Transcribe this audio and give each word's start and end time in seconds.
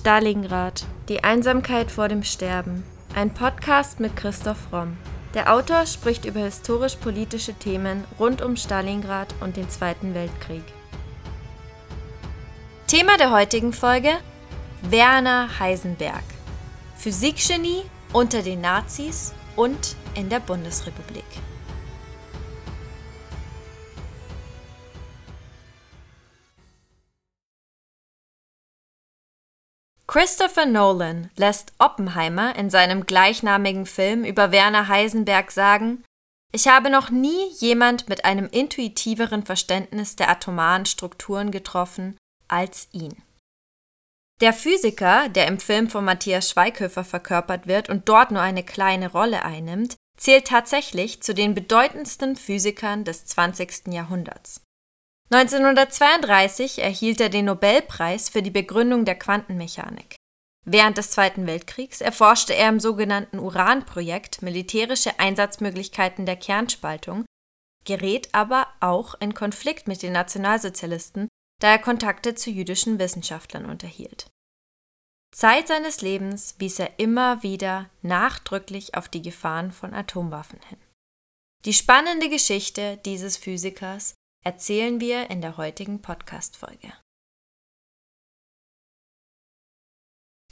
Stalingrad. 0.00 0.86
Die 1.10 1.24
Einsamkeit 1.24 1.90
vor 1.90 2.08
dem 2.08 2.22
Sterben. 2.22 2.84
Ein 3.14 3.34
Podcast 3.34 4.00
mit 4.00 4.16
Christoph 4.16 4.72
Romm. 4.72 4.96
Der 5.34 5.52
Autor 5.52 5.84
spricht 5.84 6.24
über 6.24 6.40
historisch-politische 6.40 7.52
Themen 7.52 8.04
rund 8.18 8.40
um 8.40 8.56
Stalingrad 8.56 9.34
und 9.42 9.58
den 9.58 9.68
Zweiten 9.68 10.14
Weltkrieg. 10.14 10.62
Thema 12.86 13.18
der 13.18 13.30
heutigen 13.30 13.74
Folge: 13.74 14.12
Werner 14.80 15.58
Heisenberg. 15.58 16.24
Physikgenie 16.96 17.82
unter 18.14 18.40
den 18.40 18.62
Nazis 18.62 19.34
und 19.54 19.96
in 20.14 20.30
der 20.30 20.40
Bundesrepublik. 20.40 21.26
Christopher 30.10 30.66
Nolan 30.66 31.30
lässt 31.36 31.72
Oppenheimer 31.78 32.56
in 32.56 32.68
seinem 32.68 33.06
gleichnamigen 33.06 33.86
Film 33.86 34.24
über 34.24 34.50
Werner 34.50 34.88
Heisenberg 34.88 35.52
sagen, 35.52 36.02
ich 36.50 36.66
habe 36.66 36.90
noch 36.90 37.10
nie 37.10 37.46
jemand 37.60 38.08
mit 38.08 38.24
einem 38.24 38.48
intuitiveren 38.48 39.44
Verständnis 39.44 40.16
der 40.16 40.28
atomaren 40.28 40.84
Strukturen 40.84 41.52
getroffen 41.52 42.16
als 42.48 42.88
ihn. 42.90 43.22
Der 44.40 44.52
Physiker, 44.52 45.28
der 45.28 45.46
im 45.46 45.60
Film 45.60 45.88
von 45.88 46.04
Matthias 46.04 46.50
Schweighöfer 46.50 47.04
verkörpert 47.04 47.68
wird 47.68 47.88
und 47.88 48.08
dort 48.08 48.32
nur 48.32 48.42
eine 48.42 48.64
kleine 48.64 49.12
Rolle 49.12 49.44
einnimmt, 49.44 49.94
zählt 50.18 50.48
tatsächlich 50.48 51.22
zu 51.22 51.34
den 51.34 51.54
bedeutendsten 51.54 52.34
Physikern 52.34 53.04
des 53.04 53.26
20. 53.26 53.92
Jahrhunderts. 53.92 54.60
1932 55.32 56.80
erhielt 56.80 57.20
er 57.20 57.28
den 57.28 57.44
Nobelpreis 57.44 58.28
für 58.28 58.42
die 58.42 58.50
Begründung 58.50 59.04
der 59.04 59.16
Quantenmechanik. 59.16 60.16
Während 60.66 60.98
des 60.98 61.12
Zweiten 61.12 61.46
Weltkriegs 61.46 62.00
erforschte 62.00 62.54
er 62.54 62.68
im 62.68 62.80
sogenannten 62.80 63.38
Uran-Projekt 63.38 64.42
militärische 64.42 65.18
Einsatzmöglichkeiten 65.20 66.26
der 66.26 66.36
Kernspaltung, 66.36 67.24
gerät 67.84 68.28
aber 68.32 68.66
auch 68.80 69.14
in 69.20 69.32
Konflikt 69.32 69.88
mit 69.88 70.02
den 70.02 70.12
Nationalsozialisten, 70.12 71.28
da 71.60 71.68
er 71.68 71.78
Kontakte 71.78 72.34
zu 72.34 72.50
jüdischen 72.50 72.98
Wissenschaftlern 72.98 73.66
unterhielt. 73.66 74.26
Zeit 75.32 75.68
seines 75.68 76.00
Lebens 76.02 76.56
wies 76.58 76.80
er 76.80 76.98
immer 76.98 77.42
wieder 77.44 77.88
nachdrücklich 78.02 78.96
auf 78.96 79.08
die 79.08 79.22
Gefahren 79.22 79.70
von 79.70 79.94
Atomwaffen 79.94 80.58
hin. 80.68 80.78
Die 81.64 81.72
spannende 81.72 82.28
Geschichte 82.28 82.98
dieses 83.04 83.36
Physikers 83.36 84.14
erzählen 84.44 85.00
wir 85.00 85.30
in 85.30 85.40
der 85.40 85.56
heutigen 85.56 86.00
Podcast-Folge. 86.00 86.92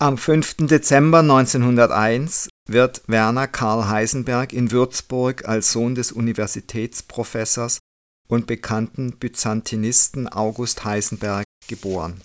Am 0.00 0.17
5. 0.17 0.69
Dezember 0.69 1.20
1901 1.20 2.48
wird 2.69 3.03
Werner 3.08 3.48
Karl 3.48 3.89
Heisenberg 3.89 4.53
in 4.53 4.70
Würzburg 4.70 5.48
als 5.48 5.72
Sohn 5.72 5.97
des 5.97 6.12
Universitätsprofessors 6.12 7.80
und 8.28 8.47
bekannten 8.47 9.19
Byzantinisten 9.19 10.28
August 10.28 10.84
Heisenberg 10.84 11.45
geboren. 11.67 12.23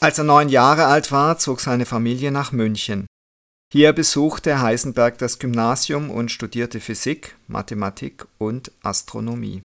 Als 0.00 0.16
er 0.16 0.24
neun 0.24 0.48
Jahre 0.48 0.86
alt 0.86 1.12
war, 1.12 1.38
zog 1.38 1.60
seine 1.60 1.84
Familie 1.84 2.30
nach 2.30 2.52
München. 2.52 3.06
Hier 3.70 3.92
besuchte 3.92 4.62
Heisenberg 4.62 5.18
das 5.18 5.38
Gymnasium 5.38 6.10
und 6.10 6.30
studierte 6.30 6.80
Physik, 6.80 7.36
Mathematik 7.48 8.26
und 8.38 8.72
Astronomie. 8.82 9.60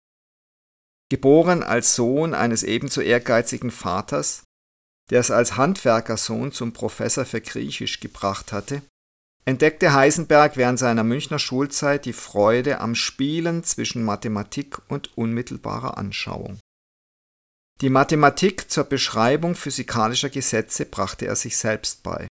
Geboren 1.09 1.63
als 1.63 1.95
Sohn 1.95 2.35
eines 2.35 2.61
ebenso 2.63 3.01
ehrgeizigen 3.01 3.71
Vaters, 3.71 4.43
der 5.09 5.19
es 5.19 5.31
als 5.31 5.57
Handwerkersohn 5.57 6.51
zum 6.51 6.71
Professor 6.71 7.25
für 7.25 7.41
Griechisch 7.41 7.99
gebracht 7.99 8.51
hatte, 8.51 8.83
entdeckte 9.45 9.93
Heisenberg 9.93 10.55
während 10.55 10.77
seiner 10.77 11.03
Münchner 11.03 11.39
Schulzeit 11.39 12.05
die 12.05 12.13
Freude 12.13 12.79
am 12.79 12.93
Spielen 12.93 13.63
zwischen 13.63 14.03
Mathematik 14.03 14.77
und 14.87 15.17
unmittelbarer 15.17 15.97
Anschauung. 15.97 16.59
Die 17.81 17.89
Mathematik 17.89 18.69
zur 18.69 18.83
Beschreibung 18.83 19.55
physikalischer 19.55 20.29
Gesetze 20.29 20.85
brachte 20.85 21.25
er 21.25 21.35
sich 21.35 21.57
selbst 21.57 22.03
bei. 22.03 22.27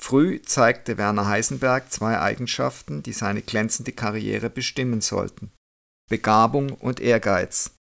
Früh 0.00 0.40
zeigte 0.42 0.96
Werner 0.96 1.26
Heisenberg 1.26 1.90
zwei 1.90 2.20
Eigenschaften, 2.20 3.02
die 3.02 3.12
seine 3.12 3.42
glänzende 3.42 3.92
Karriere 3.92 4.48
bestimmen 4.48 5.00
sollten 5.00 5.50
Begabung 6.10 6.72
und 6.72 6.98
Ehrgeiz. 6.98 7.76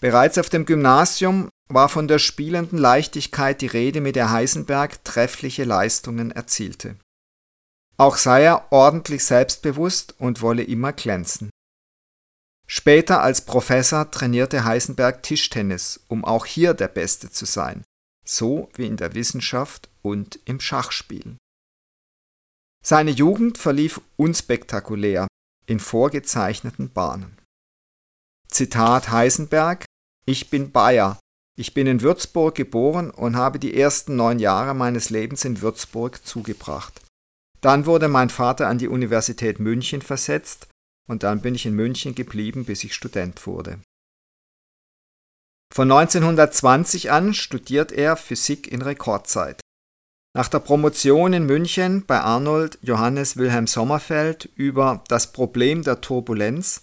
Bereits 0.00 0.38
auf 0.38 0.48
dem 0.48 0.64
Gymnasium 0.64 1.50
war 1.68 1.88
von 1.88 2.08
der 2.08 2.18
spielenden 2.18 2.78
Leichtigkeit 2.78 3.60
die 3.60 3.66
Rede, 3.66 4.00
mit 4.00 4.16
der 4.16 4.30
Heisenberg 4.30 5.04
treffliche 5.04 5.64
Leistungen 5.64 6.30
erzielte. 6.30 6.96
Auch 7.96 8.16
sei 8.16 8.44
er 8.44 8.70
ordentlich 8.70 9.24
selbstbewusst 9.24 10.14
und 10.20 10.40
wolle 10.40 10.62
immer 10.62 10.92
glänzen. 10.92 11.50
Später 12.68 13.22
als 13.22 13.44
Professor 13.44 14.10
trainierte 14.10 14.64
Heisenberg 14.64 15.22
Tischtennis, 15.22 16.00
um 16.06 16.24
auch 16.24 16.46
hier 16.46 16.74
der 16.74 16.88
Beste 16.88 17.30
zu 17.30 17.44
sein, 17.44 17.82
so 18.24 18.68
wie 18.74 18.86
in 18.86 18.98
der 18.98 19.14
Wissenschaft 19.14 19.88
und 20.02 20.38
im 20.44 20.60
Schachspiel. 20.60 21.36
Seine 22.84 23.10
Jugend 23.10 23.58
verlief 23.58 24.00
unspektakulär 24.16 25.26
in 25.66 25.80
vorgezeichneten 25.80 26.90
Bahnen. 26.90 27.37
Zitat 28.50 29.10
Heisenberg 29.10 29.84
Ich 30.26 30.50
bin 30.50 30.72
Bayer. 30.72 31.18
Ich 31.56 31.74
bin 31.74 31.86
in 31.86 32.02
Würzburg 32.02 32.54
geboren 32.54 33.10
und 33.10 33.36
habe 33.36 33.58
die 33.58 33.78
ersten 33.78 34.16
neun 34.16 34.38
Jahre 34.38 34.74
meines 34.74 35.10
Lebens 35.10 35.44
in 35.44 35.60
Würzburg 35.60 36.24
zugebracht. 36.24 37.00
Dann 37.60 37.86
wurde 37.86 38.08
mein 38.08 38.30
Vater 38.30 38.68
an 38.68 38.78
die 38.78 38.88
Universität 38.88 39.58
München 39.58 40.02
versetzt 40.02 40.68
und 41.08 41.24
dann 41.24 41.40
bin 41.40 41.54
ich 41.54 41.66
in 41.66 41.74
München 41.74 42.14
geblieben, 42.14 42.64
bis 42.64 42.84
ich 42.84 42.94
Student 42.94 43.46
wurde. 43.46 43.80
Von 45.74 45.90
1920 45.90 47.10
an 47.10 47.34
studiert 47.34 47.92
er 47.92 48.16
Physik 48.16 48.70
in 48.70 48.82
Rekordzeit. 48.82 49.60
Nach 50.34 50.48
der 50.48 50.60
Promotion 50.60 51.32
in 51.32 51.46
München 51.46 52.06
bei 52.06 52.20
Arnold 52.20 52.78
Johannes 52.82 53.36
Wilhelm 53.36 53.66
Sommerfeld 53.66 54.48
über 54.54 55.04
das 55.08 55.32
Problem 55.32 55.82
der 55.82 56.00
Turbulenz 56.00 56.82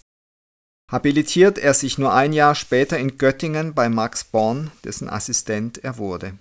habilitiert 0.90 1.58
er 1.58 1.74
sich 1.74 1.98
nur 1.98 2.14
ein 2.14 2.32
Jahr 2.32 2.54
später 2.54 2.98
in 2.98 3.18
Göttingen 3.18 3.74
bei 3.74 3.88
Max 3.88 4.24
Born, 4.24 4.70
dessen 4.84 5.08
Assistent 5.08 5.78
er 5.78 5.98
wurde. 5.98 6.38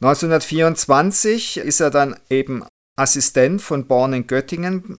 1924 0.00 1.58
ist 1.58 1.80
er 1.80 1.90
dann 1.90 2.18
eben 2.28 2.64
Assistent 2.96 3.62
von 3.62 3.86
Born 3.86 4.12
in 4.12 4.26
Göttingen 4.26 4.96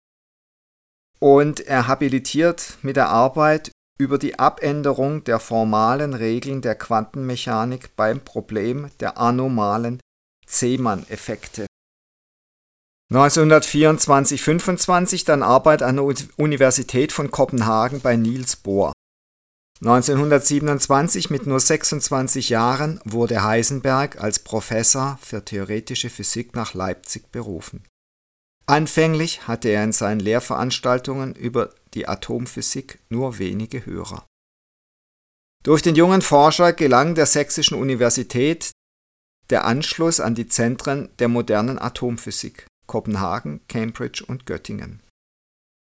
und 1.20 1.60
er 1.60 1.88
habilitiert 1.88 2.78
mit 2.82 2.96
der 2.96 3.08
Arbeit 3.08 3.70
über 3.98 4.18
die 4.18 4.38
Abänderung 4.38 5.24
der 5.24 5.38
formalen 5.38 6.14
Regeln 6.14 6.60
der 6.60 6.74
Quantenmechanik 6.74 7.94
beim 7.96 8.20
Problem 8.20 8.90
der 9.00 9.18
anomalen 9.18 10.00
Zeeman-Effekte. 10.46 11.66
1924-25 13.12 15.26
dann 15.26 15.42
Arbeit 15.42 15.82
an 15.82 15.96
der 15.96 16.14
Universität 16.36 17.12
von 17.12 17.30
Kopenhagen 17.30 18.00
bei 18.00 18.16
Niels 18.16 18.56
Bohr. 18.56 18.94
1927 19.80 21.30
mit 21.30 21.46
nur 21.46 21.60
26 21.60 22.48
Jahren 22.48 23.00
wurde 23.04 23.42
Heisenberg 23.42 24.20
als 24.20 24.38
Professor 24.38 25.18
für 25.20 25.44
theoretische 25.44 26.08
Physik 26.08 26.54
nach 26.54 26.74
Leipzig 26.74 27.30
berufen. 27.30 27.84
Anfänglich 28.66 29.46
hatte 29.46 29.68
er 29.68 29.84
in 29.84 29.92
seinen 29.92 30.20
Lehrveranstaltungen 30.20 31.34
über 31.34 31.74
die 31.92 32.08
Atomphysik 32.08 32.98
nur 33.10 33.38
wenige 33.38 33.84
Hörer. 33.84 34.24
Durch 35.62 35.82
den 35.82 35.96
jungen 35.96 36.22
Forscher 36.22 36.72
gelang 36.72 37.14
der 37.14 37.26
Sächsischen 37.26 37.76
Universität 37.76 38.70
der 39.50 39.66
Anschluss 39.66 40.20
an 40.20 40.34
die 40.34 40.46
Zentren 40.46 41.10
der 41.18 41.28
modernen 41.28 41.78
Atomphysik 41.78 42.66
Kopenhagen, 42.86 43.60
Cambridge 43.68 44.24
und 44.26 44.46
Göttingen. 44.46 45.00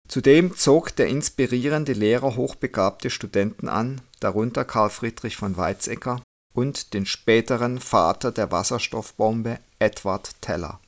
Zudem 0.09 0.55
zog 0.57 0.95
der 0.97 1.07
inspirierende 1.09 1.93
Lehrer 1.93 2.37
hochbegabte 2.37 3.09
Studenten 3.09 3.69
an, 3.69 4.03
darunter 4.21 4.65
Karl 4.65 4.91
Friedrich 4.91 5.37
von 5.37 5.57
Weizsäcker 5.57 6.23
und 6.55 6.93
den 6.93 7.07
späteren 7.07 7.81
Vater 7.81 8.31
der 8.31 8.53
Wasserstoffbombe 8.53 9.59
Edward 9.79 10.41
Teller. 10.41 10.81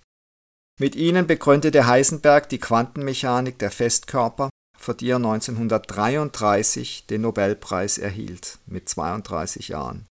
Mit 0.78 0.96
ihnen 0.96 1.26
begründete 1.26 1.86
Heisenberg 1.86 2.48
die 2.48 2.58
Quantenmechanik 2.58 3.58
der 3.58 3.70
Festkörper, 3.70 4.50
für 4.76 4.94
die 4.94 5.08
er 5.08 5.16
1933 5.16 7.06
den 7.06 7.22
Nobelpreis 7.22 7.96
erhielt, 7.96 8.58
mit 8.66 8.88
32 8.88 9.68
Jahren. 9.68 10.06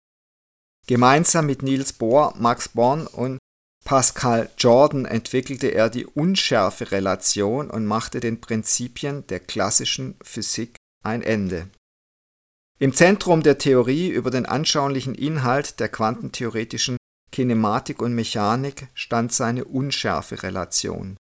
Gemeinsam 0.86 1.46
mit 1.46 1.62
Niels 1.62 1.92
Bohr, 1.92 2.34
Max 2.38 2.68
Born 2.68 3.06
und 3.06 3.38
Pascal 3.84 4.48
Jordan 4.56 5.04
entwickelte 5.04 5.68
er 5.68 5.90
die 5.90 6.06
Unschärferelation 6.06 7.70
und 7.70 7.84
machte 7.84 8.20
den 8.20 8.40
Prinzipien 8.40 9.26
der 9.26 9.40
klassischen 9.40 10.16
Physik 10.22 10.76
ein 11.02 11.22
Ende. 11.22 11.68
Im 12.78 12.94
Zentrum 12.94 13.42
der 13.42 13.58
Theorie 13.58 14.08
über 14.08 14.30
den 14.30 14.46
anschaulichen 14.46 15.14
Inhalt 15.14 15.80
der 15.80 15.88
quantentheoretischen 15.88 16.96
Kinematik 17.30 18.02
und 18.02 18.14
Mechanik 18.14 18.88
stand 18.94 19.32
seine 19.32 19.64
Unschärferelation. 19.64 21.16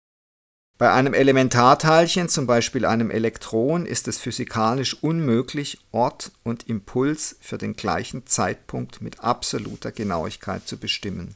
Bei 0.78 0.94
einem 0.94 1.14
Elementarteilchen, 1.14 2.30
zum 2.30 2.48
Beispiel 2.48 2.86
einem 2.86 3.12
Elektron, 3.12 3.86
ist 3.86 4.08
es 4.08 4.18
physikalisch 4.18 5.04
unmöglich, 5.04 5.78
Ort 5.92 6.32
und 6.44 6.70
Impuls 6.70 7.36
für 7.42 7.58
den 7.58 7.76
gleichen 7.76 8.26
Zeitpunkt 8.26 9.02
mit 9.02 9.20
absoluter 9.20 9.92
Genauigkeit 9.92 10.66
zu 10.66 10.78
bestimmen. 10.78 11.36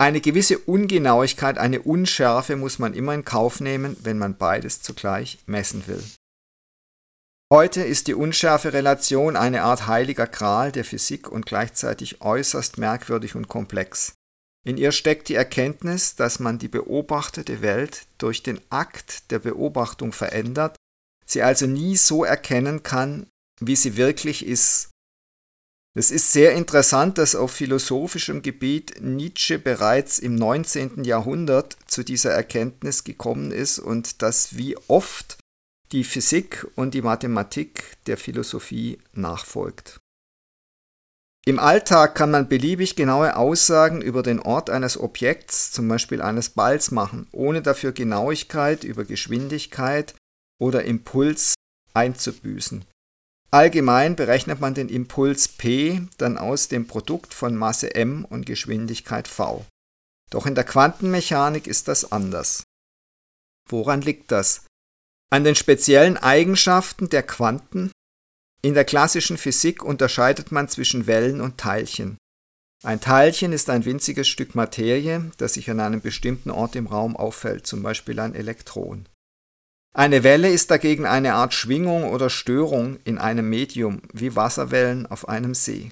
Eine 0.00 0.22
gewisse 0.22 0.56
Ungenauigkeit, 0.56 1.58
eine 1.58 1.82
Unschärfe 1.82 2.56
muss 2.56 2.78
man 2.78 2.94
immer 2.94 3.12
in 3.12 3.26
Kauf 3.26 3.60
nehmen, 3.60 3.98
wenn 4.00 4.16
man 4.16 4.38
beides 4.38 4.80
zugleich 4.80 5.40
messen 5.44 5.86
will. 5.88 6.02
Heute 7.52 7.82
ist 7.82 8.06
die 8.06 8.14
Unschärferelation 8.14 9.36
eine 9.36 9.62
Art 9.62 9.88
heiliger 9.88 10.26
Gral 10.26 10.72
der 10.72 10.86
Physik 10.86 11.30
und 11.30 11.44
gleichzeitig 11.44 12.22
äußerst 12.22 12.78
merkwürdig 12.78 13.34
und 13.34 13.48
komplex. 13.48 14.14
In 14.66 14.78
ihr 14.78 14.92
steckt 14.92 15.28
die 15.28 15.34
Erkenntnis, 15.34 16.16
dass 16.16 16.40
man 16.40 16.58
die 16.58 16.68
beobachtete 16.68 17.60
Welt 17.60 18.06
durch 18.16 18.42
den 18.42 18.58
Akt 18.70 19.30
der 19.30 19.40
Beobachtung 19.40 20.14
verändert, 20.14 20.76
sie 21.26 21.42
also 21.42 21.66
nie 21.66 21.98
so 21.98 22.24
erkennen 22.24 22.82
kann, 22.82 23.26
wie 23.60 23.76
sie 23.76 23.98
wirklich 23.98 24.46
ist. 24.46 24.88
Es 26.00 26.10
ist 26.10 26.32
sehr 26.32 26.52
interessant, 26.52 27.18
dass 27.18 27.34
auf 27.34 27.52
philosophischem 27.52 28.40
Gebiet 28.40 29.02
Nietzsche 29.02 29.58
bereits 29.58 30.18
im 30.18 30.34
19. 30.34 31.04
Jahrhundert 31.04 31.76
zu 31.86 32.02
dieser 32.02 32.30
Erkenntnis 32.30 33.04
gekommen 33.04 33.50
ist 33.52 33.78
und 33.78 34.22
dass 34.22 34.56
wie 34.56 34.78
oft 34.88 35.36
die 35.92 36.04
Physik 36.04 36.66
und 36.74 36.94
die 36.94 37.02
Mathematik 37.02 37.98
der 38.06 38.16
Philosophie 38.16 38.96
nachfolgt. 39.12 40.00
Im 41.44 41.58
Alltag 41.58 42.14
kann 42.14 42.30
man 42.30 42.48
beliebig 42.48 42.96
genaue 42.96 43.36
Aussagen 43.36 44.00
über 44.00 44.22
den 44.22 44.40
Ort 44.40 44.70
eines 44.70 44.98
Objekts, 44.98 45.70
zum 45.70 45.86
Beispiel 45.86 46.22
eines 46.22 46.48
Balls, 46.48 46.92
machen, 46.92 47.28
ohne 47.30 47.60
dafür 47.60 47.92
Genauigkeit 47.92 48.84
über 48.84 49.04
Geschwindigkeit 49.04 50.14
oder 50.58 50.82
Impuls 50.82 51.52
einzubüßen. 51.92 52.86
Allgemein 53.52 54.14
berechnet 54.14 54.60
man 54.60 54.74
den 54.74 54.88
Impuls 54.88 55.48
p 55.48 56.02
dann 56.18 56.38
aus 56.38 56.68
dem 56.68 56.86
Produkt 56.86 57.34
von 57.34 57.56
Masse 57.56 57.94
m 57.94 58.24
und 58.24 58.46
Geschwindigkeit 58.46 59.26
v. 59.26 59.66
Doch 60.30 60.46
in 60.46 60.54
der 60.54 60.64
Quantenmechanik 60.64 61.66
ist 61.66 61.88
das 61.88 62.12
anders. 62.12 62.62
Woran 63.68 64.02
liegt 64.02 64.30
das? 64.30 64.66
An 65.32 65.42
den 65.42 65.56
speziellen 65.56 66.16
Eigenschaften 66.16 67.08
der 67.08 67.24
Quanten 67.24 67.90
in 68.62 68.74
der 68.74 68.84
klassischen 68.84 69.38
Physik 69.38 69.82
unterscheidet 69.82 70.52
man 70.52 70.68
zwischen 70.68 71.06
Wellen 71.06 71.40
und 71.40 71.58
Teilchen. 71.58 72.18
Ein 72.82 73.00
Teilchen 73.00 73.52
ist 73.52 73.68
ein 73.68 73.84
winziges 73.84 74.28
Stück 74.28 74.54
Materie, 74.54 75.30
das 75.38 75.54
sich 75.54 75.70
an 75.70 75.80
einem 75.80 76.00
bestimmten 76.00 76.50
Ort 76.50 76.76
im 76.76 76.86
Raum 76.86 77.16
auffällt, 77.16 77.66
zum 77.66 77.82
Beispiel 77.82 78.18
ein 78.20 78.34
Elektron. 78.34 79.08
Eine 79.92 80.22
Welle 80.22 80.50
ist 80.50 80.70
dagegen 80.70 81.04
eine 81.04 81.34
Art 81.34 81.52
Schwingung 81.52 82.04
oder 82.04 82.30
Störung 82.30 83.00
in 83.04 83.18
einem 83.18 83.50
Medium, 83.50 84.02
wie 84.12 84.36
Wasserwellen 84.36 85.06
auf 85.06 85.28
einem 85.28 85.54
See. 85.54 85.90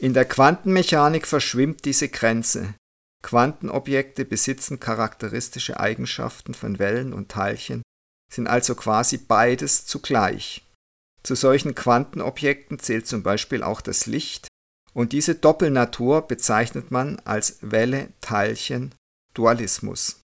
In 0.00 0.14
der 0.14 0.24
Quantenmechanik 0.24 1.28
verschwimmt 1.28 1.84
diese 1.84 2.08
Grenze. 2.08 2.74
Quantenobjekte 3.22 4.24
besitzen 4.24 4.80
charakteristische 4.80 5.78
Eigenschaften 5.78 6.54
von 6.54 6.80
Wellen 6.80 7.12
und 7.12 7.30
Teilchen, 7.30 7.82
sind 8.32 8.48
also 8.48 8.74
quasi 8.74 9.18
beides 9.18 9.86
zugleich. 9.86 10.66
Zu 11.22 11.36
solchen 11.36 11.76
Quantenobjekten 11.76 12.80
zählt 12.80 13.06
zum 13.06 13.22
Beispiel 13.22 13.62
auch 13.62 13.80
das 13.80 14.06
Licht, 14.06 14.48
und 14.92 15.12
diese 15.12 15.36
Doppelnatur 15.36 16.26
bezeichnet 16.26 16.90
man 16.90 17.20
als 17.20 17.58
Welle-Teilchen-Dualismus. 17.60 20.21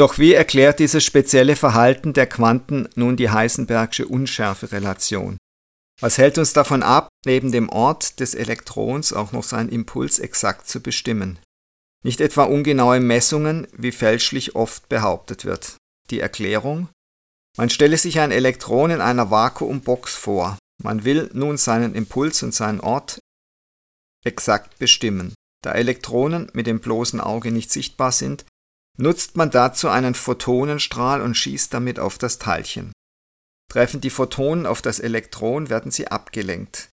Doch 0.00 0.16
wie 0.16 0.32
erklärt 0.32 0.78
dieses 0.78 1.04
spezielle 1.04 1.56
Verhalten 1.56 2.14
der 2.14 2.26
Quanten 2.26 2.88
nun 2.94 3.18
die 3.18 3.28
Heisenbergsche 3.28 4.08
Unschärferelation? 4.08 5.36
Was 6.00 6.16
hält 6.16 6.38
uns 6.38 6.54
davon 6.54 6.82
ab, 6.82 7.10
neben 7.26 7.52
dem 7.52 7.68
Ort 7.68 8.18
des 8.18 8.34
Elektrons 8.34 9.12
auch 9.12 9.32
noch 9.32 9.44
seinen 9.44 9.68
Impuls 9.68 10.18
exakt 10.18 10.68
zu 10.68 10.80
bestimmen? 10.80 11.38
Nicht 12.02 12.22
etwa 12.22 12.44
ungenaue 12.44 12.98
Messungen, 12.98 13.66
wie 13.72 13.92
fälschlich 13.92 14.54
oft 14.56 14.88
behauptet 14.88 15.44
wird. 15.44 15.76
Die 16.08 16.20
Erklärung? 16.20 16.88
Man 17.58 17.68
stelle 17.68 17.98
sich 17.98 18.20
ein 18.20 18.30
Elektron 18.30 18.92
in 18.92 19.02
einer 19.02 19.30
Vakuumbox 19.30 20.14
vor. 20.14 20.56
Man 20.82 21.04
will 21.04 21.28
nun 21.34 21.58
seinen 21.58 21.94
Impuls 21.94 22.42
und 22.42 22.54
seinen 22.54 22.80
Ort 22.80 23.18
exakt 24.24 24.78
bestimmen. 24.78 25.34
Da 25.62 25.72
Elektronen 25.72 26.50
mit 26.54 26.66
dem 26.66 26.80
bloßen 26.80 27.20
Auge 27.20 27.52
nicht 27.52 27.70
sichtbar 27.70 28.12
sind, 28.12 28.46
nutzt 29.00 29.36
man 29.36 29.50
dazu 29.50 29.88
einen 29.88 30.14
Photonenstrahl 30.14 31.22
und 31.22 31.34
schießt 31.34 31.72
damit 31.72 31.98
auf 31.98 32.18
das 32.18 32.38
Teilchen. 32.38 32.92
Treffen 33.70 34.00
die 34.00 34.10
Photonen 34.10 34.66
auf 34.66 34.82
das 34.82 35.00
Elektron, 35.00 35.70
werden 35.70 35.90
sie 35.90 36.08
abgelenkt. 36.08 36.90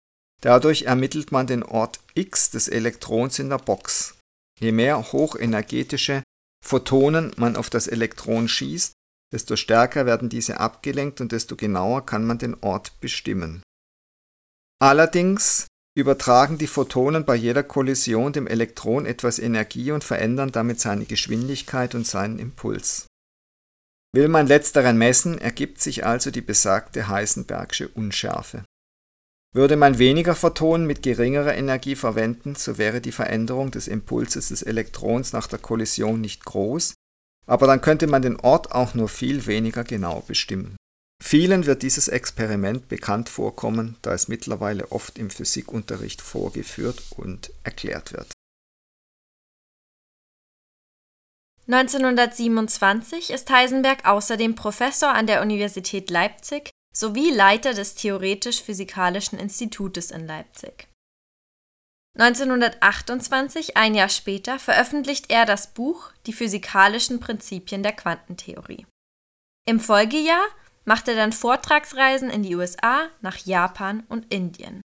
Dadurch 0.40 0.82
ermittelt 0.82 1.32
man 1.32 1.46
den 1.46 1.62
Ort 1.62 2.00
x 2.14 2.50
des 2.50 2.68
Elektrons 2.68 3.38
in 3.38 3.50
der 3.50 3.58
Box. 3.58 4.14
Je 4.58 4.72
mehr 4.72 5.12
hochenergetische 5.12 6.22
Photonen 6.64 7.32
man 7.36 7.56
auf 7.56 7.68
das 7.68 7.86
Elektron 7.86 8.48
schießt, 8.48 8.92
desto 9.32 9.56
stärker 9.56 10.06
werden 10.06 10.28
diese 10.28 10.58
abgelenkt 10.58 11.20
und 11.20 11.32
desto 11.32 11.56
genauer 11.56 12.06
kann 12.06 12.24
man 12.24 12.38
den 12.38 12.56
Ort 12.62 12.98
bestimmen. 13.00 13.62
Allerdings 14.80 15.66
übertragen 15.94 16.58
die 16.58 16.66
Photonen 16.66 17.24
bei 17.24 17.34
jeder 17.34 17.62
Kollision 17.62 18.32
dem 18.32 18.46
Elektron 18.46 19.06
etwas 19.06 19.38
Energie 19.38 19.90
und 19.90 20.04
verändern 20.04 20.52
damit 20.52 20.80
seine 20.80 21.04
Geschwindigkeit 21.04 21.94
und 21.94 22.06
seinen 22.06 22.38
Impuls. 22.38 23.06
Will 24.12 24.28
man 24.28 24.46
letzteren 24.46 24.98
messen, 24.98 25.38
ergibt 25.38 25.80
sich 25.80 26.04
also 26.04 26.30
die 26.30 26.40
besagte 26.40 27.08
Heisenbergsche 27.08 27.88
Unschärfe. 27.88 28.64
Würde 29.52 29.76
man 29.76 29.98
weniger 29.98 30.36
Photonen 30.36 30.86
mit 30.86 31.02
geringerer 31.02 31.54
Energie 31.54 31.96
verwenden, 31.96 32.54
so 32.54 32.78
wäre 32.78 33.00
die 33.00 33.12
Veränderung 33.12 33.72
des 33.72 33.88
Impulses 33.88 34.48
des 34.48 34.62
Elektrons 34.62 35.32
nach 35.32 35.48
der 35.48 35.58
Kollision 35.58 36.20
nicht 36.20 36.44
groß, 36.44 36.94
aber 37.46 37.66
dann 37.66 37.80
könnte 37.80 38.06
man 38.06 38.22
den 38.22 38.38
Ort 38.38 38.70
auch 38.70 38.94
nur 38.94 39.08
viel 39.08 39.46
weniger 39.46 39.82
genau 39.82 40.22
bestimmen. 40.26 40.76
Vielen 41.22 41.66
wird 41.66 41.82
dieses 41.82 42.08
Experiment 42.08 42.88
bekannt 42.88 43.28
vorkommen, 43.28 43.98
da 44.02 44.14
es 44.14 44.28
mittlerweile 44.28 44.90
oft 44.90 45.18
im 45.18 45.30
Physikunterricht 45.30 46.22
vorgeführt 46.22 47.02
und 47.16 47.52
erklärt 47.62 48.12
wird. 48.12 48.32
1927 51.68 53.30
ist 53.30 53.48
Heisenberg 53.48 54.04
außerdem 54.04 54.56
Professor 54.56 55.10
an 55.10 55.28
der 55.28 55.42
Universität 55.42 56.10
Leipzig 56.10 56.70
sowie 56.92 57.30
Leiter 57.30 57.74
des 57.74 57.94
Theoretisch-Physikalischen 57.94 59.38
Institutes 59.38 60.10
in 60.10 60.26
Leipzig. 60.26 60.88
1928, 62.18 63.76
ein 63.76 63.94
Jahr 63.94 64.08
später, 64.08 64.58
veröffentlicht 64.58 65.30
er 65.30 65.46
das 65.46 65.72
Buch 65.72 66.10
Die 66.26 66.32
physikalischen 66.32 67.20
Prinzipien 67.20 67.84
der 67.84 67.92
Quantentheorie. 67.92 68.84
Im 69.64 69.78
Folgejahr 69.78 70.44
macht 70.84 71.08
er 71.08 71.14
dann 71.14 71.32
Vortragsreisen 71.32 72.30
in 72.30 72.42
die 72.42 72.54
USA, 72.56 73.08
nach 73.20 73.36
Japan 73.38 74.04
und 74.08 74.32
Indien. 74.32 74.80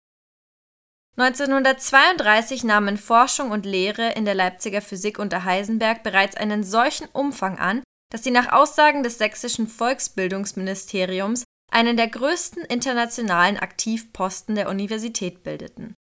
1932 1.17 2.65
nahmen 2.65 2.97
Forschung 2.97 3.53
und 3.53 3.67
Lehre 3.67 4.13
in 4.13 4.25
der 4.25 4.35
Leipziger 4.35 4.83
Physik 4.83 5.19
unter 5.19 5.45
Heisenberg 5.45 6.03
bereits 6.03 6.37
einen 6.37 6.65
solchen 6.65 7.07
Umfang 7.13 7.59
an, 7.59 7.83
dass 8.11 8.25
sie 8.25 8.33
nach 8.33 8.53
Aussagen 8.53 9.03
des 9.03 9.19
sächsischen 9.19 9.69
Volksbildungsministeriums 9.69 11.45
einen 11.71 11.97
der 11.97 12.09
größten 12.09 12.65
internationalen 12.65 13.59
Aktivposten 13.59 14.55
der 14.57 14.69
Universität 14.69 15.45
bildeten 15.45 15.95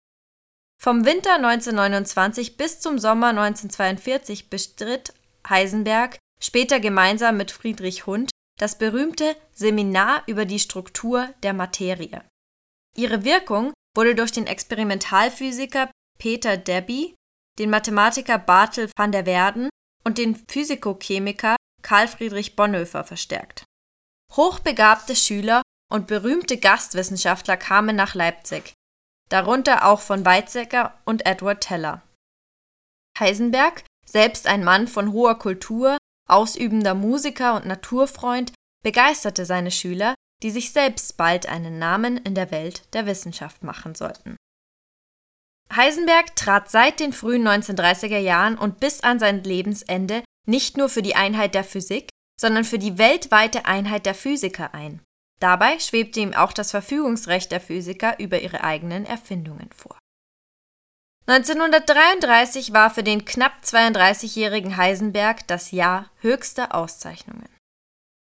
vom 0.84 1.06
Winter 1.06 1.36
1929 1.36 2.58
bis 2.58 2.82
zum 2.82 3.00
Sommer 3.00 3.30
1942 3.30 4.50
bestritt 4.50 5.14
Heisenberg, 5.48 6.18
später 6.42 6.82
gemeinsam 6.82 7.38
mit 7.38 7.52
Friedrich 7.52 8.06
Hund, 8.06 8.32
das 8.60 8.78
berühmte 8.78 9.36
Seminar 9.52 10.24
über 10.28 10.46
die 10.46 10.60
Struktur 10.60 11.34
der 11.44 11.54
Materie. 11.54 12.24
Ihre 12.96 13.24
Wirkung 13.24 13.74
wurde 13.96 14.16
durch 14.16 14.32
den 14.32 14.48
Experimentalphysiker 14.48 15.90
Peter 16.20 16.58
Debye, 16.58 17.16
den 17.60 17.70
Mathematiker 17.70 18.38
Bartel 18.38 18.90
van 18.96 19.12
der 19.12 19.26
Werden 19.26 19.70
und 20.04 20.18
den 20.18 20.36
Physikochemiker 20.36 21.56
Carl 21.82 22.08
Friedrich 22.08 22.56
Bonhoeffer 22.56 23.04
verstärkt. 23.04 23.66
Hochbegabte 24.32 25.16
Schüler 25.16 25.62
und 25.92 26.08
berühmte 26.08 26.58
Gastwissenschaftler 26.58 27.58
kamen 27.58 27.96
nach 27.96 28.16
Leipzig, 28.16 28.74
darunter 29.30 29.86
auch 29.86 30.00
von 30.00 30.26
Weizsäcker 30.26 31.00
und 31.06 31.26
Edward 31.26 31.62
Teller. 31.62 32.02
Heisenberg, 33.20 33.84
selbst 34.06 34.48
ein 34.48 34.64
Mann 34.64 34.88
von 34.88 35.12
hoher 35.12 35.38
Kultur, 35.38 35.98
ausübender 36.28 36.94
Musiker 36.96 37.56
und 37.56 37.66
Naturfreund, 37.66 38.54
begeisterte 38.84 39.46
seine 39.46 39.72
Schüler, 39.72 40.14
die 40.44 40.52
sich 40.52 40.72
selbst 40.72 41.18
bald 41.18 41.48
einen 41.48 41.80
Namen 41.80 42.18
in 42.18 42.36
der 42.36 42.52
Welt 42.52 42.84
der 42.94 43.06
Wissenschaft 43.06 43.64
machen 43.64 43.96
sollten. 43.96 44.36
Heisenberg 45.74 46.36
trat 46.36 46.70
seit 46.70 47.00
den 47.00 47.14
frühen 47.14 47.48
1930er 47.48 48.18
Jahren 48.18 48.58
und 48.58 48.80
bis 48.80 49.02
an 49.02 49.20
sein 49.20 49.44
Lebensende 49.44 50.24
nicht 50.46 50.78
nur 50.78 50.90
für 50.90 51.02
die 51.02 51.16
Einheit 51.16 51.56
der 51.56 51.64
Physik, 51.64 52.10
sondern 52.40 52.66
für 52.66 52.78
die 52.78 52.98
weltweite 52.98 53.66
Einheit 53.66 54.06
der 54.06 54.16
Physiker 54.16 54.74
ein. 54.74 55.02
Dabei 55.40 55.80
schwebte 55.80 56.20
ihm 56.20 56.34
auch 56.34 56.54
das 56.54 56.72
Verfügungsrecht 56.72 57.52
der 57.52 57.62
Physiker 57.62 58.20
über 58.20 58.40
ihre 58.42 58.64
eigenen 58.64 59.06
Erfindungen 59.06 59.70
vor. 59.76 59.98
1933 61.26 62.74
war 62.74 62.90
für 62.90 63.04
den 63.04 63.24
knapp 63.24 63.54
32-jährigen 63.64 64.76
Heisenberg 64.76 65.48
das 65.48 65.72
Jahr 65.72 66.10
höchster 66.20 66.76
Auszeichnungen. 66.76 67.48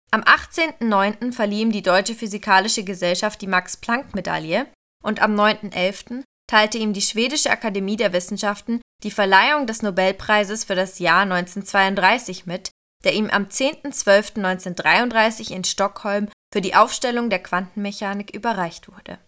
Am 0.10 0.22
18.09. 0.22 1.32
verlieh 1.32 1.62
ihm 1.62 1.72
die 1.72 1.84
Deutsche 1.84 2.16
Physikalische 2.16 2.84
Gesellschaft 2.84 3.39
die 3.42 3.48
Max-Planck-Medaille 3.48 4.66
und 5.04 5.22
am 5.22 5.39
9.11. 5.39 6.24
teilte 6.50 6.80
ihm 6.80 6.94
die 6.94 7.01
Schwedische 7.01 7.51
Akademie 7.51 7.98
der 7.98 8.13
Wissenschaften 8.13 8.82
die 9.04 9.12
Verleihung 9.12 9.68
des 9.68 9.84
Nobelpreises 9.84 10.63
für 10.63 10.74
das 10.74 10.98
Jahr 10.98 11.22
1932 11.22 12.48
mit, 12.48 12.72
der 13.04 13.13
ihm 13.13 13.30
am 13.30 13.44
10.12.1933 13.44 15.51
in 15.51 15.63
Stockholm 15.63 16.30
für 16.51 16.62
die 16.62 16.74
Aufstellung 16.74 17.30
der 17.30 17.44
Quantenmechanik 17.44 18.36
überreicht 18.36 18.92
wurde. 18.92 19.20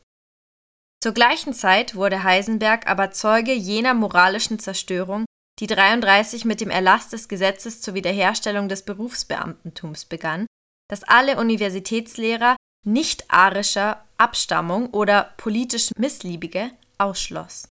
Zur 1.02 1.14
gleichen 1.14 1.54
Zeit 1.54 1.96
wurde 1.96 2.24
Heisenberg 2.24 2.90
aber 2.90 3.12
Zeuge 3.12 3.54
jener 3.54 3.94
moralischen 3.94 4.60
Zerstörung, 4.60 5.26
die 5.60 5.68
33 5.68 6.44
mit 6.44 6.60
dem 6.60 6.70
Erlass 6.70 7.08
des 7.10 7.30
Gesetzes 7.30 7.82
zur 7.82 7.94
Wiederherstellung 7.94 8.68
des 8.68 8.84
Berufsbeamtentums 8.84 10.06
begann, 10.06 10.46
das 10.90 11.04
alle 11.04 11.38
Universitätslehrer 11.38 12.58
nicht-arischer 12.86 14.06
Abstammung 14.18 14.90
oder 14.90 15.34
politisch 15.38 15.92
Missliebige 15.98 16.72
ausschloss. 16.98 17.70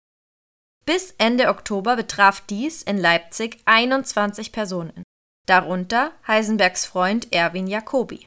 Bis 0.85 1.15
Ende 1.17 1.49
Oktober 1.49 1.97
betraf 1.97 2.43
dies 2.43 2.83
in 2.83 2.99
Leipzig 2.99 3.59
21 3.65 4.53
Personen, 4.53 5.03
darunter 5.47 6.13
Heisenbergs 6.27 6.85
Freund 6.85 7.33
Erwin 7.33 7.67
Jacobi. 7.67 8.27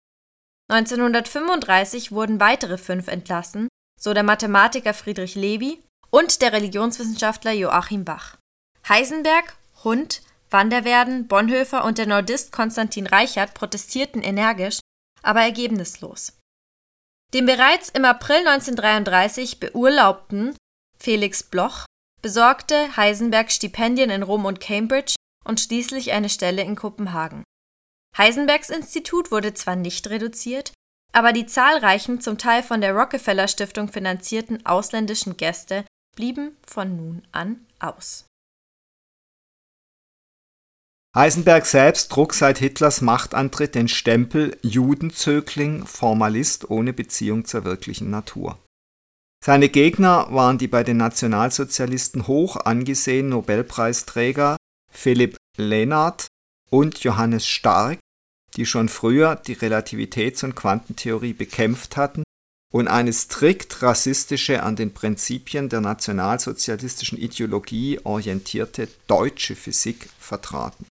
1935 0.70 2.12
wurden 2.12 2.40
weitere 2.40 2.78
fünf 2.78 3.08
entlassen, 3.08 3.68
so 4.00 4.14
der 4.14 4.24
Mathematiker 4.24 4.94
Friedrich 4.94 5.36
Levy 5.36 5.82
und 6.10 6.42
der 6.42 6.54
Religionswissenschaftler 6.54 7.52
Joachim 7.52 8.06
Bach. 8.06 8.38
Heisenberg, 8.88 9.58
Hund, 9.84 10.22
Van 10.50 10.70
der 10.70 10.86
Werden, 10.86 11.28
Bonhoeffer 11.28 11.84
und 11.84 11.98
der 11.98 12.08
Nordist 12.08 12.52
Konstantin 12.52 13.08
Reichert 13.08 13.54
protestierten 13.54 14.22
energisch, 14.22 14.80
aber 15.22 15.42
ergebnislos. 15.42 16.38
Dem 17.34 17.46
bereits 17.46 17.90
im 17.90 18.06
April 18.06 18.48
1933 18.48 19.60
beurlaubten 19.60 20.56
Felix 20.98 21.44
Bloch 21.44 21.86
besorgte 22.22 22.96
Heisenberg 22.96 23.52
Stipendien 23.52 24.10
in 24.10 24.24
Rom 24.24 24.46
und 24.46 24.62
Cambridge 24.62 25.16
und 25.44 25.60
schließlich 25.60 26.14
eine 26.14 26.30
Stelle 26.30 26.62
in 26.62 26.76
Kopenhagen. 26.76 27.44
Heisenbergs 28.18 28.70
Institut 28.70 29.32
wurde 29.32 29.54
zwar 29.54 29.76
nicht 29.76 30.10
reduziert, 30.10 30.72
aber 31.18 31.34
die 31.34 31.48
zahlreichen, 31.48 32.22
zum 32.22 32.38
Teil 32.38 32.62
von 32.62 32.80
der 32.80 32.94
Rockefeller 32.94 33.48
Stiftung 33.48 33.92
finanzierten 33.92 34.64
ausländischen 34.68 35.36
Gäste 35.36 35.84
blieben 36.16 36.56
von 36.64 36.96
nun 36.96 37.24
an 37.32 37.66
aus. 37.80 38.26
Heisenberg 41.16 41.66
selbst 41.66 42.12
trug 42.12 42.36
seit 42.36 42.60
Hitlers 42.60 43.02
Machtantritt 43.02 43.74
den 43.74 43.88
Stempel 43.88 44.60
Judenzögling, 44.62 45.88
Formalist 45.88 46.70
ohne 46.70 46.94
Beziehung 46.94 47.46
zur 47.46 47.64
wirklichen 47.64 48.12
Natur. 48.12 48.60
Seine 49.44 49.70
Gegner 49.70 50.28
waren 50.30 50.60
die 50.60 50.68
bei 50.68 50.84
den 50.84 50.98
Nationalsozialisten 50.98 52.28
hoch 52.28 52.58
angesehenen 52.58 53.30
Nobelpreisträger 53.30 54.56
Philipp 54.92 55.36
Lenard 55.58 56.28
und 56.70 57.00
Johannes 57.00 57.48
Stark, 57.48 57.98
die 58.58 58.66
schon 58.66 58.90
früher 58.90 59.36
die 59.36 59.56
Relativitäts- 59.56 60.44
und 60.44 60.56
Quantentheorie 60.56 61.34
bekämpft 61.34 61.96
hatten 61.96 62.24
und 62.74 62.88
eine 62.88 63.14
strikt 63.14 63.82
rassistische, 63.82 64.64
an 64.64 64.76
den 64.76 64.94
Prinzipien 64.94 65.70
der 65.70 65.80
nationalsozialistischen 65.80 67.18
Ideologie 67.18 68.00
orientierte 68.04 68.90
deutsche 69.08 69.56
Physik 69.56 70.10
vertraten. 70.20 70.86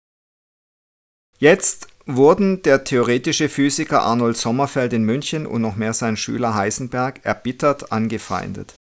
Jetzt 1.38 1.88
wurden 2.06 2.62
der 2.62 2.84
theoretische 2.84 3.48
Physiker 3.48 4.02
Arnold 4.02 4.36
Sommerfeld 4.36 4.92
in 4.92 5.04
München 5.04 5.46
und 5.46 5.62
noch 5.62 5.74
mehr 5.74 5.94
sein 5.94 6.16
Schüler 6.16 6.54
Heisenberg 6.54 7.24
erbittert 7.24 7.90
angefeindet. 7.90 8.74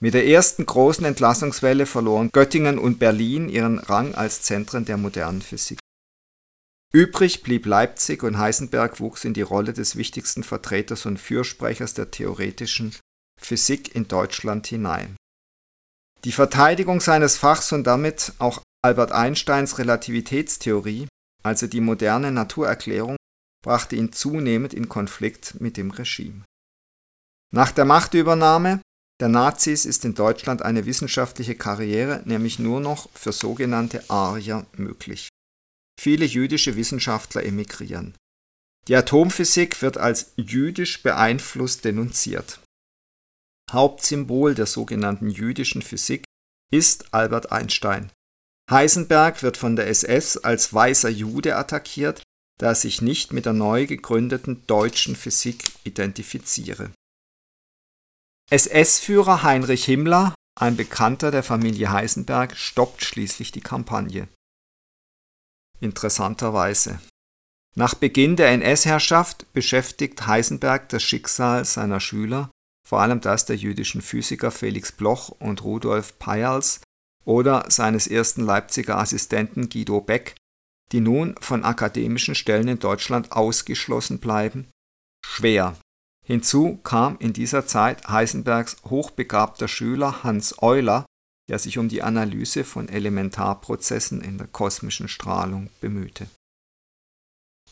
Mit 0.00 0.14
der 0.14 0.26
ersten 0.26 0.66
großen 0.66 1.04
Entlassungswelle 1.04 1.86
verloren 1.86 2.30
Göttingen 2.32 2.78
und 2.78 2.98
Berlin 2.98 3.48
ihren 3.48 3.78
Rang 3.78 4.14
als 4.14 4.42
Zentren 4.42 4.84
der 4.84 4.96
modernen 4.96 5.42
Physik. 5.42 5.78
Übrig 6.92 7.42
blieb 7.42 7.66
Leipzig 7.66 8.22
und 8.22 8.38
Heisenberg 8.38 9.00
wuchs 9.00 9.24
in 9.24 9.34
die 9.34 9.42
Rolle 9.42 9.72
des 9.72 9.96
wichtigsten 9.96 10.42
Vertreters 10.42 11.06
und 11.06 11.18
Fürsprechers 11.18 11.94
der 11.94 12.10
theoretischen 12.10 12.94
Physik 13.40 13.94
in 13.94 14.08
Deutschland 14.08 14.66
hinein. 14.66 15.16
Die 16.24 16.32
Verteidigung 16.32 17.00
seines 17.00 17.36
Fachs 17.36 17.72
und 17.72 17.84
damit 17.84 18.32
auch 18.38 18.62
Albert 18.82 19.12
Einsteins 19.12 19.78
Relativitätstheorie 19.78 21.08
also 21.46 21.68
die 21.68 21.80
moderne 21.80 22.32
Naturerklärung, 22.32 23.16
brachte 23.64 23.96
ihn 23.96 24.12
zunehmend 24.12 24.74
in 24.74 24.88
Konflikt 24.88 25.60
mit 25.60 25.76
dem 25.76 25.92
Regime. 25.92 26.44
Nach 27.54 27.70
der 27.70 27.84
Machtübernahme 27.84 28.82
der 29.20 29.28
Nazis 29.28 29.86
ist 29.86 30.04
in 30.04 30.14
Deutschland 30.14 30.62
eine 30.62 30.84
wissenschaftliche 30.84 31.54
Karriere 31.54 32.22
nämlich 32.26 32.58
nur 32.58 32.80
noch 32.80 33.08
für 33.14 33.32
sogenannte 33.32 34.10
Arier 34.10 34.66
möglich. 34.76 35.28
Viele 35.98 36.24
jüdische 36.24 36.76
Wissenschaftler 36.76 37.44
emigrieren. 37.44 38.14
Die 38.88 38.94
Atomphysik 38.94 39.82
wird 39.82 39.96
als 39.96 40.32
jüdisch 40.36 41.02
beeinflusst 41.02 41.84
denunziert. 41.84 42.60
Hauptsymbol 43.72 44.54
der 44.54 44.66
sogenannten 44.66 45.28
jüdischen 45.28 45.82
Physik 45.82 46.24
ist 46.72 47.12
Albert 47.12 47.50
Einstein, 47.50 48.12
Heisenberg 48.70 49.42
wird 49.42 49.56
von 49.56 49.76
der 49.76 49.86
SS 49.86 50.38
als 50.38 50.74
weißer 50.74 51.08
Jude 51.08 51.56
attackiert, 51.56 52.22
da 52.58 52.68
er 52.68 52.74
sich 52.74 53.00
nicht 53.00 53.32
mit 53.32 53.46
der 53.46 53.52
neu 53.52 53.86
gegründeten 53.86 54.66
deutschen 54.66 55.14
Physik 55.14 55.70
identifiziere. 55.84 56.90
SS-Führer 58.50 59.42
Heinrich 59.42 59.84
Himmler, 59.84 60.34
ein 60.58 60.76
Bekannter 60.76 61.30
der 61.30 61.42
Familie 61.42 61.90
Heisenberg, 61.90 62.56
stoppt 62.56 63.04
schließlich 63.04 63.52
die 63.52 63.60
Kampagne. 63.60 64.28
Interessanterweise. 65.80 67.00
Nach 67.74 67.94
Beginn 67.94 68.36
der 68.36 68.48
NS-Herrschaft 68.52 69.52
beschäftigt 69.52 70.26
Heisenberg 70.26 70.88
das 70.88 71.02
Schicksal 71.02 71.64
seiner 71.64 72.00
Schüler, 72.00 72.50
vor 72.86 73.00
allem 73.00 73.20
das 73.20 73.44
der 73.44 73.56
jüdischen 73.56 74.00
Physiker 74.00 74.50
Felix 74.50 74.92
Bloch 74.92 75.28
und 75.28 75.62
Rudolf 75.62 76.18
Peierls, 76.18 76.80
oder 77.26 77.66
seines 77.68 78.06
ersten 78.06 78.42
Leipziger 78.42 78.98
Assistenten 78.98 79.68
Guido 79.68 80.00
Beck, 80.00 80.36
die 80.92 81.00
nun 81.00 81.34
von 81.40 81.64
akademischen 81.64 82.34
Stellen 82.34 82.68
in 82.68 82.78
Deutschland 82.78 83.32
ausgeschlossen 83.32 84.20
bleiben, 84.20 84.68
schwer. 85.26 85.76
Hinzu 86.24 86.78
kam 86.78 87.18
in 87.18 87.32
dieser 87.32 87.66
Zeit 87.66 88.08
Heisenbergs 88.08 88.76
hochbegabter 88.84 89.68
Schüler 89.68 90.22
Hans 90.22 90.62
Euler, 90.62 91.04
der 91.48 91.58
sich 91.58 91.78
um 91.78 91.88
die 91.88 92.02
Analyse 92.02 92.64
von 92.64 92.88
Elementarprozessen 92.88 94.20
in 94.20 94.38
der 94.38 94.48
kosmischen 94.48 95.08
Strahlung 95.08 95.70
bemühte. 95.80 96.26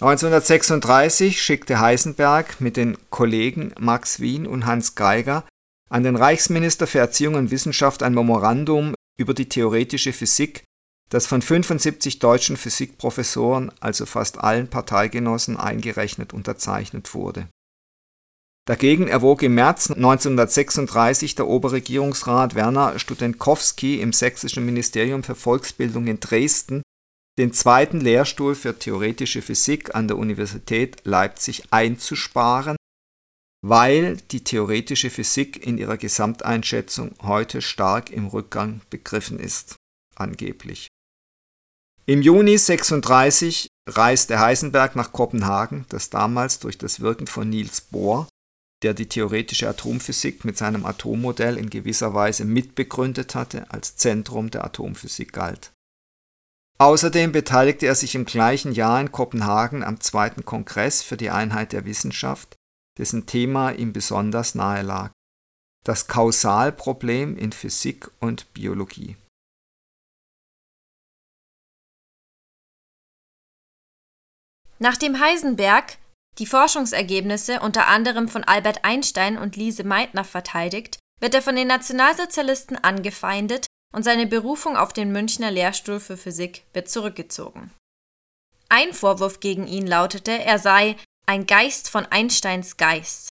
1936 0.01 1.41
schickte 1.41 1.79
Heisenberg 1.79 2.61
mit 2.61 2.77
den 2.77 2.99
Kollegen 3.11 3.73
Max 3.79 4.19
Wien 4.19 4.47
und 4.47 4.67
Hans 4.67 4.97
Geiger 4.97 5.45
an 5.89 6.03
den 6.03 6.17
Reichsminister 6.17 6.87
für 6.87 6.99
Erziehung 6.99 7.35
und 7.35 7.51
Wissenschaft 7.53 8.03
ein 8.03 8.15
Memorandum 8.15 8.95
über 9.17 9.35
die 9.35 9.49
theoretische 9.49 10.13
Physik, 10.13 10.65
das 11.11 11.27
von 11.27 11.43
75 11.43 12.19
deutschen 12.19 12.57
Physikprofessoren, 12.57 13.71
also 13.79 14.05
fast 14.05 14.39
allen 14.39 14.69
Parteigenossen 14.69 15.57
eingerechnet 15.57 16.33
unterzeichnet 16.33 17.15
wurde. 17.15 17.47
Dagegen 18.67 19.09
erwog 19.09 19.43
im 19.43 19.55
März 19.55 19.91
1936 19.91 21.35
der 21.35 21.47
Oberregierungsrat 21.47 22.55
Werner 22.55 22.99
Studenkowski 22.99 24.01
im 24.01 24.13
Sächsischen 24.13 24.65
Ministerium 24.65 25.23
für 25.23 25.35
Volksbildung 25.35 26.07
in 26.07 26.21
Dresden, 26.21 26.83
den 27.39 27.53
zweiten 27.53 28.01
Lehrstuhl 28.01 28.55
für 28.55 28.79
theoretische 28.79 29.43
Physik 29.43 29.95
an 29.95 30.09
der 30.09 30.17
Universität 30.17 31.03
Leipzig 31.05 31.65
einzusparen 31.71 32.77
weil 33.67 34.19
die 34.31 34.45
theoretische 34.45 35.09
Physik 35.09 35.67
in 35.67 35.79
ihrer 35.79 35.97
Gesamteinschätzung 35.97 37.15
heute 37.23 37.63
stark 37.63 38.11
im 38.11 38.27
Rückgang 38.27 38.83
begriffen 38.91 39.41
ist, 39.41 39.77
angeblich. 40.17 40.89
Im 42.05 42.21
Juni 42.21 42.59
36 42.59 43.69
reiste 43.89 44.39
Heisenberg 44.39 44.97
nach 44.97 45.13
Kopenhagen, 45.13 45.87
das 45.89 46.11
damals 46.11 46.59
durch 46.59 46.77
das 46.77 47.01
Wirken 47.01 47.27
von 47.27 47.49
Niels 47.49 47.81
Bohr, 47.81 48.29
der 48.85 48.95
die 48.95 49.09
theoretische 49.09 49.69
Atomphysik 49.69 50.45
mit 50.45 50.59
seinem 50.59 50.85
Atommodell 50.85 51.57
in 51.57 51.71
gewisser 51.71 52.13
Weise 52.13 52.45
mitbegründet 52.45 53.35
hatte, 53.35 53.71
als 53.71 53.97
Zentrum 53.97 54.51
der 54.51 54.65
Atomphysik 54.65 55.33
galt. 55.33 55.73
Außerdem 56.79 57.33
beteiligte 57.33 57.87
er 57.87 57.95
sich 57.95 58.15
im 58.15 58.27
gleichen 58.27 58.73
Jahr 58.73 59.01
in 59.01 59.11
Kopenhagen 59.11 59.83
am 59.83 60.01
zweiten 60.01 60.45
Kongress 60.45 61.03
für 61.03 61.17
die 61.17 61.31
Einheit 61.31 61.73
der 61.73 61.87
Wissenschaft, 61.87 62.57
dessen 62.99 63.25
Thema 63.27 63.71
ihm 63.71 63.93
besonders 63.93 64.55
nahe 64.55 64.83
lag, 64.83 65.11
das 65.85 66.07
Kausalproblem 66.07 67.39
in 67.39 67.53
Physik 67.53 68.11
und 68.21 68.53
Biologie. 68.53 69.17
Nachdem 74.79 75.19
Heisenberg 75.21 75.97
die 76.39 76.47
Forschungsergebnisse 76.47 77.61
unter 77.61 77.87
anderem 77.87 78.29
von 78.29 78.45
Albert 78.45 78.85
Einstein 78.85 79.39
und 79.39 79.57
Lise 79.57 79.85
Meitner 79.85 80.25
verteidigt, 80.25 80.99
wird 81.21 81.35
er 81.35 81.43
von 81.43 81.57
den 81.57 81.69
Nationalsozialisten 81.69 82.77
angefeindet 82.83 83.67
und 83.95 84.03
seine 84.03 84.27
Berufung 84.27 84.77
auf 84.77 84.93
den 84.93 85.13
Münchner 85.13 85.51
Lehrstuhl 85.51 86.01
für 86.01 86.17
Physik 86.17 86.65
wird 86.73 86.89
zurückgezogen. 86.89 87.71
Ein 88.69 88.93
Vorwurf 88.93 89.41
gegen 89.41 89.67
ihn 89.69 89.87
lautete, 89.87 90.33
er 90.33 90.59
sei 90.59 90.97
ein 91.27 91.47
Geist 91.47 91.89
von 91.89 92.05
Einsteins 92.07 92.77
Geist. 92.77 93.29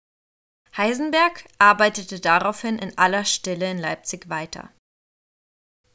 Heisenberg 0.76 1.44
arbeitete 1.58 2.20
daraufhin 2.20 2.78
in 2.78 2.96
aller 2.98 3.24
Stille 3.24 3.70
in 3.70 3.78
Leipzig 3.78 4.28
weiter. 4.28 4.70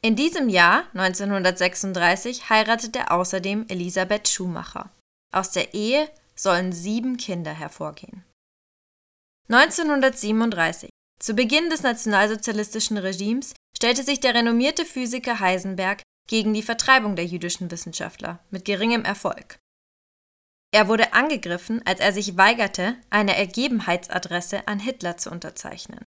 In 0.02 0.16
diesem 0.16 0.48
Jahr, 0.48 0.84
1936, 0.94 2.50
heiratete 2.50 2.98
er 2.98 3.12
außerdem 3.12 3.66
Elisabeth 3.68 4.28
Schumacher. 4.28 4.90
Aus 5.32 5.50
der 5.52 5.74
Ehe 5.74 6.10
sollen 6.38 6.72
sieben 6.72 7.16
Kinder 7.16 7.52
hervorgehen. 7.52 8.24
1937, 9.48 10.90
zu 11.20 11.34
Beginn 11.34 11.70
des 11.70 11.82
nationalsozialistischen 11.82 12.98
Regimes, 12.98 13.54
stellte 13.76 14.02
sich 14.02 14.20
der 14.20 14.34
renommierte 14.34 14.84
Physiker 14.84 15.40
Heisenberg 15.40 16.02
gegen 16.28 16.52
die 16.52 16.62
Vertreibung 16.62 17.16
der 17.16 17.24
jüdischen 17.24 17.70
Wissenschaftler 17.70 18.44
mit 18.50 18.64
geringem 18.64 19.04
Erfolg. 19.04 19.58
Er 20.72 20.88
wurde 20.88 21.12
angegriffen, 21.12 21.80
als 21.86 22.00
er 22.00 22.12
sich 22.12 22.36
weigerte, 22.36 22.96
eine 23.08 23.36
Ergebenheitsadresse 23.36 24.66
an 24.66 24.80
Hitler 24.80 25.16
zu 25.16 25.30
unterzeichnen. 25.30 26.04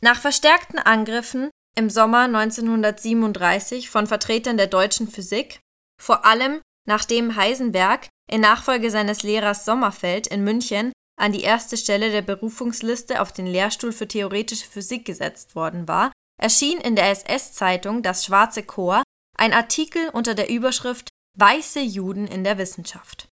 Nach 0.00 0.20
verstärkten 0.20 0.78
Angriffen 0.78 1.50
im 1.76 1.90
Sommer 1.90 2.22
1937 2.22 3.88
von 3.88 4.06
Vertretern 4.06 4.56
der 4.56 4.66
deutschen 4.66 5.08
Physik, 5.08 5.60
vor 6.00 6.24
allem 6.24 6.60
nachdem 6.88 7.36
Heisenberg 7.36 8.08
in 8.30 8.40
Nachfolge 8.40 8.90
seines 8.90 9.22
Lehrers 9.22 9.64
Sommerfeld 9.64 10.26
in 10.26 10.44
München 10.44 10.92
an 11.20 11.32
die 11.32 11.42
erste 11.42 11.76
Stelle 11.76 12.10
der 12.10 12.22
Berufungsliste 12.22 13.20
auf 13.20 13.32
den 13.32 13.46
Lehrstuhl 13.46 13.92
für 13.92 14.08
theoretische 14.08 14.66
Physik 14.66 15.04
gesetzt 15.04 15.54
worden 15.54 15.86
war, 15.86 16.12
erschien 16.40 16.78
in 16.80 16.96
der 16.96 17.10
SS-Zeitung 17.10 18.02
Das 18.02 18.24
Schwarze 18.24 18.62
Chor 18.62 19.02
ein 19.38 19.52
Artikel 19.52 20.08
unter 20.10 20.34
der 20.34 20.48
Überschrift 20.48 21.08
Weiße 21.38 21.80
Juden 21.80 22.26
in 22.26 22.44
der 22.44 22.58
Wissenschaft. 22.58 23.28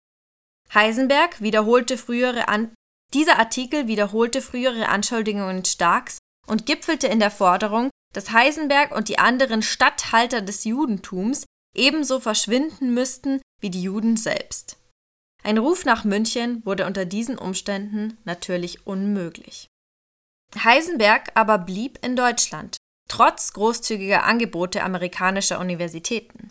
Heisenberg 0.75 1.40
wiederholte 1.40 1.97
frühere 1.97 2.49
An 2.49 2.75
dieser 3.14 3.38
Artikel 3.38 3.87
wiederholte 3.87 4.43
frühere 4.43 4.88
Anschuldigungen 4.88 5.64
Starks 5.64 6.19
und 6.47 6.66
gipfelte 6.66 7.07
in 7.07 7.21
der 7.21 7.31
Forderung, 7.31 7.90
dass 8.12 8.33
Heisenberg 8.33 8.95
und 8.95 9.09
die 9.09 9.19
anderen 9.19 9.62
Statthalter 9.62 10.43
des 10.43 10.64
Judentums 10.64 11.45
ebenso 11.75 12.21
verschwinden 12.21 12.95
müssten 12.95 13.40
wie 13.61 13.71
die 13.71 13.83
Juden 13.83 14.17
selbst. 14.17 14.79
Ein 15.43 15.59
Ruf 15.59 15.85
nach 15.85 16.05
München 16.05 16.65
wurde 16.65 16.87
unter 16.87 17.05
diesen 17.05 17.39
Umständen 17.39 18.19
natürlich 18.25 18.87
unmöglich. 18.87 19.69
Heisenberg 20.57 21.31
aber 21.35 21.59
blieb 21.59 22.05
in 22.05 22.17
Deutschland, 22.17 22.77
trotz 23.09 23.53
großzügiger 23.53 24.25
Angebote 24.25 24.83
amerikanischer 24.83 25.61
Universitäten. 25.61 26.50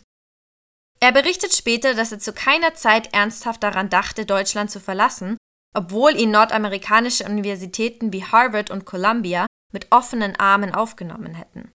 Er 1.00 1.12
berichtet 1.12 1.54
später, 1.54 1.94
dass 1.94 2.12
er 2.12 2.18
zu 2.18 2.32
keiner 2.32 2.74
Zeit 2.74 3.12
ernsthaft 3.12 3.62
daran 3.62 3.90
dachte, 3.90 4.24
Deutschland 4.24 4.70
zu 4.70 4.80
verlassen, 4.80 5.36
obwohl 5.74 6.16
ihn 6.16 6.30
nordamerikanische 6.30 7.24
Universitäten 7.24 8.12
wie 8.12 8.24
Harvard 8.24 8.70
und 8.70 8.86
Columbia 8.86 9.46
mit 9.72 9.92
offenen 9.92 10.36
Armen 10.36 10.74
aufgenommen 10.74 11.34
hätten. 11.34 11.70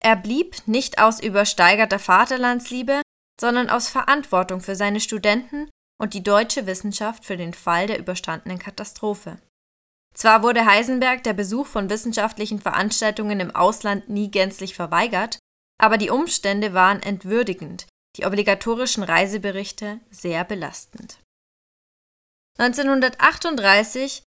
Er 0.00 0.14
blieb 0.14 0.56
nicht 0.66 1.00
aus 1.00 1.20
übersteigerter 1.20 1.98
Vaterlandsliebe, 1.98 3.02
sondern 3.40 3.70
aus 3.70 3.88
Verantwortung 3.88 4.60
für 4.60 4.76
seine 4.76 5.00
Studenten 5.00 5.68
und 6.00 6.14
die 6.14 6.22
deutsche 6.22 6.66
Wissenschaft 6.66 7.24
für 7.24 7.36
den 7.36 7.54
Fall 7.54 7.86
der 7.86 7.98
überstandenen 7.98 8.58
Katastrophe. 8.58 9.38
Zwar 10.14 10.42
wurde 10.42 10.64
Heisenberg 10.64 11.24
der 11.24 11.32
Besuch 11.32 11.66
von 11.66 11.90
wissenschaftlichen 11.90 12.60
Veranstaltungen 12.60 13.40
im 13.40 13.54
Ausland 13.54 14.08
nie 14.08 14.30
gänzlich 14.30 14.74
verweigert, 14.74 15.38
aber 15.80 15.98
die 15.98 16.10
Umstände 16.10 16.72
waren 16.72 17.02
entwürdigend, 17.02 17.86
die 18.16 18.24
obligatorischen 18.24 19.02
Reiseberichte 19.02 20.00
sehr 20.10 20.44
belastend. 20.44 21.18
1938 22.58 24.22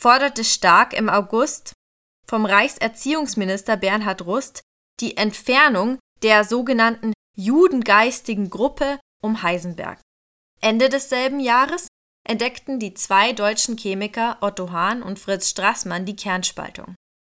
forderte 0.00 0.44
Stark 0.44 0.94
im 0.94 1.10
August 1.10 1.72
vom 2.26 2.46
Reichserziehungsminister 2.46 3.76
Bernhard 3.76 4.22
Rust 4.22 4.62
die 5.00 5.18
Entfernung 5.18 5.98
der 6.22 6.44
sogenannten 6.44 7.12
judengeistigen 7.36 8.50
Gruppe 8.50 8.98
um 9.22 9.42
Heisenberg. 9.42 10.00
Ende 10.60 10.88
desselben 10.88 11.40
Jahres 11.40 11.86
entdeckten 12.26 12.80
die 12.80 12.94
zwei 12.94 13.32
deutschen 13.32 13.76
Chemiker 13.76 14.38
Otto 14.40 14.70
Hahn 14.72 15.02
und 15.02 15.18
Fritz 15.18 15.48
Strassmann 15.48 16.06
die 16.06 16.16
Kernspaltung, 16.16 16.96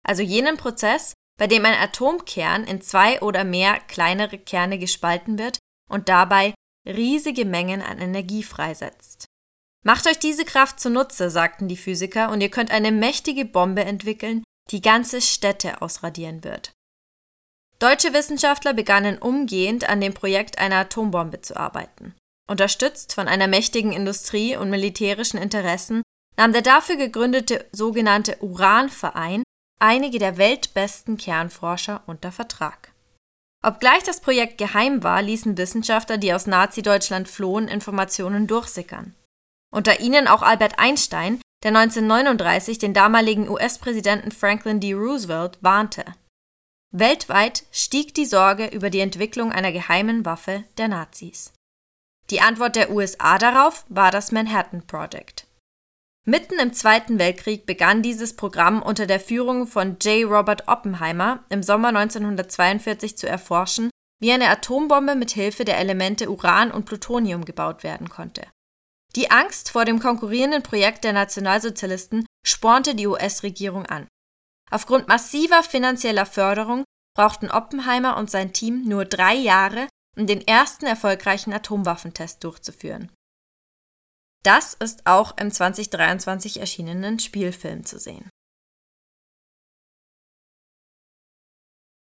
also 0.07 0.23
jenen 0.23 0.57
Prozess, 0.57 1.13
bei 1.37 1.47
dem 1.47 1.65
ein 1.65 1.77
Atomkern 1.77 2.63
in 2.63 2.81
zwei 2.81 3.21
oder 3.21 3.43
mehr 3.43 3.79
kleinere 3.81 4.37
Kerne 4.37 4.79
gespalten 4.79 5.37
wird 5.37 5.59
und 5.89 6.09
dabei 6.09 6.53
riesige 6.87 7.45
Mengen 7.45 7.81
an 7.81 7.99
Energie 7.99 8.43
freisetzt. 8.43 9.25
Macht 9.83 10.07
euch 10.07 10.19
diese 10.19 10.45
Kraft 10.45 10.79
zunutze, 10.79 11.29
sagten 11.29 11.67
die 11.67 11.77
Physiker, 11.77 12.31
und 12.31 12.41
ihr 12.41 12.49
könnt 12.49 12.71
eine 12.71 12.91
mächtige 12.91 13.45
Bombe 13.45 13.85
entwickeln, 13.85 14.43
die 14.71 14.81
ganze 14.81 15.21
Städte 15.21 15.81
ausradieren 15.81 16.43
wird. 16.43 16.71
Deutsche 17.79 18.13
Wissenschaftler 18.13 18.73
begannen 18.73 19.19
umgehend 19.19 19.87
an 19.87 20.01
dem 20.01 20.13
Projekt 20.13 20.57
einer 20.57 20.77
Atombombe 20.77 21.41
zu 21.41 21.55
arbeiten. 21.55 22.15
Unterstützt 22.49 23.13
von 23.13 23.27
einer 23.27 23.47
mächtigen 23.47 23.91
Industrie 23.91 24.55
und 24.55 24.69
militärischen 24.69 25.37
Interessen 25.37 26.01
nahm 26.37 26.53
der 26.53 26.61
dafür 26.61 26.95
gegründete 26.95 27.65
sogenannte 27.71 28.37
Uranverein 28.41 29.43
einige 29.79 30.17
der 30.17 30.37
weltbesten 30.37 31.17
Kernforscher 31.17 32.01
unter 32.07 32.31
Vertrag. 32.31 32.91
Obgleich 33.63 34.03
das 34.03 34.21
Projekt 34.21 34.57
geheim 34.57 35.03
war, 35.03 35.21
ließen 35.21 35.57
Wissenschaftler, 35.57 36.17
die 36.17 36.33
aus 36.33 36.47
Nazi-Deutschland 36.47 37.27
flohen, 37.27 37.67
Informationen 37.67 38.47
durchsickern. 38.47 39.13
Unter 39.71 39.99
ihnen 39.99 40.27
auch 40.27 40.41
Albert 40.41 40.79
Einstein, 40.79 41.41
der 41.63 41.75
1939 41.75 42.77
den 42.79 42.93
damaligen 42.93 43.49
US-Präsidenten 43.49 44.31
Franklin 44.31 44.79
D. 44.79 44.93
Roosevelt 44.93 45.57
warnte. 45.61 46.05
Weltweit 46.91 47.65
stieg 47.71 48.13
die 48.15 48.25
Sorge 48.25 48.67
über 48.67 48.89
die 48.89 49.01
Entwicklung 49.01 49.51
einer 49.51 49.71
geheimen 49.71 50.25
Waffe 50.25 50.63
der 50.77 50.87
Nazis. 50.87 51.53
Die 52.29 52.41
Antwort 52.41 52.75
der 52.75 52.91
USA 52.91 53.37
darauf 53.37 53.85
war 53.89 54.11
das 54.11 54.31
Manhattan 54.31 54.85
Project. 54.87 55.47
Mitten 56.25 56.59
im 56.59 56.73
Zweiten 56.73 57.19
Weltkrieg 57.19 57.65
begann 57.65 58.01
dieses 58.01 58.35
Programm 58.35 58.81
unter 58.81 59.05
der 59.05 59.19
Führung 59.19 59.65
von 59.65 59.97
J. 60.01 60.29
Robert 60.29 60.67
Oppenheimer 60.67 61.45
im 61.49 61.63
Sommer 61.63 61.89
1942 61.89 63.17
zu 63.17 63.27
erforschen, 63.27 63.89
wie 64.19 64.31
eine 64.31 64.49
Atombombe 64.49 65.15
mit 65.15 65.31
Hilfe 65.31 65.63
der 65.63 65.77
Elemente 65.77 66.29
Uran 66.29 66.71
und 66.71 66.85
Plutonium 66.85 67.45
gebaut 67.45 67.83
werden 67.83 68.09
konnte. 68.09 68.45
Die 69.15 69.31
Angst 69.31 69.71
vor 69.71 69.85
dem 69.85 69.99
konkurrierenden 69.99 70.63
Projekt 70.63 71.03
der 71.03 71.13
Nationalsozialisten 71.13 72.25
spornte 72.45 72.93
die 72.93 73.07
US-Regierung 73.07 73.85
an. 73.85 74.07
Aufgrund 74.69 75.07
massiver 75.07 75.63
finanzieller 75.63 76.25
Förderung 76.25 76.83
brauchten 77.15 77.49
Oppenheimer 77.49 78.17
und 78.17 78.29
sein 78.29 78.53
Team 78.53 78.83
nur 78.83 79.05
drei 79.05 79.33
Jahre, 79.33 79.87
um 80.17 80.27
den 80.27 80.45
ersten 80.45 80.85
erfolgreichen 80.85 81.53
Atomwaffentest 81.53 82.43
durchzuführen. 82.43 83.11
Das 84.43 84.73
ist 84.73 85.05
auch 85.05 85.37
im 85.37 85.51
2023 85.51 86.59
erschienenen 86.59 87.19
Spielfilm 87.19 87.85
zu 87.85 87.99
sehen. 87.99 88.29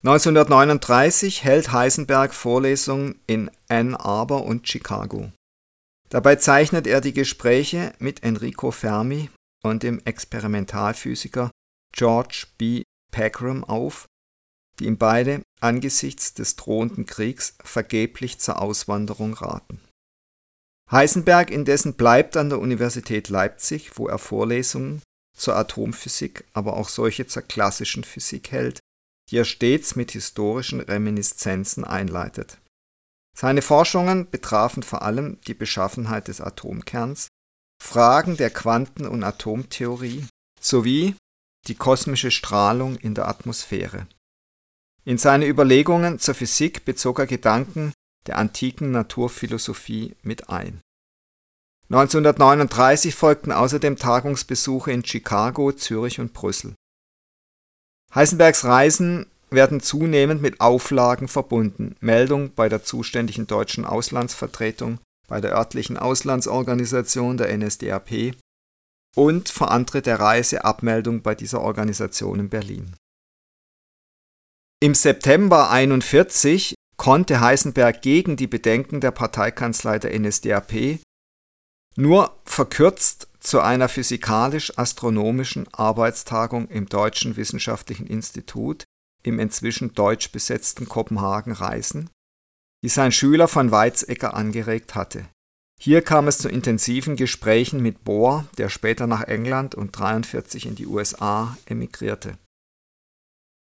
1939 0.04 1.44
hält 1.44 1.72
Heisenberg 1.72 2.34
Vorlesungen 2.34 3.22
in 3.28 3.52
Ann 3.68 3.94
Arbor 3.94 4.46
und 4.46 4.68
Chicago. 4.68 5.32
Dabei 6.10 6.38
zeichnet 6.38 6.88
er 6.88 7.02
die 7.02 7.14
Gespräche 7.14 7.94
mit 8.00 8.24
Enrico 8.24 8.72
Fermi 8.72 9.30
und 9.64 9.84
dem 9.84 10.00
Experimentalphysiker 10.04 11.52
George 11.92 12.48
B. 12.58 12.84
Pegram 13.12 13.64
auf, 13.64 14.06
die 14.80 14.86
ihm 14.86 14.98
beide 14.98 15.42
angesichts 15.60 16.34
des 16.34 16.56
drohenden 16.56 17.06
Kriegs 17.06 17.56
vergeblich 17.64 18.40
zur 18.40 18.62
Auswanderung 18.62 19.34
raten. 19.34 19.82
Heisenberg 20.90 21.52
indessen 21.52 21.94
bleibt 21.94 22.36
an 22.36 22.50
der 22.50 22.60
Universität 22.60 23.30
Leipzig, 23.30 23.98
wo 23.98 24.08
er 24.08 24.18
Vorlesungen 24.18 25.02
zur 25.38 25.56
Atomphysik, 25.56 26.46
aber 26.54 26.76
auch 26.76 26.90
solche 26.90 27.28
zur 27.28 27.44
klassischen 27.44 28.04
Physik 28.04 28.52
hält, 28.52 28.80
die 29.30 29.38
er 29.38 29.46
stets 29.46 29.96
mit 29.96 30.12
historischen 30.12 30.82
Reminiszenzen 30.82 31.86
einleitet. 31.86 32.58
Seine 33.38 33.62
Forschungen 33.62 34.30
betrafen 34.30 34.84
vor 34.84 35.04
allem 35.04 35.40
die 35.48 35.54
Beschaffenheit 35.54 36.28
des 36.28 36.42
Atomkerns, 36.42 37.30
Fragen 37.82 38.36
der 38.36 38.50
Quanten- 38.50 39.08
und 39.08 39.24
Atomtheorie 39.24 40.28
sowie 40.60 41.16
die 41.68 41.76
kosmische 41.76 42.32
Strahlung 42.32 42.96
in 42.98 43.14
der 43.16 43.28
Atmosphäre. 43.28 44.08
In 45.04 45.18
seine 45.18 45.48
Überlegungen 45.48 46.20
zur 46.20 46.36
Physik 46.36 46.86
bezog 46.86 47.20
er 47.20 47.28
Gedanken 47.28 47.94
der 48.28 48.38
antiken 48.38 48.92
Naturphilosophie 48.92 50.16
mit 50.22 50.50
ein. 50.50 50.82
1939 51.90 53.16
folgten 53.16 53.52
außerdem 53.52 53.98
Tagungsbesuche 53.98 54.92
in 54.92 55.04
Chicago, 55.04 55.72
Zürich 55.72 56.20
und 56.20 56.34
Brüssel. 56.34 56.76
Heisenbergs 58.14 58.64
Reisen 58.64 59.26
werden 59.50 59.82
zunehmend 59.82 60.42
mit 60.42 60.62
Auflagen 60.62 61.28
verbunden, 61.28 61.96
Meldung 62.00 62.54
bei 62.54 62.70
der 62.70 62.84
zuständigen 62.84 63.48
deutschen 63.48 63.86
Auslandsvertretung, 63.86 65.00
bei 65.28 65.42
der 65.42 65.54
örtlichen 65.54 65.98
Auslandsorganisation 65.98 67.38
der 67.38 67.58
NSDAP 67.58 68.36
und 69.16 69.50
verantritt 69.50 70.06
der 70.06 70.20
Reise 70.20 70.64
Abmeldung 70.64 71.22
bei 71.22 71.36
dieser 71.36 71.62
Organisation 71.62 72.40
in 72.40 72.50
Berlin. 72.50 72.96
Im 74.80 74.96
September 74.96 75.70
1941 75.70 76.76
konnte 76.98 77.40
Heisenberg 77.40 78.02
gegen 78.02 78.36
die 78.36 78.48
Bedenken 78.48 79.02
der 79.02 79.12
Parteikanzlei 79.12 80.00
der 80.00 80.18
NSDAP 80.20 81.00
nur 81.98 82.40
verkürzt 82.46 83.28
zu 83.40 83.60
einer 83.60 83.90
physikalisch-astronomischen 83.90 85.68
Arbeitstagung 85.74 86.68
im 86.70 86.88
Deutschen 86.88 87.36
Wissenschaftlichen 87.38 88.08
Institut 88.08 88.86
im 89.24 89.40
inzwischen 89.40 89.94
deutsch 89.94 90.32
besetzten 90.32 90.88
Kopenhagen 90.88 91.54
reisen, 91.54 92.10
die 92.84 92.90
sein 92.90 93.12
Schüler 93.12 93.48
von 93.48 93.72
Weizsäcker 93.72 94.34
angeregt 94.34 94.96
hatte. 94.96 95.28
Hier 95.84 96.04
kam 96.04 96.28
es 96.28 96.38
zu 96.38 96.48
intensiven 96.48 97.16
Gesprächen 97.16 97.82
mit 97.82 98.04
Bohr, 98.04 98.46
der 98.60 98.70
später 98.70 99.08
nach 99.08 99.24
England 99.24 99.74
und 99.74 99.98
43 99.98 100.68
in 100.68 100.76
die 100.76 100.86
USA 100.86 101.58
emigrierte. 101.66 102.38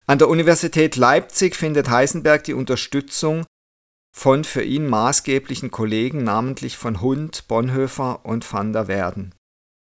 An 0.06 0.20
der 0.20 0.28
Universität 0.28 0.94
Leipzig 0.94 1.56
findet 1.56 1.90
Heisenberg 1.90 2.44
die 2.44 2.54
Unterstützung 2.54 3.44
von 4.16 4.44
für 4.44 4.62
ihn 4.62 4.86
maßgeblichen 4.86 5.72
Kollegen, 5.72 6.22
namentlich 6.22 6.76
von 6.76 7.00
Hund, 7.00 7.48
Bonhoeffer 7.48 8.24
und 8.24 8.50
van 8.52 8.72
der 8.72 8.86
Werden. 8.86 9.34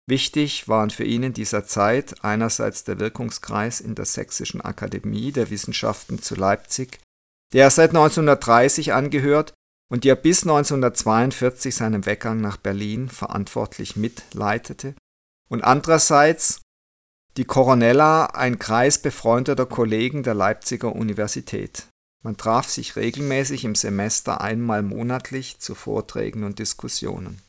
Wichtig 0.07 0.67
waren 0.67 0.91
für 0.91 1.05
ihn 1.05 1.23
in 1.23 1.34
dieser 1.34 1.65
Zeit 1.65 2.23
einerseits 2.23 2.84
der 2.84 2.99
Wirkungskreis 2.99 3.81
in 3.81 3.95
der 3.95 4.05
Sächsischen 4.05 4.62
Akademie 4.62 5.31
der 5.31 5.49
Wissenschaften 5.49 6.21
zu 6.21 6.36
Leipzig, 6.36 6.99
der 7.51 7.63
er 7.63 7.71
seit 7.71 7.89
1930 7.89 8.93
angehört 8.93 9.55
und 9.91 10.06
der 10.06 10.15
bis 10.15 10.43
1942 10.43 11.75
seinem 11.75 12.06
Weggang 12.06 12.39
nach 12.39 12.56
Berlin 12.56 13.10
verantwortlich 13.10 13.97
mitleitete, 13.97 14.95
und 15.49 15.65
andererseits 15.65 16.62
die 17.36 17.43
Coronella, 17.43 18.27
ein 18.27 18.58
Kreis 18.58 19.01
befreundeter 19.01 19.65
Kollegen 19.65 20.23
der 20.23 20.34
Leipziger 20.34 20.95
Universität. 20.95 21.88
Man 22.23 22.38
traf 22.38 22.69
sich 22.69 22.95
regelmäßig 22.95 23.65
im 23.65 23.75
Semester 23.75 24.39
einmal 24.39 24.82
monatlich 24.82 25.60
zu 25.60 25.75
Vorträgen 25.75 26.45
und 26.45 26.60
Diskussionen. 26.60 27.41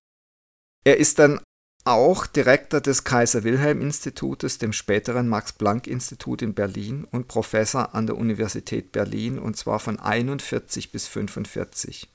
Er 0.85 0.96
ist 0.96 1.20
dann 1.20 1.40
auch 1.85 2.26
Direktor 2.26 2.81
des 2.81 3.05
Kaiser-Wilhelm-Institutes, 3.05 4.59
dem 4.59 4.72
späteren 4.72 5.28
Max-Planck-Institut 5.28 6.42
in 6.42 6.55
Berlin 6.55 7.05
und 7.05 7.28
Professor 7.28 7.94
an 7.94 8.07
der 8.07 8.16
Universität 8.16 8.90
Berlin 8.90 9.38
und 9.38 9.57
zwar 9.57 9.78
von 9.78 10.00
41 10.00 10.90
bis 10.90 11.07
45. 11.07 12.12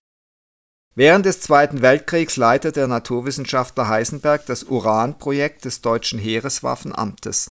Während 0.98 1.28
des 1.28 1.42
Zweiten 1.42 1.84
Weltkriegs 1.84 2.38
leitete 2.38 2.72
der 2.72 2.88
Naturwissenschaftler 2.88 3.88
Heisenberg 3.88 4.48
das 4.48 4.64
Uranprojekt 4.64 5.64
des 5.66 5.82
deutschen 5.82 6.18
Heereswaffenamtes. 6.18 7.50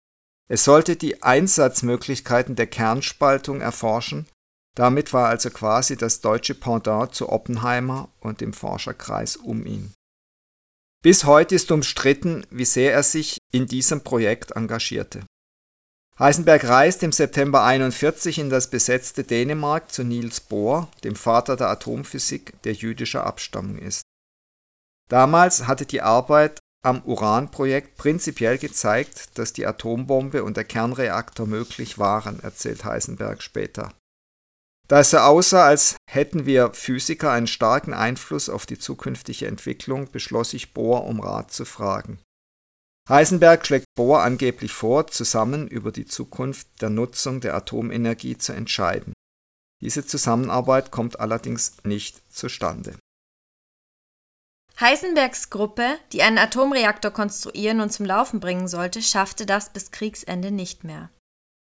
Es 0.49 0.65
sollte 0.65 0.97
die 0.97 1.23
Einsatzmöglichkeiten 1.23 2.57
der 2.57 2.69
Kernspaltung 2.69 3.61
erforschen, 3.61 4.27
damit 4.75 5.13
war 5.13 5.29
also 5.29 5.51
quasi 5.51 5.99
das 5.99 6.23
deutsche 6.23 6.55
Pendant 6.55 7.15
zu 7.15 7.29
Oppenheimer 7.29 8.09
und 8.21 8.41
dem 8.41 8.55
Forscherkreis 8.55 9.37
um 9.37 9.67
ihn. 9.67 9.93
Bis 11.03 11.25
heute 11.25 11.55
ist 11.55 11.71
umstritten, 11.71 12.47
wie 12.49 12.65
sehr 12.65 12.95
er 12.95 13.03
sich 13.03 13.37
in 13.53 13.67
diesem 13.67 14.01
Projekt 14.01 14.53
engagierte. 14.53 15.21
Heisenberg 16.17 16.69
reist 16.69 17.03
im 17.03 17.11
September 17.11 17.65
1941 17.65 18.39
in 18.39 18.49
das 18.49 18.71
besetzte 18.71 19.25
Dänemark 19.25 19.91
zu 19.91 20.05
Niels 20.05 20.41
Bohr, 20.41 20.89
dem 21.03 21.17
Vater 21.17 21.57
der 21.57 21.69
Atomphysik, 21.71 22.63
der 22.63 22.73
jüdischer 22.73 23.27
Abstammung 23.27 23.79
ist. 23.79 24.03
Damals 25.09 25.67
hatte 25.67 25.87
die 25.87 26.03
Arbeit 26.03 26.61
am 26.85 27.03
Uranprojekt 27.03 27.97
prinzipiell 27.97 28.59
gezeigt, 28.59 29.39
dass 29.39 29.53
die 29.53 29.67
Atombombe 29.67 30.45
und 30.45 30.57
der 30.57 30.65
Kernreaktor 30.65 31.47
möglich 31.47 31.99
waren, 31.99 32.39
erzählt 32.41 32.85
Heisenberg 32.85 33.43
später. 33.43 33.93
Da 34.87 35.01
es 35.01 35.11
so 35.11 35.19
aussah, 35.19 35.67
als 35.67 35.97
hätten 36.09 36.47
wir 36.47 36.75
Physiker 36.75 37.33
einen 37.33 37.47
starken 37.47 37.95
Einfluss 37.95 38.49
auf 38.49 38.67
die 38.67 38.79
zukünftige 38.79 39.47
Entwicklung, 39.47 40.11
beschloss 40.13 40.53
ich 40.53 40.75
Bohr 40.75 41.05
um 41.05 41.21
Rat 41.21 41.53
zu 41.53 41.65
fragen. 41.65 42.21
Heisenberg 43.09 43.67
schlägt 43.67 43.87
Bohr 43.97 44.23
angeblich 44.23 44.73
vor, 44.73 45.07
zusammen 45.09 45.69
über 45.69 45.93
die 45.93 46.07
Zukunft 46.07 46.69
der 46.81 46.89
Nutzung 46.89 47.41
der 47.41 47.55
Atomenergie 47.55 48.39
zu 48.39 48.53
entscheiden. 48.53 49.13
Diese 49.83 50.07
Zusammenarbeit 50.07 50.91
kommt 50.91 51.21
allerdings 51.21 51.77
nicht 51.85 52.23
zustande. 52.33 52.97
Heisenbergs 54.81 55.51
Gruppe, 55.51 55.99
die 56.13 56.23
einen 56.23 56.39
Atomreaktor 56.39 57.11
konstruieren 57.11 57.81
und 57.81 57.93
zum 57.93 58.07
Laufen 58.07 58.41
bringen 58.41 58.67
sollte, 58.67 59.03
schaffte 59.03 59.47
das 59.47 59.73
bis 59.73 59.91
Kriegsende 59.91 60.51
nicht 60.51 60.83
mehr. 60.83 61.11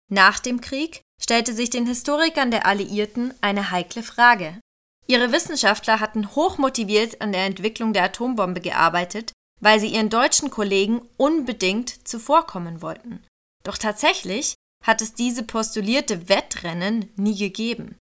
Nach 0.10 0.40
dem 0.40 0.62
Krieg 0.62 1.02
stellte 1.22 1.54
sich 1.54 1.70
den 1.70 1.88
Historikern 1.88 2.52
der 2.52 2.66
Alliierten 2.66 3.34
eine 3.42 3.72
heikle 3.72 4.04
Frage. 4.04 4.60
Ihre 5.08 5.32
Wissenschaftler 5.32 6.00
hatten 6.00 6.36
hochmotiviert 6.36 7.20
an 7.22 7.32
der 7.32 7.46
Entwicklung 7.46 7.92
der 7.92 8.04
Atombombe 8.04 8.62
gearbeitet, 8.62 9.34
weil 9.62 9.80
sie 9.80 9.88
ihren 9.88 10.10
deutschen 10.10 10.50
Kollegen 10.50 11.02
unbedingt 11.18 12.08
zuvorkommen 12.08 12.82
wollten. 12.82 13.24
Doch 13.64 13.78
tatsächlich 13.78 14.56
hat 14.84 15.02
es 15.02 15.14
diese 15.14 15.44
postulierte 15.44 16.28
Wettrennen 16.28 17.12
nie 17.16 17.38
gegeben. 17.38 17.98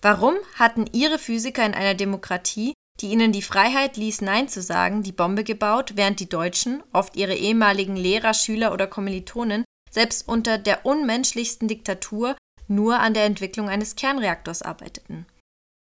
Warum 0.00 0.34
hatten 0.54 0.86
ihre 0.92 1.18
Physiker 1.18 1.64
in 1.64 1.74
einer 1.74 1.94
Demokratie, 1.94 2.72
die 3.00 3.10
ihnen 3.10 3.32
die 3.32 3.42
Freiheit 3.42 3.96
ließ, 3.96 4.22
Nein 4.22 4.48
zu 4.48 4.60
sagen, 4.60 5.02
die 5.02 5.12
Bombe 5.12 5.44
gebaut, 5.44 5.92
während 5.94 6.18
die 6.18 6.28
Deutschen, 6.28 6.82
oft 6.92 7.16
ihre 7.16 7.34
ehemaligen 7.34 7.96
Lehrer, 7.96 8.34
Schüler 8.34 8.72
oder 8.72 8.86
Kommilitonen, 8.86 9.64
selbst 9.90 10.26
unter 10.26 10.58
der 10.58 10.84
unmenschlichsten 10.86 11.68
Diktatur 11.68 12.36
nur 12.66 12.98
an 12.98 13.14
der 13.14 13.24
Entwicklung 13.24 13.68
eines 13.68 13.94
Kernreaktors 13.94 14.62
arbeiteten. 14.62 15.26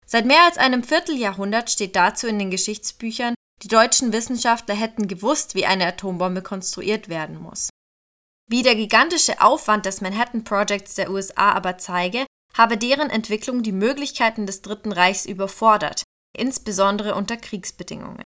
Seit 0.06 0.26
mehr 0.26 0.44
als 0.44 0.58
einem 0.58 0.82
Vierteljahrhundert 0.82 1.70
steht 1.70 1.96
dazu 1.96 2.26
in 2.26 2.38
den 2.38 2.50
Geschichtsbüchern, 2.50 3.34
die 3.62 3.68
deutschen 3.68 4.12
Wissenschaftler 4.12 4.74
hätten 4.74 5.06
gewusst, 5.06 5.54
wie 5.54 5.66
eine 5.66 5.86
Atombombe 5.86 6.42
konstruiert 6.42 7.08
werden 7.08 7.40
muss. 7.40 7.70
Wie 8.50 8.62
der 8.62 8.74
gigantische 8.74 9.40
Aufwand 9.40 9.86
des 9.86 10.00
Manhattan 10.00 10.44
Projects 10.44 10.96
der 10.96 11.10
USA 11.10 11.52
aber 11.52 11.78
zeige, 11.78 12.26
habe 12.54 12.76
deren 12.76 13.08
Entwicklung 13.08 13.62
die 13.62 13.72
Möglichkeiten 13.72 14.46
des 14.46 14.62
Dritten 14.62 14.92
Reichs 14.92 15.24
überfordert, 15.24 16.02
insbesondere 16.36 17.14
unter 17.14 17.36
Kriegsbedingungen. 17.36 18.24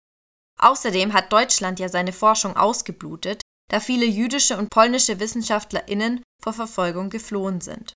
Außerdem 0.60 1.14
hat 1.14 1.34
Deutschland 1.34 1.80
ja 1.80 1.90
seine 1.90 2.14
Forschung 2.14 2.56
ausgeblutet, 2.56 3.42
da 3.72 3.80
viele 3.80 4.06
jüdische 4.06 4.58
und 4.58 4.70
polnische 4.70 5.20
WissenschaftlerInnen 5.20 6.22
vor 6.44 6.54
Verfolgung 6.54 7.10
geflohen 7.10 7.62
sind. 7.62 7.94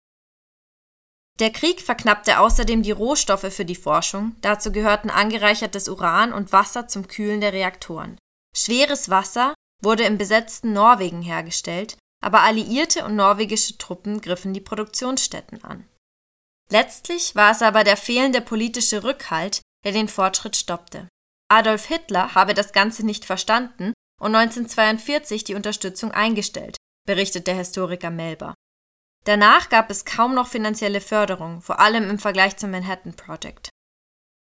Der 1.40 1.52
Krieg 1.52 1.82
verknappte 1.82 2.40
außerdem 2.40 2.82
die 2.82 2.92
Rohstoffe 2.92 3.54
für 3.54 3.66
die 3.66 3.76
Forschung, 3.76 4.36
dazu 4.42 4.72
gehörten 4.72 5.10
angereichertes 5.10 5.90
Uran 5.90 6.32
und 6.32 6.54
Wasser 6.54 6.88
zum 6.88 7.08
Kühlen 7.08 7.42
der 7.42 7.52
Reaktoren. 7.52 8.18
Schweres 8.56 9.10
Wasser 9.10 9.54
wurde 9.84 10.04
im 10.04 10.18
besetzten 10.18 10.72
Norwegen 10.72 11.22
hergestellt, 11.22 11.98
aber 12.24 12.42
alliierte 12.42 13.04
und 13.04 13.18
norwegische 13.18 13.78
Truppen 13.78 14.22
griffen 14.22 14.54
die 14.54 14.62
Produktionsstätten 14.62 15.64
an. 15.66 15.86
Letztlich 16.70 17.36
war 17.36 17.52
es 17.52 17.62
aber 17.62 17.84
der 17.84 17.98
fehlende 17.98 18.42
politische 18.42 19.04
Rückhalt, 19.04 19.62
der 19.84 19.92
den 19.92 20.08
Fortschritt 20.08 20.56
stoppte. 20.56 21.08
Adolf 21.50 21.86
Hitler 21.86 22.34
habe 22.34 22.54
das 22.54 22.72
Ganze 22.72 23.06
nicht 23.06 23.26
verstanden 23.26 23.94
und 24.20 24.34
1942 24.34 25.44
die 25.44 25.54
Unterstützung 25.54 26.12
eingestellt, 26.12 26.78
berichtet 27.06 27.46
der 27.46 27.56
Historiker 27.56 28.10
Melber. 28.10 28.56
Danach 29.26 29.70
gab 29.70 29.90
es 29.90 30.06
kaum 30.06 30.36
noch 30.36 30.48
finanzielle 30.48 31.02
Förderung, 31.02 31.62
vor 31.62 31.80
allem 31.80 32.10
im 32.10 32.20
Vergleich 32.20 32.58
zum 32.58 32.72
Manhattan 32.72 33.16
Project. 33.16 33.70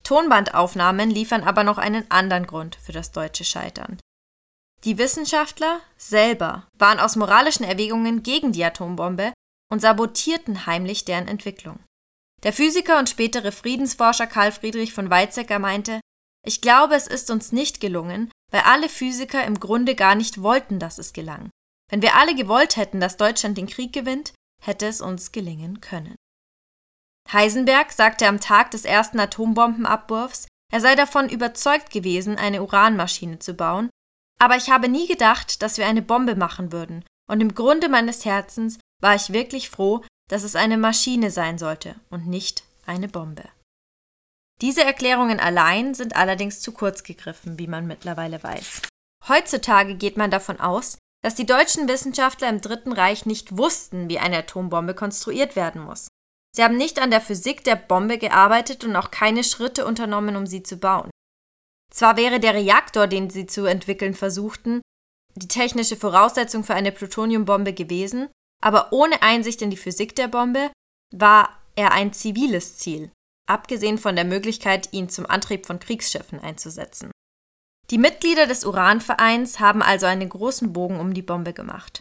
Tonbandaufnahmen 0.03 1.11
liefern 1.11 1.45
aber 1.45 1.65
noch 1.65 1.79
einen 1.79 2.11
anderen 2.11 2.47
Grund 2.47 2.77
für 2.77 2.93
das 2.93 3.13
deutsche 3.13 3.45
Scheitern. 3.45 3.99
Die 4.85 4.99
Wissenschaftler 4.99 5.81
selber 5.97 6.67
waren 6.77 7.01
aus 7.01 7.17
moralischen 7.17 7.65
Erwägungen 7.65 8.23
gegen 8.23 8.53
die 8.53 8.65
Atombombe 8.65 9.33
und 9.73 9.81
sabotierten 9.81 10.67
heimlich 10.67 11.07
deren 11.07 11.27
Entwicklung. 11.29 11.79
Der 12.43 12.53
Physiker 12.53 12.99
und 12.99 13.09
spätere 13.09 13.53
Friedensforscher 13.53 14.27
Karl 14.27 14.53
Friedrich 14.53 14.93
von 14.93 15.09
Weizsäcker 15.09 15.59
meinte, 15.59 16.01
ich 16.45 16.61
glaube, 16.61 16.95
es 16.95 17.07
ist 17.07 17.31
uns 17.31 17.53
nicht 17.53 17.81
gelungen, 17.81 18.31
weil 18.53 18.61
alle 18.63 18.91
Physiker 18.91 19.43
im 19.45 19.59
Grunde 19.59 19.95
gar 19.95 20.15
nicht 20.15 20.43
wollten, 20.43 20.79
dass 20.79 20.99
es 20.99 21.15
gelang. 21.15 21.49
Wenn 21.91 22.03
wir 22.03 22.17
alle 22.17 22.35
gewollt 22.35 22.77
hätten, 22.77 23.01
dass 23.01 23.17
Deutschland 23.17 23.57
den 23.57 23.67
Krieg 23.67 23.95
gewinnt, 23.95 24.35
hätte 24.65 24.87
es 24.87 25.01
uns 25.01 25.33
gelingen 25.33 25.81
können. 25.81 26.17
Heisenberg 27.33 27.93
sagte 27.93 28.27
am 28.27 28.41
Tag 28.41 28.71
des 28.71 28.85
ersten 28.85 29.19
Atombombenabwurfs, 29.19 30.47
er 30.73 30.81
sei 30.81 30.95
davon 30.95 31.29
überzeugt 31.29 31.91
gewesen, 31.91 32.37
eine 32.37 32.63
Uranmaschine 32.63 33.39
zu 33.39 33.55
bauen, 33.55 33.91
aber 34.41 34.57
ich 34.57 34.71
habe 34.71 34.89
nie 34.89 35.07
gedacht, 35.07 35.63
dass 35.63 35.79
wir 35.79 35.87
eine 35.87 36.03
Bombe 36.03 36.37
machen 36.37 36.73
würden, 36.73 37.05
und 37.31 37.41
im 37.41 37.55
Grunde 37.55 37.89
meines 37.89 38.25
Herzens 38.25 38.79
war 39.01 39.15
ich 39.15 39.33
wirklich 39.33 39.71
froh, 39.71 40.05
dass 40.29 40.43
es 40.43 40.57
eine 40.57 40.77
Maschine 40.77 41.31
sein 41.31 41.59
sollte 41.59 41.97
und 42.11 42.27
nicht 42.27 42.65
eine 42.87 43.09
Bombe. 43.09 43.49
Diese 44.61 44.85
Erklärungen 44.85 45.41
allein 45.41 45.95
sind 45.95 46.17
allerdings 46.17 46.61
zu 46.61 46.73
kurz 46.73 47.03
gegriffen, 47.03 47.59
wie 47.59 47.67
man 47.67 47.87
mittlerweile 47.87 48.43
weiß. 48.43 48.83
Heutzutage 49.29 49.95
geht 49.95 50.17
man 50.17 50.31
davon 50.31 50.61
aus, 50.61 50.99
dass 51.25 51.35
die 51.35 51.47
deutschen 51.47 51.89
Wissenschaftler 51.89 52.51
im 52.51 52.61
Dritten 52.61 52.93
Reich 52.93 53.25
nicht 53.25 53.57
wussten, 53.57 54.11
wie 54.11 54.19
eine 54.19 54.37
Atombombe 54.37 54.95
konstruiert 54.95 55.57
werden 55.57 55.83
muss. 55.83 56.09
Sie 56.55 56.63
haben 56.63 56.77
nicht 56.77 57.01
an 57.01 57.11
der 57.11 57.23
Physik 57.23 57.65
der 57.65 57.77
Bombe 57.77 58.19
gearbeitet 58.19 58.85
und 58.85 58.95
auch 58.95 59.11
keine 59.11 59.43
Schritte 59.43 59.87
unternommen, 59.87 60.37
um 60.37 60.47
sie 60.47 60.63
zu 60.63 60.77
bauen. 60.77 61.09
Zwar 61.91 62.19
wäre 62.19 62.41
der 62.41 62.53
Reaktor, 62.53 63.07
den 63.07 63.31
sie 63.31 63.47
zu 63.47 63.65
entwickeln 63.65 64.13
versuchten, 64.13 64.83
die 65.35 65.49
technische 65.49 65.97
Voraussetzung 65.97 66.63
für 66.63 66.75
eine 66.75 66.93
Plutoniumbombe 66.93 67.73
gewesen, 67.73 68.29
aber 68.63 68.93
ohne 68.93 69.23
Einsicht 69.23 69.63
in 69.63 69.71
die 69.71 69.79
Physik 69.79 70.15
der 70.17 70.29
Bombe 70.29 70.71
war 71.11 71.59
er 71.75 71.93
ein 71.93 72.13
ziviles 72.13 72.77
Ziel, 72.77 73.11
abgesehen 73.49 73.97
von 73.97 74.15
der 74.15 74.27
Möglichkeit, 74.27 74.91
ihn 74.93 75.09
zum 75.09 75.25
Antrieb 75.25 75.65
von 75.65 75.79
Kriegsschiffen 75.79 76.39
einzusetzen. 76.39 77.14
Die 77.95 77.99
Mitglieder 77.99 78.49
des 78.49 78.65
Uranvereins 78.65 79.61
haben 79.61 79.81
also 79.81 80.07
einen 80.07 80.29
großen 80.29 80.73
Bogen 80.73 80.99
um 80.99 81.15
die 81.15 81.23
Bombe 81.23 81.53
gemacht. 81.53 82.01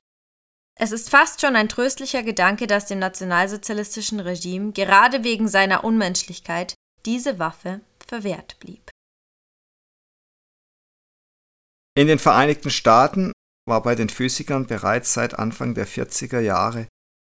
Es 0.76 0.92
ist 0.92 1.12
fast 1.12 1.40
schon 1.40 1.56
ein 1.56 1.70
tröstlicher 1.70 2.24
Gedanke, 2.24 2.66
dass 2.66 2.88
dem 2.88 2.98
nationalsozialistischen 2.98 4.20
Regime 4.20 4.72
gerade 4.72 5.24
wegen 5.24 5.48
seiner 5.48 5.84
Unmenschlichkeit 5.84 6.74
diese 7.06 7.38
Waffe 7.38 7.82
verwehrt 8.08 8.58
blieb. 8.60 8.90
In 11.96 12.08
den 12.08 12.18
Vereinigten 12.18 12.72
Staaten 12.72 13.32
war 13.70 13.84
bei 13.84 13.94
den 13.94 14.10
Physikern 14.10 14.66
bereits 14.66 15.14
seit 15.14 15.38
Anfang 15.38 15.76
der 15.76 15.86
40er 15.86 16.40
Jahre 16.40 16.88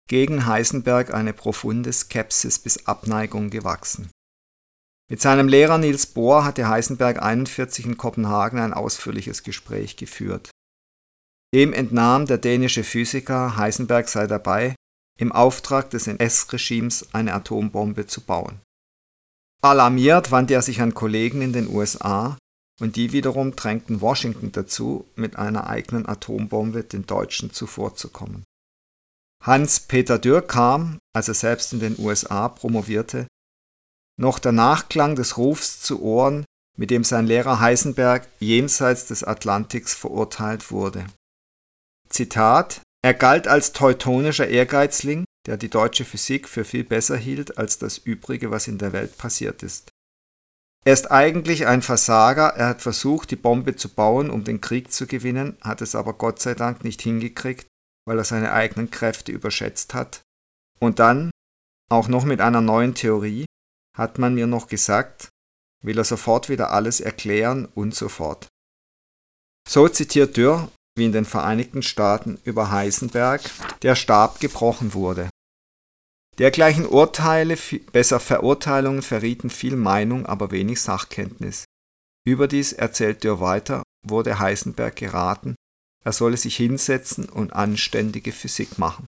gegen 0.08 0.46
Heisenberg 0.46 1.12
eine 1.12 1.32
profunde 1.32 1.92
Skepsis 1.92 2.60
bis 2.60 2.86
Abneigung 2.86 3.50
gewachsen. 3.50 4.12
Mit 5.10 5.20
seinem 5.20 5.48
Lehrer 5.48 5.78
Niels 5.78 6.06
Bohr 6.06 6.44
hatte 6.44 6.68
Heisenberg 6.68 7.22
41 7.22 7.84
in 7.84 7.96
Kopenhagen 7.98 8.58
ein 8.58 8.72
ausführliches 8.72 9.42
Gespräch 9.42 9.96
geführt. 9.96 10.50
Dem 11.54 11.72
entnahm 11.72 12.26
der 12.26 12.38
dänische 12.38 12.84
Physiker, 12.84 13.56
Heisenberg 13.56 14.08
sei 14.08 14.26
dabei, 14.26 14.74
im 15.18 15.30
Auftrag 15.30 15.90
des 15.90 16.06
NS-Regimes 16.06 17.14
eine 17.14 17.34
Atombombe 17.34 18.06
zu 18.06 18.22
bauen. 18.22 18.60
Alarmiert 19.62 20.30
wandte 20.30 20.54
er 20.54 20.62
sich 20.62 20.80
an 20.80 20.94
Kollegen 20.94 21.42
in 21.42 21.52
den 21.52 21.68
USA 21.68 22.36
und 22.80 22.96
die 22.96 23.12
wiederum 23.12 23.54
drängten 23.54 24.00
Washington 24.00 24.52
dazu, 24.52 25.06
mit 25.14 25.36
einer 25.36 25.68
eigenen 25.68 26.06
Atombombe 26.06 26.82
den 26.82 27.06
Deutschen 27.06 27.52
zuvorzukommen. 27.52 28.42
Hans-Peter 29.42 30.18
Dürr 30.18 30.42
kam, 30.42 30.98
als 31.14 31.28
er 31.28 31.34
selbst 31.34 31.72
in 31.72 31.80
den 31.80 31.98
USA 31.98 32.48
promovierte, 32.48 33.26
noch 34.16 34.38
der 34.38 34.52
Nachklang 34.52 35.16
des 35.16 35.36
Rufs 35.36 35.80
zu 35.80 36.02
Ohren, 36.02 36.44
mit 36.76 36.90
dem 36.90 37.04
sein 37.04 37.26
Lehrer 37.26 37.60
Heisenberg 37.60 38.26
jenseits 38.38 39.06
des 39.06 39.24
Atlantiks 39.24 39.94
verurteilt 39.94 40.70
wurde. 40.70 41.06
Zitat, 42.08 42.80
er 43.02 43.14
galt 43.14 43.48
als 43.48 43.72
teutonischer 43.72 44.48
Ehrgeizling, 44.48 45.24
der 45.46 45.56
die 45.56 45.68
deutsche 45.68 46.04
Physik 46.04 46.48
für 46.48 46.64
viel 46.64 46.84
besser 46.84 47.16
hielt 47.16 47.58
als 47.58 47.78
das 47.78 47.98
Übrige, 47.98 48.50
was 48.50 48.66
in 48.66 48.78
der 48.78 48.92
Welt 48.92 49.18
passiert 49.18 49.62
ist. 49.62 49.90
Er 50.86 50.92
ist 50.92 51.10
eigentlich 51.10 51.66
ein 51.66 51.82
Versager, 51.82 52.48
er 52.48 52.68
hat 52.68 52.82
versucht, 52.82 53.30
die 53.30 53.36
Bombe 53.36 53.74
zu 53.74 53.88
bauen, 53.88 54.30
um 54.30 54.44
den 54.44 54.60
Krieg 54.60 54.92
zu 54.92 55.06
gewinnen, 55.06 55.56
hat 55.62 55.80
es 55.80 55.94
aber 55.94 56.12
Gott 56.14 56.40
sei 56.40 56.54
Dank 56.54 56.84
nicht 56.84 57.00
hingekriegt, 57.00 57.66
weil 58.06 58.18
er 58.18 58.24
seine 58.24 58.52
eigenen 58.52 58.90
Kräfte 58.90 59.32
überschätzt 59.32 59.94
hat. 59.94 60.22
Und 60.80 60.98
dann, 60.98 61.30
auch 61.90 62.08
noch 62.08 62.24
mit 62.24 62.40
einer 62.40 62.60
neuen 62.60 62.94
Theorie, 62.94 63.46
hat 63.96 64.18
man 64.18 64.34
mir 64.34 64.46
noch 64.46 64.66
gesagt, 64.66 65.28
will 65.82 65.98
er 65.98 66.04
sofort 66.04 66.48
wieder 66.48 66.70
alles 66.70 67.00
erklären 67.00 67.66
und 67.66 67.94
so 67.94 68.08
fort. 68.08 68.48
So 69.68 69.88
zitiert 69.88 70.36
Dürr 70.36 70.70
wie 70.96 71.06
in 71.06 71.12
den 71.12 71.24
Vereinigten 71.24 71.82
Staaten 71.82 72.38
über 72.44 72.70
Heisenberg, 72.70 73.42
der 73.82 73.96
Stab 73.96 74.38
gebrochen 74.38 74.94
wurde. 74.94 75.28
Dergleichen 76.38 76.86
Urteile, 76.86 77.56
besser 77.92 78.20
Verurteilungen 78.20 79.02
verrieten 79.02 79.50
viel 79.50 79.76
Meinung, 79.76 80.26
aber 80.26 80.50
wenig 80.50 80.80
Sachkenntnis. 80.80 81.64
Überdies 82.26 82.72
erzählt 82.72 83.24
Dürr 83.24 83.40
weiter, 83.40 83.82
wurde 84.06 84.38
Heisenberg 84.38 84.96
geraten, 84.96 85.54
er 86.04 86.12
solle 86.12 86.36
sich 86.36 86.56
hinsetzen 86.56 87.28
und 87.28 87.52
anständige 87.52 88.32
Physik 88.32 88.78
machen. 88.78 89.06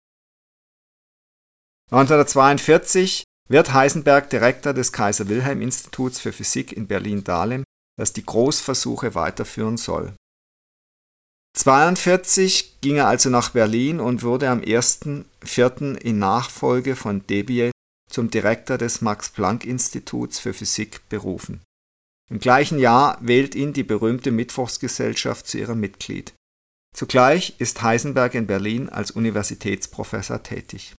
1942 1.91 3.23
wird 3.49 3.73
Heisenberg 3.73 4.29
Direktor 4.29 4.73
des 4.73 4.93
Kaiser 4.93 5.27
Wilhelm 5.27 5.61
Instituts 5.61 6.19
für 6.19 6.31
Physik 6.31 6.71
in 6.71 6.87
Berlin-Dahlem, 6.87 7.63
das 7.97 8.13
die 8.13 8.25
Großversuche 8.25 9.15
weiterführen 9.15 9.77
soll. 9.77 10.13
1942 11.57 12.79
ging 12.79 12.97
er 12.97 13.07
also 13.07 13.29
nach 13.29 13.49
Berlin 13.49 13.99
und 13.99 14.23
wurde 14.23 14.49
am 14.49 14.61
1.4. 14.61 15.95
in 15.97 16.19
Nachfolge 16.19 16.95
von 16.95 17.25
Debye 17.25 17.71
zum 18.09 18.29
Direktor 18.29 18.77
des 18.77 19.01
Max-Planck-Instituts 19.01 20.39
für 20.39 20.53
Physik 20.53 21.07
berufen. 21.09 21.61
Im 22.29 22.39
gleichen 22.39 22.77
Jahr 22.77 23.17
wählt 23.21 23.55
ihn 23.55 23.73
die 23.73 23.83
berühmte 23.83 24.31
Mittwochsgesellschaft 24.31 25.47
zu 25.47 25.57
ihrem 25.57 25.79
Mitglied. 25.79 26.33
Zugleich 26.95 27.55
ist 27.59 27.81
Heisenberg 27.81 28.35
in 28.35 28.45
Berlin 28.45 28.89
als 28.89 29.11
Universitätsprofessor 29.11 30.43
tätig. 30.43 30.93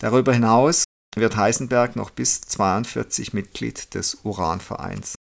Darüber 0.00 0.32
hinaus 0.34 0.84
wird 1.16 1.36
Heisenberg 1.36 1.96
noch 1.96 2.10
bis 2.10 2.42
1942 2.42 3.32
Mitglied 3.32 3.94
des 3.94 4.18
Uranvereins. 4.24 5.14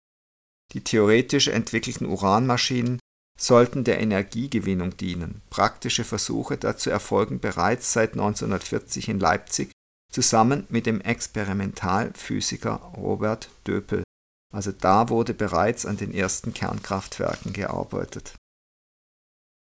Die 0.73 0.83
theoretisch 0.83 1.49
entwickelten 1.49 2.07
Uranmaschinen 2.07 2.99
sollten 3.38 3.85
der 3.85 4.01
Energiegewinnung 4.01 4.97
dienen. 4.97 5.42
Praktische 5.51 6.05
Versuche 6.05 6.57
dazu 6.57 6.90
erfolgen 6.90 7.40
bereits 7.40 7.92
seit 7.92 8.12
1940 8.12 9.09
in 9.09 9.20
Leipzig 9.20 9.70
zusammen 10.12 10.66
mit 10.68 10.87
dem 10.87 11.01
Experimentalphysiker 11.01 12.92
Robert 12.97 13.51
Döpel. 13.66 14.05
Also 14.53 14.70
da 14.70 15.09
wurde 15.09 15.35
bereits 15.35 15.85
an 15.85 15.97
den 15.97 16.14
ersten 16.14 16.55
Kernkraftwerken 16.55 17.53
gearbeitet. 17.53 18.35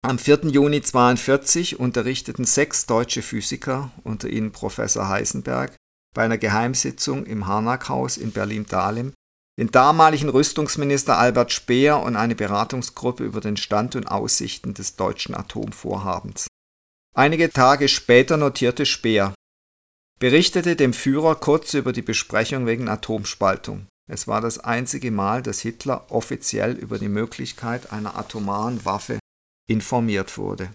Am 0.02 0.18
4. 0.18 0.44
Juni 0.44 0.76
1942 0.76 1.78
unterrichteten 1.78 2.44
sechs 2.44 2.86
deutsche 2.86 3.20
Physiker, 3.20 3.90
unter 4.04 4.28
ihnen 4.28 4.52
Professor 4.52 5.08
Heisenberg, 5.08 5.76
bei 6.14 6.24
einer 6.24 6.38
Geheimsitzung 6.38 7.26
im 7.26 7.46
Harnackhaus 7.46 8.16
in 8.16 8.32
Berlin-Dahlem 8.32 9.12
den 9.58 9.72
damaligen 9.72 10.28
Rüstungsminister 10.28 11.18
Albert 11.18 11.52
Speer 11.52 12.00
und 12.00 12.14
eine 12.14 12.36
Beratungsgruppe 12.36 13.24
über 13.24 13.40
den 13.40 13.56
Stand 13.56 13.96
und 13.96 14.06
Aussichten 14.06 14.72
des 14.72 14.94
deutschen 14.94 15.34
Atomvorhabens. 15.34 16.46
Einige 17.16 17.50
Tage 17.50 17.88
später 17.88 18.36
notierte 18.36 18.86
Speer, 18.86 19.34
berichtete 20.20 20.76
dem 20.76 20.92
Führer 20.92 21.34
kurz 21.34 21.74
über 21.74 21.92
die 21.92 22.02
Besprechung 22.02 22.66
wegen 22.66 22.88
Atomspaltung. 22.88 23.86
Es 24.08 24.28
war 24.28 24.40
das 24.40 24.60
einzige 24.60 25.10
Mal, 25.10 25.42
dass 25.42 25.60
Hitler 25.60 26.06
offiziell 26.10 26.76
über 26.76 27.00
die 27.00 27.08
Möglichkeit 27.08 27.92
einer 27.92 28.16
atomaren 28.16 28.84
Waffe 28.84 29.18
informiert 29.68 30.38
wurde. 30.38 30.72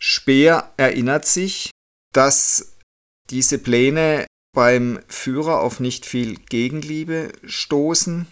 Speer 0.00 0.72
erinnert 0.78 1.26
sich, 1.26 1.70
dass 2.12 2.73
diese 3.30 3.58
Pläne 3.58 4.26
beim 4.54 5.00
Führer 5.08 5.60
auf 5.60 5.80
nicht 5.80 6.06
viel 6.06 6.36
Gegenliebe 6.36 7.32
stoßen. 7.44 8.26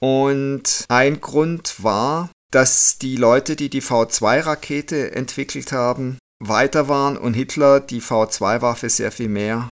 Und 0.00 0.84
ein 0.88 1.20
Grund 1.20 1.82
war, 1.82 2.30
dass 2.52 2.98
die 2.98 3.16
Leute, 3.16 3.56
die 3.56 3.70
die 3.70 3.82
V2-Rakete 3.82 5.12
entwickelt 5.12 5.72
haben, 5.72 6.18
weiter 6.42 6.88
waren 6.88 7.16
und 7.16 7.34
Hitler 7.34 7.80
die 7.80 8.02
V2-Waffe 8.02 8.90
sehr 8.90 9.12
viel 9.12 9.28
mehr 9.28 9.68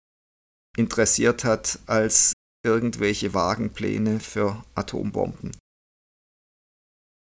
interessiert 0.76 1.44
hat 1.44 1.78
als 1.86 2.32
irgendwelche 2.64 3.34
Wagenpläne 3.34 4.18
für 4.20 4.64
Atombomben. 4.74 5.52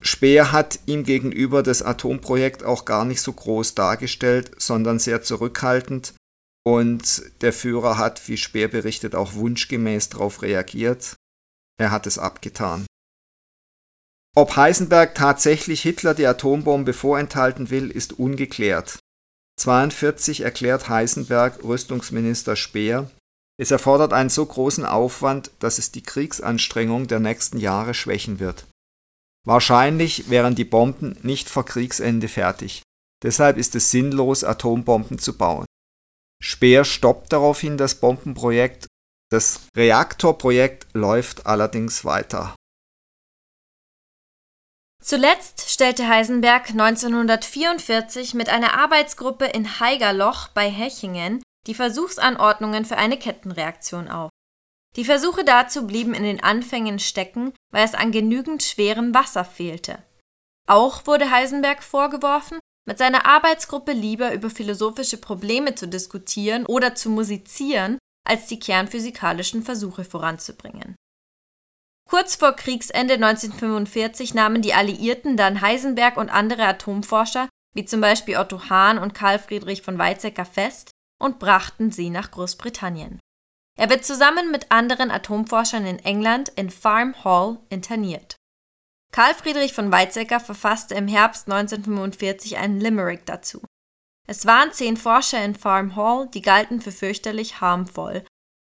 Speer 0.03 0.53
hat 0.53 0.79
ihm 0.87 1.05
gegenüber 1.05 1.63
das 1.63 1.83
Atomprojekt 1.83 2.63
auch 2.63 2.85
gar 2.85 3.05
nicht 3.05 3.21
so 3.21 3.33
groß 3.33 3.75
dargestellt, 3.75 4.53
sondern 4.59 4.99
sehr 4.99 5.23
zurückhaltend 5.23 6.15
und 6.67 7.23
der 7.43 7.53
Führer 7.53 7.97
hat, 7.97 8.27
wie 8.27 8.37
Speer 8.37 8.67
berichtet, 8.67 9.15
auch 9.15 9.35
wunschgemäß 9.35 10.09
darauf 10.09 10.43
reagiert. 10.43 11.15
Er 11.79 11.93
hat 11.93 12.09
es 12.09 12.19
abgetan. 12.19 12.87
Ob 14.35 14.57
Heisenberg 14.57 15.15
tatsächlich 15.15 15.83
Hitler 15.83 16.13
die 16.13 16.27
Atombombe 16.27 16.93
vorenthalten 16.93 17.71
will, 17.71 17.91
ist 17.91 18.19
ungeklärt. 18.19 18.99
1942 19.61 20.41
erklärt 20.41 20.89
Heisenberg 20.89 21.63
Rüstungsminister 21.63 22.57
Speer, 22.57 23.11
es 23.59 23.71
erfordert 23.71 24.13
einen 24.13 24.29
so 24.29 24.45
großen 24.45 24.85
Aufwand, 24.85 25.53
dass 25.61 25.79
es 25.79 25.93
die 25.93 26.03
Kriegsanstrengung 26.03 27.07
der 27.07 27.21
nächsten 27.21 27.59
Jahre 27.59 27.95
schwächen 27.95 28.41
wird. 28.41 28.67
Wahrscheinlich 29.47 30.29
wären 30.29 30.57
die 30.57 30.65
Bomben 30.65 31.17
nicht 31.23 31.49
vor 31.49 31.65
Kriegsende 31.65 32.29
fertig. 32.29 32.83
Deshalb 33.23 33.57
ist 33.57 33.75
es 33.77 33.91
sinnlos, 33.91 34.45
Atombomben 34.45 35.19
zu 35.19 35.39
bauen. 35.39 35.65
Speer 36.43 36.85
stoppt 36.85 37.33
daraufhin 37.33 37.77
das 37.77 37.97
Bombenprojekt. 37.97 38.87
Das 39.31 39.61
Reaktorprojekt 39.77 40.87
läuft 40.95 41.47
allerdings 41.47 42.05
weiter. 42.05 42.55
Zuletzt 45.03 45.71
stellte 45.71 46.09
Heisenberg 46.09 46.71
1944 46.71 48.35
mit 48.35 48.49
einer 48.49 48.79
Arbeitsgruppe 48.79 49.47
in 49.47 49.79
Haigerloch 49.79 50.49
bei 50.49 50.69
Hechingen 50.69 51.43
die 51.67 51.75
Versuchsanordnungen 51.75 52.85
für 52.85 52.97
eine 52.97 53.19
Kettenreaktion 53.19 54.09
auf. 54.09 54.31
Die 54.97 55.05
Versuche 55.05 55.45
dazu 55.45 55.87
blieben 55.87 56.15
in 56.15 56.23
den 56.23 56.43
Anfängen 56.43 56.99
stecken, 56.99 57.53
weil 57.71 57.85
es 57.85 57.95
an 57.95 58.13
genügend 58.13 58.63
schwerem 58.63 59.15
Wasser 59.15 59.45
fehlte. 59.45 60.03
Auch 60.67 61.07
wurde 61.07 61.31
Heisenberg 61.31 61.83
vorgeworfen, 61.83 62.59
mit 62.87 62.99
seiner 62.99 63.27
Arbeitsgruppe 63.27 63.93
lieber 63.93 64.33
über 64.33 64.49
philosophische 64.49 65.19
Probleme 65.19 65.75
zu 65.75 65.89
diskutieren 65.89 66.65
oder 66.67 66.95
zu 66.95 67.11
musizieren, 67.11 67.99
als 68.27 68.47
die 68.47 68.59
kernphysikalischen 68.59 69.63
Versuche 69.63 70.05
voranzubringen. 70.05 70.97
Kurz 72.09 72.37
vor 72.37 72.53
Kriegsende 72.53 73.15
1945 73.15 74.33
nahmen 74.33 74.63
die 74.63 74.75
Alliierten 74.75 75.37
dann 75.37 75.61
Heisenberg 75.61 76.17
und 76.17 76.31
andere 76.31 76.65
Atomforscher, 76.65 77.49
wie 77.75 77.85
zum 77.85 78.01
Beispiel 78.01 78.37
Otto 78.37 78.71
Hahn 78.71 78.99
und 78.99 79.13
Karl 79.13 79.41
Friedrich 79.41 79.83
von 79.83 79.99
Weizsäcker, 79.99 80.45
fest 80.45 80.93
und 81.21 81.41
brachten 81.41 81.91
sie 81.91 82.11
nach 82.11 82.31
Großbritannien. 82.31 83.19
Er 83.77 83.91
wird 83.91 84.05
zusammen 84.05 84.51
mit 84.51 84.71
anderen 84.71 85.11
Atomforschern 85.11 85.85
in 85.85 85.99
England 85.99 86.49
in 86.51 86.71
Farm 86.71 87.25
Hall 87.25 87.59
interniert. 87.69 88.37
Karl 89.17 89.35
Friedrich 89.35 89.73
von 89.73 89.91
Weizsäcker 89.91 90.41
verfasste 90.41 90.95
im 90.95 91.09
Herbst 91.09 91.51
1945 91.51 92.59
einen 92.59 92.79
Limerick 92.81 93.25
dazu. 93.25 93.63
Es 94.29 94.45
waren 94.45 94.73
zehn 94.73 94.99
Forscher 94.99 95.43
in 95.43 95.55
Farm 95.55 95.97
Hall, 95.97 96.29
die 96.35 96.43
galten 96.43 96.83
für 96.83 96.93
fürchterlich 96.93 97.61
harmvoll 97.61 98.25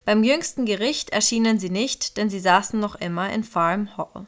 beim 0.08 0.24
jüngsten 0.24 0.64
Gericht 0.64 1.10
erschienen 1.10 1.58
sie 1.58 1.68
nicht, 1.68 2.16
denn 2.16 2.30
sie 2.30 2.40
saßen 2.40 2.80
noch 2.80 2.94
immer 2.94 3.30
in 3.30 3.44
Farm 3.44 3.94
Hall. 3.98 4.26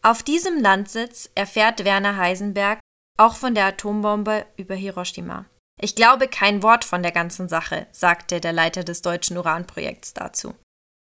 Auf 0.00 0.22
diesem 0.22 0.62
Landsitz 0.62 1.28
erfährt 1.34 1.84
Werner 1.84 2.16
Heisenberg 2.16 2.80
auch 3.18 3.36
von 3.36 3.54
der 3.54 3.66
Atombombe 3.66 4.46
über 4.56 4.74
Hiroshima. 4.74 5.44
Ich 5.78 5.94
glaube 5.94 6.26
kein 6.26 6.62
Wort 6.62 6.86
von 6.86 7.02
der 7.02 7.12
ganzen 7.12 7.50
Sache, 7.50 7.86
sagte 7.92 8.40
der 8.40 8.54
Leiter 8.54 8.82
des 8.82 9.02
deutschen 9.02 9.36
Uranprojekts 9.36 10.14
dazu. 10.14 10.54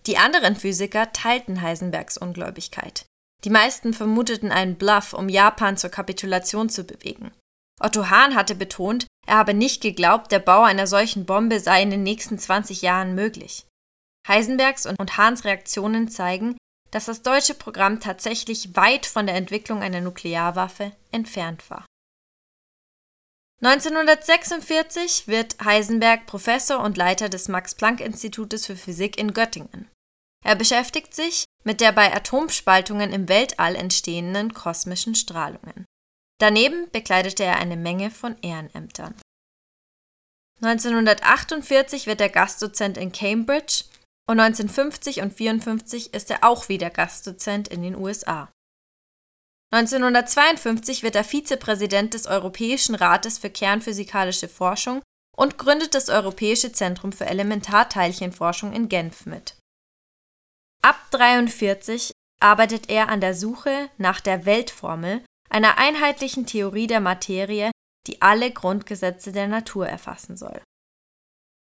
Die 0.08 0.18
anderen 0.18 0.58
Physiker 0.58 1.14
teilten 1.14 1.62
Heisenbergs 1.62 2.18
Ungläubigkeit. 2.18 3.06
Die 3.44 3.50
meisten 3.50 3.94
vermuteten 3.94 4.52
einen 4.52 4.76
Bluff, 4.76 5.14
um 5.14 5.30
Japan 5.30 5.78
zur 5.78 5.90
Kapitulation 5.90 6.70
zu 6.70 6.84
bewegen. 6.84 7.32
Otto 7.80 8.10
Hahn 8.10 8.36
hatte 8.36 8.56
betont, 8.56 9.06
er 9.28 9.38
habe 9.38 9.54
nicht 9.54 9.82
geglaubt, 9.82 10.32
der 10.32 10.40
Bau 10.40 10.64
einer 10.64 10.88
solchen 10.88 11.26
Bombe 11.26 11.60
sei 11.60 11.82
in 11.82 11.92
den 11.92 12.04
nächsten 12.04 12.40
20 12.40 12.82
Jahren 12.82 13.16
möglich. 13.16 13.66
Heisenbergs 14.28 14.86
und 14.86 15.18
Hahns 15.18 15.44
Reaktionen 15.44 16.08
zeigen, 16.08 16.58
dass 16.92 17.06
das 17.06 17.22
deutsche 17.22 17.54
Programm 17.54 18.00
tatsächlich 18.00 18.76
weit 18.76 19.06
von 19.06 19.28
der 19.28 19.36
Entwicklung 19.36 19.82
einer 19.82 20.02
Nuklearwaffe 20.02 20.94
entfernt 21.12 21.70
war. 21.70 21.86
1946 23.62 25.28
wird 25.28 25.58
Heisenberg 25.64 26.26
Professor 26.26 26.82
und 26.82 26.98
Leiter 26.98 27.30
des 27.30 27.48
Max-Planck-Institutes 27.48 28.66
für 28.66 28.76
Physik 28.76 29.18
in 29.18 29.34
Göttingen. 29.34 29.90
Er 30.44 30.56
beschäftigt 30.56 31.14
sich 31.14 31.45
mit 31.66 31.82
der 31.82 31.92
bei 31.92 32.14
Atomspaltungen 32.16 33.12
im 33.12 33.28
Weltall 33.28 33.76
entstehenden 33.76 34.54
kosmischen 34.54 35.16
Strahlungen. 35.16 35.86
Daneben 36.40 36.90
bekleidete 36.92 37.44
er 37.44 37.58
eine 37.58 37.78
Menge 37.78 38.12
von 38.12 38.38
Ehrenämtern. 38.42 39.16
1948 40.62 42.08
wird 42.08 42.22
er 42.22 42.30
Gastdozent 42.30 42.98
in 42.98 43.12
Cambridge 43.12 43.86
und 44.30 44.40
1950 44.40 45.22
und 45.22 45.34
54 45.34 46.14
ist 46.14 46.32
er 46.32 46.44
auch 46.44 46.70
wieder 46.70 46.90
Gastdozent 46.90 47.68
in 47.68 47.84
den 47.84 47.96
USA. 47.96 48.50
1952 49.74 51.04
wird 51.04 51.16
er 51.16 51.24
Vizepräsident 51.24 52.14
des 52.14 52.28
Europäischen 52.28 52.96
Rates 52.96 53.38
für 53.38 53.50
kernphysikalische 53.50 54.48
Forschung 54.48 55.02
und 55.36 55.58
gründet 55.58 55.96
das 55.96 56.10
Europäische 56.10 56.72
Zentrum 56.72 57.12
für 57.12 57.26
Elementarteilchenforschung 57.26 58.72
in 58.72 58.88
Genf 58.88 59.26
mit. 59.26 59.58
Ab 60.86 61.00
1943 61.14 62.12
arbeitet 62.40 62.92
er 62.92 63.10
an 63.10 63.20
der 63.20 63.34
Suche 63.34 63.90
nach 63.98 64.22
der 64.22 64.46
Weltformel, 64.46 65.26
einer 65.50 65.80
einheitlichen 65.80 66.46
Theorie 66.46 66.86
der 66.86 67.00
Materie, 67.00 67.72
die 68.06 68.22
alle 68.22 68.52
Grundgesetze 68.52 69.32
der 69.32 69.48
Natur 69.48 69.88
erfassen 69.88 70.38
soll 70.38 70.62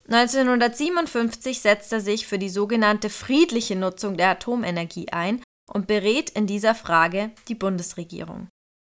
1957 0.07 1.59
setzt 1.59 1.91
er 1.91 1.99
sich 1.99 2.27
für 2.27 2.39
die 2.39 2.47
sogenannte 2.47 3.09
friedliche 3.09 3.75
Nutzung 3.75 4.15
der 4.15 4.29
Atomenergie 4.29 5.09
ein 5.09 5.43
und 5.69 5.85
berät 5.85 6.29
in 6.29 6.47
dieser 6.47 6.73
Frage 6.73 7.31
die 7.49 7.55
Bundesregierung. 7.55 8.47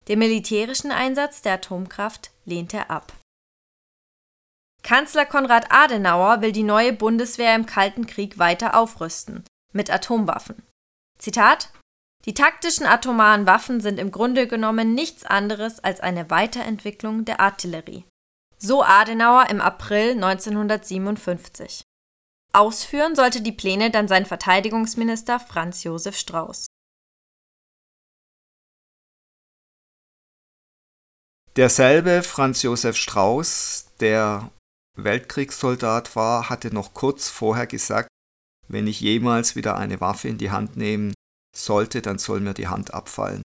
Den 0.08 0.20
militärischen 0.20 0.90
Einsatz 0.90 1.42
der 1.42 1.52
Atomkraft 1.52 2.30
lehnt 2.46 2.72
er 2.72 2.90
ab. 2.90 3.12
Kanzler 4.82 5.26
Konrad 5.26 5.66
Adenauer 5.70 6.40
will 6.40 6.52
die 6.52 6.62
neue 6.62 6.94
Bundeswehr 6.94 7.54
im 7.54 7.66
Kalten 7.66 8.06
Krieg 8.06 8.38
weiter 8.38 8.74
aufrüsten 8.74 9.44
mit 9.74 9.90
Atomwaffen. 9.90 10.62
Zitat 11.18 11.70
Die 12.24 12.34
taktischen 12.34 12.86
atomaren 12.86 13.46
Waffen 13.46 13.80
sind 13.80 13.98
im 13.98 14.10
Grunde 14.10 14.48
genommen 14.48 14.94
nichts 14.94 15.24
anderes 15.24 15.80
als 15.80 16.00
eine 16.00 16.30
Weiterentwicklung 16.30 17.24
der 17.24 17.40
Artillerie. 17.40 18.04
So 18.58 18.82
Adenauer 18.82 19.50
im 19.50 19.60
April 19.60 20.12
1957. 20.12 21.82
Ausführen 22.52 23.16
sollte 23.16 23.42
die 23.42 23.52
Pläne 23.52 23.90
dann 23.90 24.08
sein 24.08 24.26
Verteidigungsminister 24.26 25.40
Franz 25.40 25.82
Josef 25.82 26.16
Strauß. 26.16 26.66
Derselbe 31.56 32.22
Franz 32.22 32.62
Josef 32.62 32.96
Strauß, 32.96 33.86
der 34.00 34.50
Weltkriegssoldat 34.96 36.16
war, 36.16 36.48
hatte 36.48 36.72
noch 36.72 36.94
kurz 36.94 37.28
vorher 37.28 37.66
gesagt, 37.66 38.08
wenn 38.74 38.86
ich 38.86 39.00
jemals 39.00 39.56
wieder 39.56 39.76
eine 39.76 40.00
Waffe 40.00 40.28
in 40.28 40.36
die 40.36 40.50
Hand 40.50 40.76
nehmen 40.76 41.14
sollte, 41.56 42.02
dann 42.02 42.18
soll 42.18 42.40
mir 42.40 42.54
die 42.54 42.68
Hand 42.68 42.92
abfallen. 42.92 43.42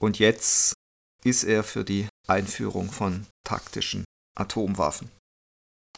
Und 0.00 0.18
jetzt 0.18 0.72
ist 1.22 1.44
er 1.44 1.62
für 1.62 1.84
die 1.84 2.08
Einführung 2.26 2.90
von 2.90 3.26
taktischen 3.46 4.04
Atomwaffen. 4.36 5.10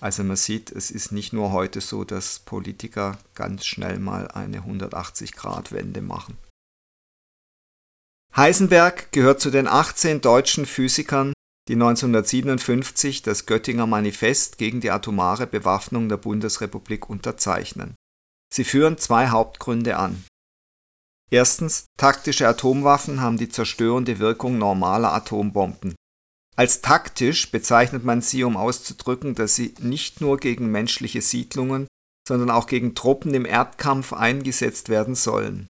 Also 0.00 0.24
man 0.24 0.36
sieht, 0.36 0.72
es 0.72 0.90
ist 0.90 1.12
nicht 1.12 1.32
nur 1.32 1.52
heute 1.52 1.80
so, 1.80 2.04
dass 2.04 2.40
Politiker 2.40 3.18
ganz 3.34 3.64
schnell 3.64 3.98
mal 4.00 4.28
eine 4.28 4.62
180-Grad-Wende 4.62 6.02
machen. 6.02 6.36
Heisenberg 8.34 9.12
gehört 9.12 9.40
zu 9.40 9.50
den 9.50 9.68
18 9.68 10.20
deutschen 10.20 10.66
Physikern, 10.66 11.32
die 11.68 11.74
1957 11.74 13.22
das 13.22 13.46
Göttinger 13.46 13.86
Manifest 13.86 14.58
gegen 14.58 14.80
die 14.80 14.90
atomare 14.90 15.46
Bewaffnung 15.46 16.08
der 16.08 16.16
Bundesrepublik 16.16 17.08
unterzeichnen. 17.08 17.94
Sie 18.54 18.62
führen 18.62 18.98
zwei 18.98 19.30
Hauptgründe 19.30 19.96
an. 19.96 20.22
Erstens, 21.28 21.86
taktische 21.98 22.46
Atomwaffen 22.46 23.20
haben 23.20 23.36
die 23.36 23.48
zerstörende 23.48 24.20
Wirkung 24.20 24.58
normaler 24.58 25.12
Atombomben. 25.12 25.96
Als 26.54 26.80
taktisch 26.80 27.50
bezeichnet 27.50 28.04
man 28.04 28.22
sie, 28.22 28.44
um 28.44 28.56
auszudrücken, 28.56 29.34
dass 29.34 29.56
sie 29.56 29.74
nicht 29.80 30.20
nur 30.20 30.36
gegen 30.36 30.70
menschliche 30.70 31.20
Siedlungen, 31.20 31.88
sondern 32.28 32.48
auch 32.48 32.68
gegen 32.68 32.94
Truppen 32.94 33.34
im 33.34 33.44
Erdkampf 33.44 34.12
eingesetzt 34.12 34.88
werden 34.88 35.16
sollen. 35.16 35.66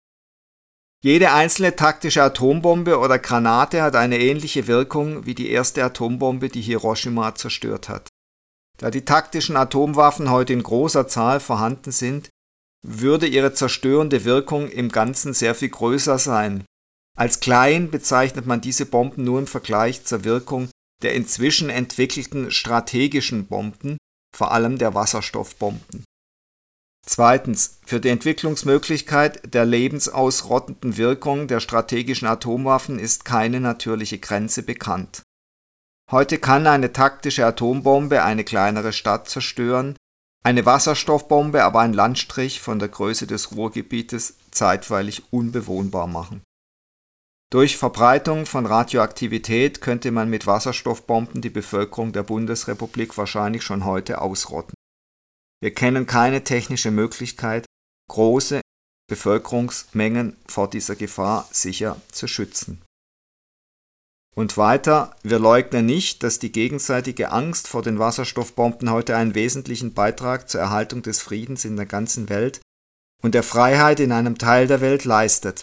Jede 1.03 1.33
einzelne 1.33 1.77
taktische 1.77 2.23
Atombombe 2.23 2.99
oder 2.99 3.19
Granate 3.19 3.81
hat 3.81 3.97
eine 3.97 4.19
ähnliche 4.19 4.67
Wirkung 4.67 5.25
wie 5.25 5.35
die 5.35 5.49
erste 5.49 5.83
Atombombe, 5.83 6.51
die 6.51 6.61
Hiroshima 6.61 7.35
zerstört 7.35 7.89
hat. 7.89 8.09
Da 8.77 8.91
die 8.91 9.07
taktischen 9.07 9.57
Atomwaffen 9.57 10.31
heute 10.31 10.53
in 10.53 10.63
großer 10.63 11.09
Zahl 11.09 11.41
vorhanden 11.41 11.91
sind, 11.91 12.29
würde 12.85 13.27
ihre 13.27 13.55
zerstörende 13.55 14.25
Wirkung 14.25 14.69
im 14.69 14.91
Ganzen 14.91 15.33
sehr 15.33 15.55
viel 15.55 15.71
größer 15.71 16.19
sein. 16.19 16.65
Als 17.17 17.41
klein 17.41 17.91
bezeichnet 17.91 18.47
man 18.47 18.61
diese 18.61 18.87
Bomben 18.87 19.25
nur 19.25 19.39
im 19.39 19.47
Vergleich 19.47 20.05
zur 20.05 20.25
Wirkung 20.25 20.69
der 21.03 21.15
inzwischen 21.15 21.71
entwickelten 21.71 22.51
strategischen 22.51 23.47
Bomben, 23.47 23.97
vor 24.37 24.53
allem 24.53 24.79
der 24.79 24.95
Wasserstoffbomben. 24.95 26.05
Zweitens. 27.07 27.79
Für 27.85 28.01
die 28.01 28.09
Entwicklungsmöglichkeit 28.09 29.55
der 29.55 29.67
lebensausrottenden 29.67 30.97
Wirkung 30.97 31.47
der 31.47 31.61
strategischen 31.61 32.27
Atomwaffen 32.27 32.99
ist 32.99 33.25
keine 33.25 33.61
natürliche 33.61 34.19
Grenze 34.19 34.63
bekannt. 34.63 35.23
Heute 36.11 36.39
kann 36.39 36.67
eine 36.67 36.93
taktische 36.93 37.47
Atombombe 37.47 38.23
eine 38.23 38.45
kleinere 38.45 38.93
Stadt 38.93 39.29
zerstören, 39.29 39.97
eine 40.45 40.67
Wasserstoffbombe 40.67 41.65
aber 41.65 41.81
einen 41.81 41.95
Landstrich 41.95 42.61
von 42.61 42.79
der 42.79 42.89
Größe 42.89 43.27
des 43.27 43.57
Ruhrgebietes 43.57 44.37
zeitweilig 44.51 45.25
unbewohnbar 45.33 46.07
machen. 46.07 46.43
Durch 47.51 47.77
Verbreitung 47.77 48.47
von 48.47 48.67
Radioaktivität 48.67 49.81
könnte 49.81 50.11
man 50.11 50.29
mit 50.29 50.47
Wasserstoffbomben 50.47 51.41
die 51.41 51.51
Bevölkerung 51.51 52.13
der 52.13 52.25
Bundesrepublik 52.25 53.17
wahrscheinlich 53.17 53.63
schon 53.63 53.85
heute 53.85 54.21
ausrotten. 54.21 54.75
Wir 55.63 55.73
kennen 55.73 56.07
keine 56.07 56.45
technische 56.45 56.91
Möglichkeit, 56.91 57.65
große 58.11 58.61
Bevölkerungsmengen 59.09 60.37
vor 60.47 60.69
dieser 60.69 60.97
Gefahr 60.97 61.49
sicher 61.53 62.01
zu 62.11 62.27
schützen. 62.27 62.83
Und 64.35 64.57
weiter, 64.57 65.15
wir 65.23 65.39
leugnen 65.39 65.87
nicht, 65.87 66.25
dass 66.25 66.41
die 66.41 66.51
gegenseitige 66.51 67.31
Angst 67.31 67.69
vor 67.69 67.83
den 67.83 68.01
Wasserstoffbomben 68.01 68.91
heute 68.91 69.17
einen 69.17 69.37
wesentlichen 69.37 69.95
Beitrag 69.95 70.51
zur 70.51 70.61
Erhaltung 70.61 71.03
des 71.03 71.21
Friedens 71.21 71.65
in 71.65 71.77
der 71.77 71.87
ganzen 71.87 72.29
Welt 72.29 72.61
und 73.23 73.35
der 73.35 73.45
Freiheit 73.45 74.01
in 74.01 74.11
einem 74.11 74.37
Teil 74.37 74.67
der 74.67 74.81
Welt 74.81 75.05
leistet. 75.05 75.63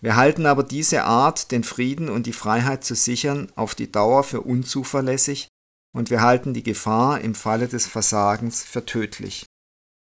Wir 0.00 0.16
halten 0.16 0.46
aber 0.46 0.62
diese 0.62 1.04
Art, 1.04 1.50
den 1.50 1.62
Frieden 1.62 2.08
und 2.08 2.26
die 2.26 2.32
Freiheit 2.32 2.84
zu 2.84 2.94
sichern, 2.94 3.52
auf 3.54 3.74
die 3.74 3.92
Dauer 3.92 4.24
für 4.24 4.40
unzuverlässig 4.40 5.48
und 5.94 6.10
wir 6.10 6.22
halten 6.22 6.54
die 6.54 6.62
Gefahr 6.62 7.20
im 7.20 7.34
Falle 7.34 7.68
des 7.68 7.86
Versagens 7.86 8.62
für 8.62 8.84
tödlich. 8.84 9.46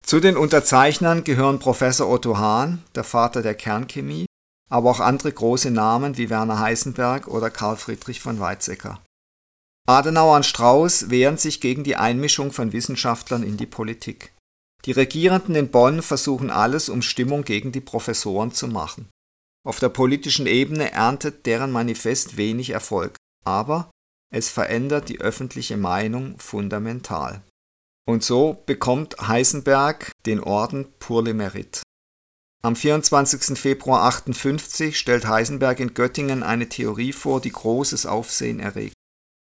Zu 0.06 0.20
den 0.20 0.38
Unterzeichnern 0.38 1.24
gehören 1.24 1.60
Professor 1.60 2.10
Otto 2.10 2.38
Hahn, 2.38 2.84
der 2.96 3.04
Vater 3.04 3.42
der 3.42 3.56
Kernchemie, 3.56 4.26
aber 4.70 4.92
auch 4.92 5.00
andere 5.00 5.32
große 5.32 5.72
Namen 5.72 6.18
wie 6.18 6.30
Werner 6.30 6.60
Heisenberg 6.60 7.28
oder 7.28 7.50
Karl 7.50 7.76
Friedrich 7.76 8.22
von 8.22 8.40
Weizsäcker. 8.40 9.02
Adenauer 9.88 10.36
und 10.36 10.46
Strauß 10.46 11.10
wehren 11.10 11.38
sich 11.38 11.62
gegen 11.62 11.84
die 11.84 11.96
Einmischung 11.96 12.52
von 12.52 12.72
Wissenschaftlern 12.74 13.42
in 13.42 13.58
die 13.58 13.66
Politik. 13.66 14.34
Die 14.86 14.92
Regierenden 14.92 15.56
in 15.56 15.72
Bonn 15.72 16.02
versuchen 16.02 16.52
alles, 16.52 16.90
um 16.90 17.02
Stimmung 17.02 17.44
gegen 17.44 17.72
die 17.72 17.82
Professoren 17.82 18.52
zu 18.52 18.68
machen. 18.68 19.10
Auf 19.68 19.80
der 19.80 19.90
politischen 19.90 20.46
Ebene 20.46 20.92
erntet 20.92 21.46
deren 21.46 21.72
Manifest 21.72 22.38
wenig 22.38 22.70
Erfolg, 22.70 23.16
aber 23.44 23.92
es 24.32 24.50
verändert 24.50 25.10
die 25.10 25.20
öffentliche 25.20 25.76
Meinung 25.76 26.38
fundamental. 26.38 27.42
Und 28.08 28.24
so 28.24 28.64
bekommt 28.66 29.16
Heisenberg 29.28 30.12
den 30.26 30.40
Orden 30.40 30.88
Pour 31.00 31.24
le 31.24 31.32
Mérite. 31.32 31.82
Am 32.62 32.76
24. 32.76 33.58
Februar 33.58 34.04
1958 34.04 35.00
stellt 35.00 35.26
Heisenberg 35.26 35.80
in 35.80 35.94
Göttingen 35.94 36.44
eine 36.44 36.68
Theorie 36.68 37.14
vor, 37.14 37.40
die 37.40 37.54
großes 37.54 38.06
Aufsehen 38.06 38.60
erregt. 38.60 38.94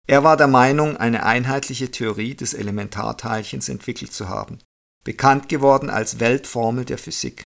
Er 0.07 0.23
war 0.23 0.35
der 0.35 0.47
Meinung, 0.47 0.97
eine 0.97 1.23
einheitliche 1.23 1.91
Theorie 1.91 2.35
des 2.35 2.55
Elementarteilchens 2.55 3.69
entwickelt 3.69 4.11
zu 4.13 4.29
haben, 4.29 4.59
bekannt 5.03 5.47
geworden 5.47 5.91
als 5.91 6.19
Weltformel 6.19 6.85
der 6.85 6.97
Physik. 6.97 7.43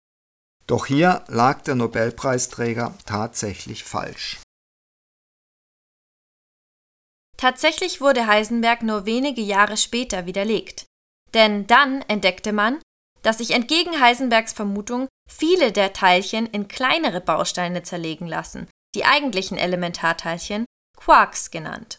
Doch 0.69 0.87
hier 0.87 1.25
lag 1.27 1.63
der 1.63 1.75
Nobelpreisträger 1.75 2.97
tatsächlich 3.05 3.83
falsch. 3.83 4.41
Tatsächlich 7.37 8.01
wurde 8.01 8.27
Heisenberg 8.27 8.83
nur 8.83 9.05
wenige 9.05 9.43
Jahre 9.43 9.77
später 9.77 10.27
widerlegt. 10.27 10.87
Denn 11.35 11.67
dann 11.67 12.03
entdeckte 12.03 12.53
man, 12.53 12.81
dass 13.27 13.39
sich 13.39 13.51
entgegen 13.51 14.01
Heisenbergs 14.01 14.53
Vermutung 14.53 15.09
viele 15.29 15.73
der 15.73 15.93
Teilchen 15.93 16.47
in 16.47 16.69
kleinere 16.69 17.21
Bausteine 17.21 17.83
zerlegen 17.83 18.29
lassen, 18.29 18.69
die 18.95 19.05
eigentlichen 19.05 19.59
Elementarteilchen, 19.59 20.65
Quarks 20.97 21.51
genannt. 21.51 21.99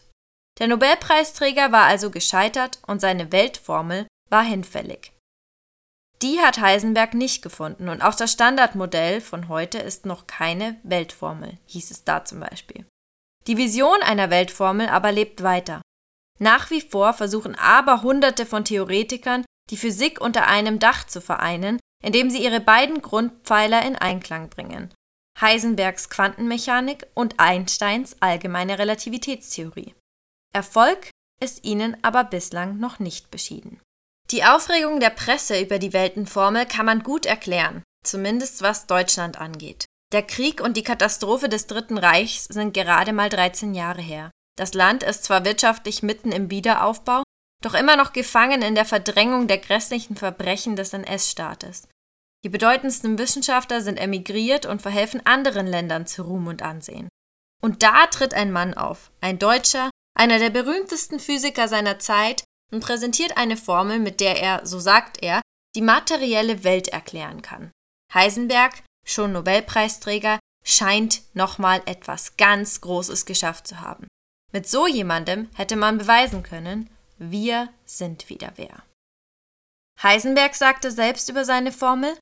Der 0.58 0.68
Nobelpreisträger 0.68 1.70
war 1.70 1.84
also 1.84 2.10
gescheitert 2.10 2.78
und 2.86 3.02
seine 3.02 3.30
Weltformel 3.30 4.06
war 4.30 4.42
hinfällig. 4.42 5.12
Die 6.22 6.40
hat 6.40 6.62
Heisenberg 6.62 7.12
nicht 7.12 7.42
gefunden 7.42 7.90
und 7.90 8.00
auch 8.00 8.14
das 8.14 8.32
Standardmodell 8.32 9.20
von 9.20 9.48
heute 9.48 9.76
ist 9.76 10.06
noch 10.06 10.26
keine 10.26 10.80
Weltformel, 10.82 11.58
hieß 11.66 11.90
es 11.90 12.04
da 12.04 12.24
zum 12.24 12.40
Beispiel. 12.40 12.86
Die 13.46 13.58
Vision 13.58 14.00
einer 14.00 14.30
Weltformel 14.30 14.88
aber 14.88 15.12
lebt 15.12 15.42
weiter. 15.42 15.82
Nach 16.38 16.70
wie 16.70 16.80
vor 16.80 17.12
versuchen 17.12 17.54
aber 17.54 18.00
Hunderte 18.00 18.46
von 18.46 18.64
Theoretikern, 18.64 19.44
die 19.70 19.76
Physik 19.76 20.20
unter 20.20 20.46
einem 20.46 20.78
Dach 20.78 21.06
zu 21.06 21.20
vereinen, 21.20 21.78
indem 22.02 22.30
sie 22.30 22.42
ihre 22.42 22.60
beiden 22.60 23.02
Grundpfeiler 23.02 23.84
in 23.84 23.96
Einklang 23.96 24.48
bringen. 24.48 24.92
Heisenbergs 25.40 26.10
Quantenmechanik 26.10 27.06
und 27.14 27.38
Einsteins 27.38 28.16
allgemeine 28.20 28.78
Relativitätstheorie. 28.78 29.94
Erfolg 30.52 31.10
ist 31.40 31.64
ihnen 31.64 31.96
aber 32.02 32.24
bislang 32.24 32.78
noch 32.78 32.98
nicht 32.98 33.30
beschieden. 33.30 33.80
Die 34.30 34.44
Aufregung 34.44 35.00
der 35.00 35.10
Presse 35.10 35.60
über 35.60 35.78
die 35.78 35.92
Weltenformel 35.92 36.66
kann 36.66 36.86
man 36.86 37.02
gut 37.02 37.24
erklären, 37.24 37.82
zumindest 38.04 38.62
was 38.62 38.86
Deutschland 38.86 39.40
angeht. 39.40 39.86
Der 40.12 40.22
Krieg 40.22 40.60
und 40.60 40.76
die 40.76 40.82
Katastrophe 40.82 41.48
des 41.48 41.66
Dritten 41.66 41.98
Reichs 41.98 42.44
sind 42.44 42.74
gerade 42.74 43.12
mal 43.12 43.28
13 43.28 43.74
Jahre 43.74 44.02
her. 44.02 44.30
Das 44.56 44.74
Land 44.74 45.02
ist 45.02 45.24
zwar 45.24 45.44
wirtschaftlich 45.44 46.02
mitten 46.02 46.32
im 46.32 46.50
Wiederaufbau, 46.50 47.22
doch 47.62 47.74
immer 47.74 47.96
noch 47.96 48.12
gefangen 48.12 48.62
in 48.62 48.74
der 48.74 48.84
Verdrängung 48.84 49.48
der 49.48 49.58
grässlichen 49.58 50.16
Verbrechen 50.16 50.76
des 50.76 50.92
NS-Staates. 50.92 51.88
Die 52.44 52.48
bedeutendsten 52.48 53.18
Wissenschaftler 53.18 53.80
sind 53.80 53.96
emigriert 53.96 54.64
und 54.66 54.80
verhelfen 54.80 55.24
anderen 55.26 55.66
Ländern 55.66 56.06
zu 56.06 56.22
Ruhm 56.22 56.46
und 56.46 56.62
Ansehen. 56.62 57.08
Und 57.60 57.82
da 57.82 58.06
tritt 58.06 58.34
ein 58.34 58.52
Mann 58.52 58.74
auf, 58.74 59.10
ein 59.20 59.38
Deutscher, 59.40 59.90
einer 60.16 60.38
der 60.38 60.50
berühmtesten 60.50 61.18
Physiker 61.18 61.66
seiner 61.68 61.98
Zeit, 61.98 62.44
und 62.70 62.84
präsentiert 62.84 63.36
eine 63.36 63.56
Formel, 63.56 63.98
mit 63.98 64.20
der 64.20 64.40
er, 64.40 64.66
so 64.66 64.78
sagt 64.78 65.22
er, 65.22 65.40
die 65.74 65.80
materielle 65.80 66.64
Welt 66.64 66.88
erklären 66.88 67.40
kann. 67.40 67.70
Heisenberg 68.12 68.74
schon 69.08 69.32
Nobelpreisträger, 69.32 70.38
scheint 70.64 71.22
nochmal 71.34 71.82
etwas 71.86 72.36
ganz 72.36 72.80
Großes 72.80 73.26
geschafft 73.26 73.66
zu 73.66 73.80
haben. 73.80 74.06
Mit 74.52 74.68
so 74.68 74.86
jemandem 74.86 75.48
hätte 75.54 75.76
man 75.76 75.98
beweisen 75.98 76.42
können, 76.42 76.90
wir 77.18 77.68
sind 77.84 78.28
wieder 78.28 78.52
wer. 78.56 78.82
Heisenberg 80.02 80.54
sagte 80.54 80.90
selbst 80.90 81.28
über 81.28 81.44
seine 81.44 81.72
Formel, 81.72 82.16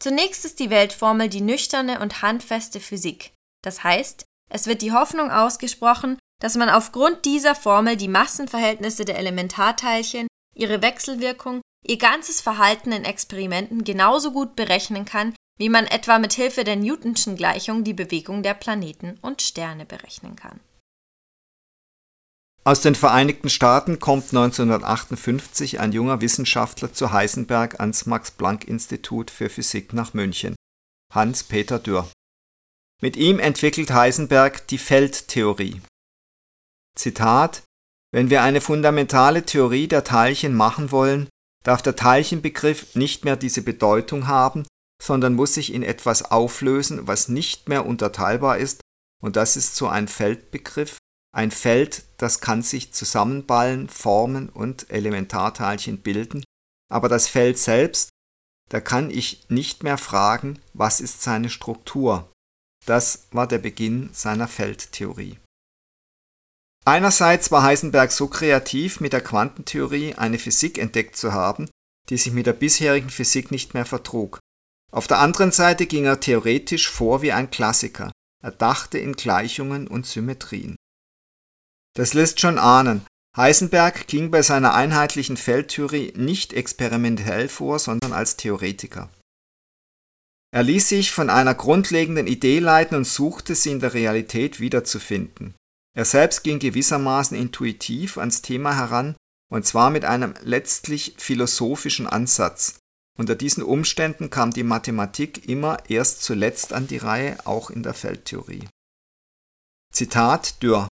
Zunächst 0.00 0.44
ist 0.44 0.58
die 0.58 0.70
Weltformel 0.70 1.28
die 1.28 1.40
nüchterne 1.40 2.00
und 2.00 2.20
handfeste 2.20 2.80
Physik. 2.80 3.32
Das 3.62 3.84
heißt, 3.84 4.24
es 4.50 4.66
wird 4.66 4.82
die 4.82 4.92
Hoffnung 4.92 5.30
ausgesprochen, 5.30 6.18
dass 6.42 6.56
man 6.56 6.68
aufgrund 6.68 7.24
dieser 7.24 7.54
Formel 7.54 7.96
die 7.96 8.08
Massenverhältnisse 8.08 9.04
der 9.04 9.18
Elementarteilchen, 9.18 10.26
ihre 10.54 10.82
Wechselwirkung, 10.82 11.62
ihr 11.86 11.98
ganzes 11.98 12.40
Verhalten 12.40 12.92
in 12.92 13.04
Experimenten 13.04 13.84
genauso 13.84 14.32
gut 14.32 14.56
berechnen 14.56 15.04
kann, 15.04 15.34
wie 15.58 15.68
man 15.68 15.86
etwa 15.86 16.18
mit 16.18 16.32
Hilfe 16.32 16.64
der 16.64 16.76
Newtonschen 16.76 17.36
Gleichung 17.36 17.84
die 17.84 17.94
Bewegung 17.94 18.42
der 18.42 18.54
Planeten 18.54 19.18
und 19.22 19.40
Sterne 19.40 19.86
berechnen 19.86 20.36
kann. 20.36 20.60
Aus 22.66 22.80
den 22.80 22.94
Vereinigten 22.94 23.50
Staaten 23.50 23.98
kommt 23.98 24.24
1958 24.28 25.80
ein 25.80 25.92
junger 25.92 26.22
Wissenschaftler 26.22 26.94
zu 26.94 27.12
Heisenberg 27.12 27.78
ans 27.78 28.06
Max-Planck-Institut 28.06 29.30
für 29.30 29.50
Physik 29.50 29.92
nach 29.92 30.14
München, 30.14 30.54
Hans-Peter 31.12 31.78
Dürr. 31.78 32.10
Mit 33.02 33.16
ihm 33.16 33.38
entwickelt 33.38 33.92
Heisenberg 33.92 34.66
die 34.68 34.78
Feldtheorie. 34.78 35.82
Zitat 36.96 37.64
Wenn 38.12 38.30
wir 38.30 38.42
eine 38.42 38.62
fundamentale 38.62 39.44
Theorie 39.44 39.86
der 39.86 40.02
Teilchen 40.02 40.54
machen 40.54 40.90
wollen, 40.90 41.28
darf 41.64 41.82
der 41.82 41.96
Teilchenbegriff 41.96 42.94
nicht 42.94 43.26
mehr 43.26 43.36
diese 43.36 43.60
Bedeutung 43.60 44.26
haben, 44.26 44.66
sondern 45.02 45.34
muss 45.34 45.52
sich 45.52 45.74
in 45.74 45.82
etwas 45.82 46.30
auflösen, 46.30 47.06
was 47.06 47.28
nicht 47.28 47.68
mehr 47.68 47.84
unterteilbar 47.84 48.56
ist, 48.56 48.80
und 49.20 49.36
das 49.36 49.58
ist 49.58 49.76
so 49.76 49.86
ein 49.88 50.08
Feldbegriff. 50.08 50.96
Ein 51.34 51.50
Feld, 51.50 52.04
das 52.16 52.40
kann 52.40 52.62
sich 52.62 52.92
zusammenballen, 52.92 53.88
formen 53.88 54.48
und 54.48 54.88
Elementarteilchen 54.88 55.98
bilden, 55.98 56.44
aber 56.88 57.08
das 57.08 57.26
Feld 57.26 57.58
selbst, 57.58 58.10
da 58.70 58.80
kann 58.80 59.10
ich 59.10 59.44
nicht 59.48 59.82
mehr 59.82 59.98
fragen, 59.98 60.60
was 60.74 61.00
ist 61.00 61.22
seine 61.22 61.50
Struktur. 61.50 62.30
Das 62.86 63.26
war 63.32 63.48
der 63.48 63.58
Beginn 63.58 64.10
seiner 64.12 64.46
Feldtheorie. 64.46 65.40
Einerseits 66.84 67.50
war 67.50 67.64
Heisenberg 67.64 68.12
so 68.12 68.28
kreativ, 68.28 69.00
mit 69.00 69.12
der 69.12 69.22
Quantentheorie 69.22 70.14
eine 70.14 70.38
Physik 70.38 70.78
entdeckt 70.78 71.16
zu 71.16 71.32
haben, 71.32 71.68
die 72.10 72.16
sich 72.16 72.32
mit 72.32 72.46
der 72.46 72.52
bisherigen 72.52 73.10
Physik 73.10 73.50
nicht 73.50 73.74
mehr 73.74 73.86
vertrug. 73.86 74.38
Auf 74.92 75.08
der 75.08 75.18
anderen 75.18 75.50
Seite 75.50 75.86
ging 75.86 76.04
er 76.04 76.20
theoretisch 76.20 76.88
vor 76.88 77.22
wie 77.22 77.32
ein 77.32 77.50
Klassiker. 77.50 78.12
Er 78.40 78.52
dachte 78.52 78.98
in 78.98 79.14
Gleichungen 79.14 79.88
und 79.88 80.06
Symmetrien. 80.06 80.76
Das 81.94 82.12
lässt 82.12 82.40
schon 82.40 82.58
ahnen, 82.58 83.06
Heisenberg 83.36 84.06
ging 84.06 84.30
bei 84.30 84.42
seiner 84.42 84.74
einheitlichen 84.74 85.36
Feldtheorie 85.36 86.12
nicht 86.16 86.52
experimentell 86.52 87.48
vor, 87.48 87.80
sondern 87.80 88.12
als 88.12 88.36
Theoretiker. 88.36 89.10
Er 90.52 90.62
ließ 90.62 90.88
sich 90.88 91.10
von 91.10 91.30
einer 91.30 91.54
grundlegenden 91.54 92.28
Idee 92.28 92.60
leiten 92.60 92.96
und 92.96 93.06
suchte 93.06 93.56
sie 93.56 93.72
in 93.72 93.80
der 93.80 93.92
Realität 93.92 94.60
wiederzufinden. 94.60 95.54
Er 95.96 96.04
selbst 96.04 96.44
ging 96.44 96.60
gewissermaßen 96.60 97.36
intuitiv 97.36 98.18
ans 98.18 98.40
Thema 98.40 98.76
heran, 98.76 99.16
und 99.50 99.66
zwar 99.66 99.90
mit 99.90 100.04
einem 100.04 100.34
letztlich 100.42 101.14
philosophischen 101.18 102.06
Ansatz. 102.06 102.78
Unter 103.18 103.34
diesen 103.34 103.64
Umständen 103.64 104.30
kam 104.30 104.52
die 104.52 104.62
Mathematik 104.62 105.48
immer 105.48 105.78
erst 105.88 106.22
zuletzt 106.22 106.72
an 106.72 106.86
die 106.86 106.98
Reihe, 106.98 107.36
auch 107.46 107.70
in 107.70 107.82
der 107.82 107.94
Feldtheorie. 107.94 108.68
Zitat 109.92 110.62
Dürr 110.62 110.88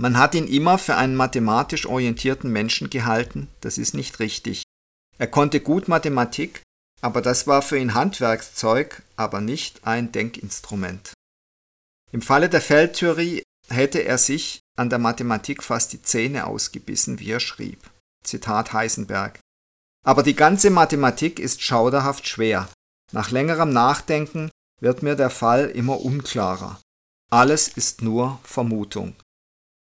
Man 0.00 0.18
hat 0.18 0.34
ihn 0.34 0.48
immer 0.48 0.78
für 0.78 0.96
einen 0.96 1.14
mathematisch 1.14 1.86
orientierten 1.86 2.50
Menschen 2.50 2.90
gehalten, 2.90 3.48
das 3.60 3.78
ist 3.78 3.94
nicht 3.94 4.18
richtig. 4.18 4.64
Er 5.18 5.28
konnte 5.28 5.60
gut 5.60 5.86
Mathematik, 5.86 6.62
aber 7.00 7.22
das 7.22 7.46
war 7.46 7.62
für 7.62 7.78
ihn 7.78 7.94
Handwerkszeug, 7.94 9.02
aber 9.16 9.40
nicht 9.40 9.86
ein 9.86 10.10
Denkinstrument. 10.10 11.12
Im 12.10 12.22
Falle 12.22 12.48
der 12.48 12.60
Feldtheorie 12.60 13.42
hätte 13.68 14.00
er 14.04 14.18
sich 14.18 14.60
an 14.76 14.90
der 14.90 14.98
Mathematik 14.98 15.62
fast 15.62 15.92
die 15.92 16.02
Zähne 16.02 16.46
ausgebissen, 16.46 17.20
wie 17.20 17.30
er 17.30 17.40
schrieb. 17.40 17.90
Zitat 18.24 18.72
Heisenberg. 18.72 19.38
Aber 20.04 20.22
die 20.22 20.34
ganze 20.34 20.70
Mathematik 20.70 21.38
ist 21.38 21.62
schauderhaft 21.62 22.26
schwer. 22.28 22.68
Nach 23.12 23.30
längerem 23.30 23.72
Nachdenken 23.72 24.50
wird 24.80 25.02
mir 25.02 25.14
der 25.14 25.30
Fall 25.30 25.70
immer 25.70 26.00
unklarer. 26.00 26.80
Alles 27.30 27.68
ist 27.68 28.02
nur 28.02 28.40
Vermutung. 28.42 29.14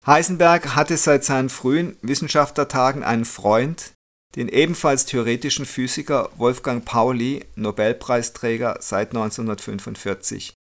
Heisenberg 0.06 0.76
hatte 0.76 0.98
seit 0.98 1.24
seinen 1.24 1.50
frühen 1.50 1.96
Wissenschaftlertagen 2.02 3.04
einen 3.04 3.24
Freund, 3.24 3.94
den 4.36 4.50
ebenfalls 4.50 5.06
theoretischen 5.06 5.66
Physiker 5.66 6.30
Wolfgang 6.36 6.84
Pauli, 6.84 7.46
Nobelpreisträger 7.56 8.78
seit 8.82 9.10
1945. 9.10 10.56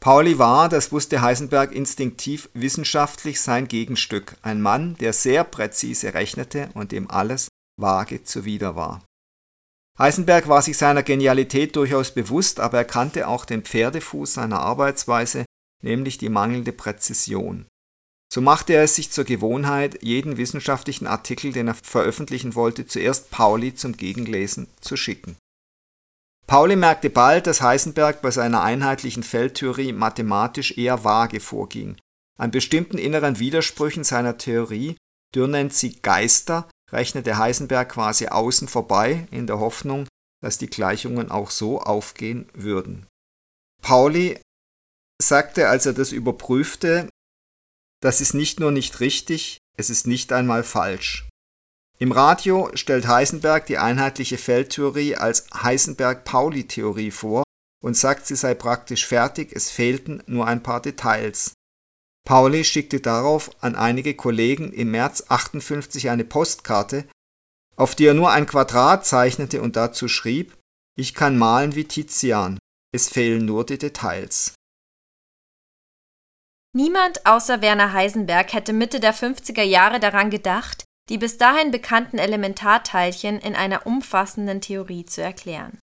Pauli 0.00 0.36
war, 0.36 0.68
das 0.68 0.90
wusste 0.90 1.22
Heisenberg 1.22 1.70
instinktiv, 1.70 2.48
wissenschaftlich 2.54 3.40
sein 3.40 3.68
Gegenstück, 3.68 4.36
ein 4.42 4.60
Mann, 4.60 4.96
der 4.96 5.12
sehr 5.12 5.44
präzise 5.44 6.12
rechnete 6.12 6.70
und 6.74 6.90
dem 6.90 7.08
alles 7.08 7.46
vage 7.80 8.24
zuwider 8.24 8.74
war. 8.74 9.04
Heisenberg 9.96 10.48
war 10.48 10.60
sich 10.60 10.76
seiner 10.76 11.04
Genialität 11.04 11.76
durchaus 11.76 12.12
bewusst, 12.12 12.58
aber 12.58 12.78
er 12.78 12.84
kannte 12.84 13.28
auch 13.28 13.44
den 13.44 13.62
Pferdefuß 13.62 14.34
seiner 14.34 14.58
Arbeitsweise, 14.58 15.44
nämlich 15.84 16.18
die 16.18 16.30
mangelnde 16.30 16.72
Präzision. 16.72 17.66
So 18.32 18.40
machte 18.40 18.72
er 18.72 18.84
es 18.84 18.94
sich 18.94 19.10
zur 19.10 19.24
Gewohnheit, 19.24 20.02
jeden 20.02 20.38
wissenschaftlichen 20.38 21.06
Artikel, 21.06 21.52
den 21.52 21.68
er 21.68 21.74
veröffentlichen 21.74 22.54
wollte, 22.54 22.86
zuerst 22.86 23.30
Pauli 23.30 23.74
zum 23.74 23.94
Gegenlesen 23.94 24.68
zu 24.80 24.96
schicken. 24.96 25.36
Pauli 26.46 26.76
merkte 26.76 27.10
bald, 27.10 27.46
dass 27.46 27.60
Heisenberg 27.60 28.22
bei 28.22 28.30
seiner 28.30 28.62
einheitlichen 28.62 29.22
Feldtheorie 29.22 29.92
mathematisch 29.92 30.78
eher 30.78 31.04
vage 31.04 31.40
vorging. 31.40 31.98
An 32.38 32.50
bestimmten 32.50 32.96
inneren 32.96 33.38
Widersprüchen 33.38 34.02
seiner 34.02 34.38
Theorie, 34.38 34.96
Dürr 35.34 35.48
nennt 35.48 35.74
sie 35.74 36.00
Geister, 36.00 36.70
rechnete 36.90 37.36
Heisenberg 37.36 37.90
quasi 37.90 38.28
außen 38.28 38.66
vorbei, 38.66 39.28
in 39.30 39.46
der 39.46 39.60
Hoffnung, 39.60 40.08
dass 40.42 40.56
die 40.56 40.68
Gleichungen 40.68 41.30
auch 41.30 41.50
so 41.50 41.82
aufgehen 41.82 42.48
würden. 42.54 43.06
Pauli 43.82 44.40
sagte, 45.20 45.68
als 45.68 45.84
er 45.84 45.92
das 45.92 46.12
überprüfte, 46.12 47.10
das 48.02 48.20
ist 48.20 48.34
nicht 48.34 48.60
nur 48.60 48.72
nicht 48.72 49.00
richtig, 49.00 49.58
es 49.78 49.88
ist 49.88 50.06
nicht 50.06 50.32
einmal 50.32 50.64
falsch. 50.64 51.28
Im 51.98 52.10
Radio 52.10 52.68
stellt 52.74 53.06
Heisenberg 53.06 53.66
die 53.66 53.78
einheitliche 53.78 54.36
Feldtheorie 54.36 55.14
als 55.14 55.46
Heisenberg-Pauli-Theorie 55.54 57.12
vor 57.12 57.44
und 57.80 57.96
sagt, 57.96 58.26
sie 58.26 58.34
sei 58.34 58.54
praktisch 58.54 59.06
fertig, 59.06 59.52
es 59.52 59.70
fehlten 59.70 60.22
nur 60.26 60.48
ein 60.48 60.64
paar 60.64 60.82
Details. 60.82 61.52
Pauli 62.24 62.64
schickte 62.64 63.00
darauf 63.00 63.50
an 63.62 63.76
einige 63.76 64.14
Kollegen 64.14 64.72
im 64.72 64.90
März 64.90 65.24
58 65.28 66.10
eine 66.10 66.24
Postkarte, 66.24 67.06
auf 67.76 67.94
die 67.94 68.06
er 68.06 68.14
nur 68.14 68.32
ein 68.32 68.46
Quadrat 68.46 69.06
zeichnete 69.06 69.62
und 69.62 69.76
dazu 69.76 70.08
schrieb, 70.08 70.56
ich 70.96 71.14
kann 71.14 71.38
malen 71.38 71.76
wie 71.76 71.84
Tizian, 71.84 72.58
es 72.92 73.08
fehlen 73.08 73.44
nur 73.44 73.64
die 73.64 73.78
Details. 73.78 74.54
Niemand 76.74 77.26
außer 77.26 77.60
Werner 77.60 77.92
Heisenberg 77.92 78.52
hätte 78.54 78.72
Mitte 78.72 78.98
der 78.98 79.14
50er 79.14 79.62
Jahre 79.62 80.00
daran 80.00 80.30
gedacht, 80.30 80.84
die 81.10 81.18
bis 81.18 81.36
dahin 81.36 81.70
bekannten 81.70 82.18
Elementarteilchen 82.18 83.38
in 83.40 83.54
einer 83.54 83.86
umfassenden 83.86 84.62
Theorie 84.62 85.04
zu 85.04 85.20
erklären. 85.20 85.78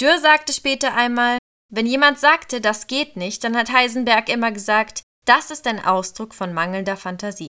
Dürr 0.00 0.18
sagte 0.18 0.54
später 0.54 0.94
einmal, 0.94 1.38
wenn 1.70 1.84
jemand 1.84 2.18
sagte, 2.18 2.62
das 2.62 2.86
geht 2.86 3.16
nicht, 3.16 3.44
dann 3.44 3.56
hat 3.56 3.70
Heisenberg 3.70 4.30
immer 4.30 4.50
gesagt, 4.50 5.02
das 5.26 5.50
ist 5.50 5.66
ein 5.66 5.84
Ausdruck 5.84 6.34
von 6.34 6.54
mangelnder 6.54 6.96
Fantasie. 6.96 7.48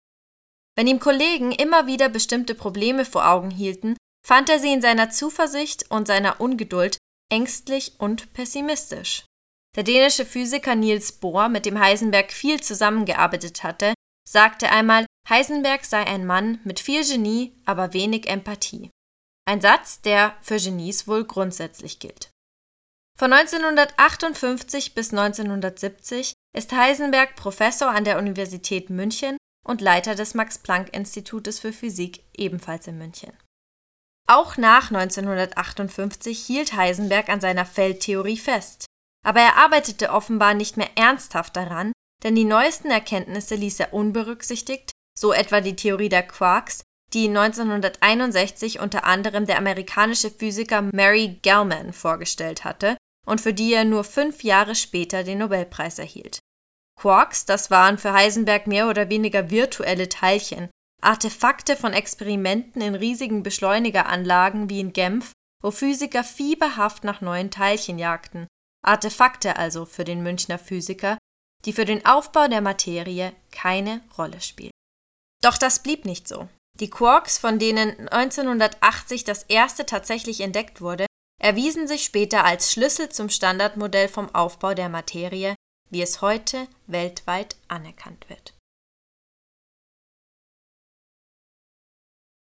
Wenn 0.76 0.88
ihm 0.88 0.98
Kollegen 0.98 1.52
immer 1.52 1.86
wieder 1.86 2.08
bestimmte 2.08 2.56
Probleme 2.56 3.04
vor 3.04 3.28
Augen 3.28 3.50
hielten, 3.50 3.96
fand 4.26 4.48
er 4.48 4.58
sie 4.58 4.72
in 4.72 4.82
seiner 4.82 5.10
Zuversicht 5.10 5.90
und 5.90 6.08
seiner 6.08 6.40
Ungeduld 6.40 6.98
ängstlich 7.30 7.94
und 7.98 8.32
pessimistisch. 8.32 9.24
Der 9.76 9.84
dänische 9.84 10.26
Physiker 10.26 10.74
Niels 10.74 11.12
Bohr, 11.12 11.48
mit 11.48 11.64
dem 11.64 11.78
Heisenberg 11.78 12.32
viel 12.32 12.60
zusammengearbeitet 12.60 13.62
hatte, 13.62 13.94
sagte 14.28 14.70
einmal, 14.70 15.06
Heisenberg 15.28 15.84
sei 15.84 16.04
ein 16.06 16.26
Mann 16.26 16.60
mit 16.64 16.80
viel 16.80 17.04
Genie, 17.04 17.52
aber 17.66 17.92
wenig 17.92 18.28
Empathie. 18.28 18.90
Ein 19.48 19.60
Satz, 19.60 20.00
der 20.00 20.36
für 20.42 20.56
Genies 20.56 21.06
wohl 21.06 21.24
grundsätzlich 21.24 21.98
gilt. 21.98 22.30
Von 23.18 23.32
1958 23.32 24.94
bis 24.94 25.12
1970 25.12 26.32
ist 26.56 26.72
Heisenberg 26.72 27.36
Professor 27.36 27.90
an 27.90 28.04
der 28.04 28.18
Universität 28.18 28.90
München 28.90 29.36
und 29.66 29.80
Leiter 29.80 30.14
des 30.14 30.34
Max-Planck-Institutes 30.34 31.60
für 31.60 31.72
Physik 31.72 32.24
ebenfalls 32.34 32.86
in 32.86 32.98
München. 32.98 33.32
Auch 34.26 34.56
nach 34.56 34.90
1958 34.90 36.38
hielt 36.46 36.72
Heisenberg 36.72 37.28
an 37.28 37.40
seiner 37.40 37.66
Feldtheorie 37.66 38.38
fest, 38.38 38.86
aber 39.24 39.40
er 39.40 39.56
arbeitete 39.56 40.10
offenbar 40.10 40.54
nicht 40.54 40.76
mehr 40.76 40.90
ernsthaft 40.96 41.56
daran, 41.56 41.92
denn 42.22 42.34
die 42.34 42.44
neuesten 42.44 42.90
Erkenntnisse 42.90 43.54
ließ 43.54 43.80
er 43.80 43.92
unberücksichtigt, 43.92 44.92
so 45.18 45.32
etwa 45.32 45.60
die 45.60 45.76
Theorie 45.76 46.08
der 46.08 46.22
Quarks, 46.22 46.82
die 47.12 47.28
1961 47.28 48.80
unter 48.80 49.04
anderem 49.04 49.46
der 49.46 49.58
amerikanische 49.58 50.30
Physiker 50.30 50.82
Mary 50.92 51.38
Gell-Mann 51.42 51.92
vorgestellt 51.92 52.64
hatte 52.64 52.96
und 53.26 53.40
für 53.40 53.52
die 53.52 53.74
er 53.74 53.84
nur 53.84 54.04
fünf 54.04 54.42
Jahre 54.44 54.74
später 54.74 55.24
den 55.24 55.38
Nobelpreis 55.38 55.98
erhielt. 55.98 56.38
Quarks, 56.98 57.46
das 57.46 57.70
waren 57.70 57.98
für 57.98 58.12
Heisenberg 58.12 58.66
mehr 58.66 58.88
oder 58.88 59.08
weniger 59.08 59.50
virtuelle 59.50 60.08
Teilchen, 60.08 60.68
Artefakte 61.02 61.76
von 61.76 61.92
Experimenten 61.92 62.82
in 62.82 62.94
riesigen 62.94 63.42
Beschleunigeranlagen 63.42 64.68
wie 64.68 64.80
in 64.80 64.92
Genf, 64.92 65.32
wo 65.62 65.70
Physiker 65.70 66.24
fieberhaft 66.24 67.04
nach 67.04 67.20
neuen 67.20 67.50
Teilchen 67.50 67.98
jagten, 67.98 68.46
Artefakte 68.82 69.56
also 69.56 69.84
für 69.84 70.04
den 70.04 70.22
Münchner 70.22 70.58
Physiker, 70.58 71.18
die 71.64 71.72
für 71.72 71.84
den 71.84 72.06
Aufbau 72.06 72.48
der 72.48 72.60
Materie 72.60 73.34
keine 73.50 74.02
Rolle 74.16 74.40
spielen. 74.40 74.70
Doch 75.42 75.58
das 75.58 75.82
blieb 75.82 76.04
nicht 76.04 76.26
so. 76.26 76.48
Die 76.78 76.88
Quarks, 76.88 77.38
von 77.38 77.58
denen 77.58 78.08
1980 78.08 79.24
das 79.24 79.42
erste 79.44 79.84
tatsächlich 79.84 80.40
entdeckt 80.40 80.80
wurde, 80.80 81.06
erwiesen 81.40 81.88
sich 81.88 82.04
später 82.04 82.44
als 82.44 82.72
Schlüssel 82.72 83.08
zum 83.08 83.28
Standardmodell 83.28 84.08
vom 84.08 84.34
Aufbau 84.34 84.74
der 84.74 84.88
Materie, 84.88 85.54
wie 85.90 86.02
es 86.02 86.22
heute 86.22 86.68
weltweit 86.86 87.56
anerkannt 87.68 88.28
wird. 88.28 88.54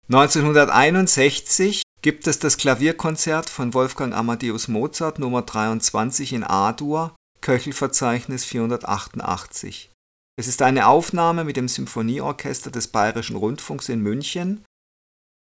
1961 0.09 1.83
gibt 2.07 2.25
es 2.25 2.39
das 2.39 2.55
Klavierkonzert 2.55 3.49
von 3.49 3.73
Wolfgang 3.73 4.15
Amadeus 4.15 4.69
Mozart 4.69 5.19
Nummer 5.19 5.41
23 5.41 6.31
in 6.31 6.45
A-Dur 6.45 7.13
Köchelverzeichnis 7.41 8.45
488. 8.45 9.91
Es 10.39 10.47
ist 10.47 10.61
eine 10.61 10.87
Aufnahme 10.87 11.43
mit 11.43 11.57
dem 11.57 11.67
Symphonieorchester 11.67 12.71
des 12.71 12.87
Bayerischen 12.87 13.35
Rundfunks 13.35 13.89
in 13.89 13.99
München 13.99 14.63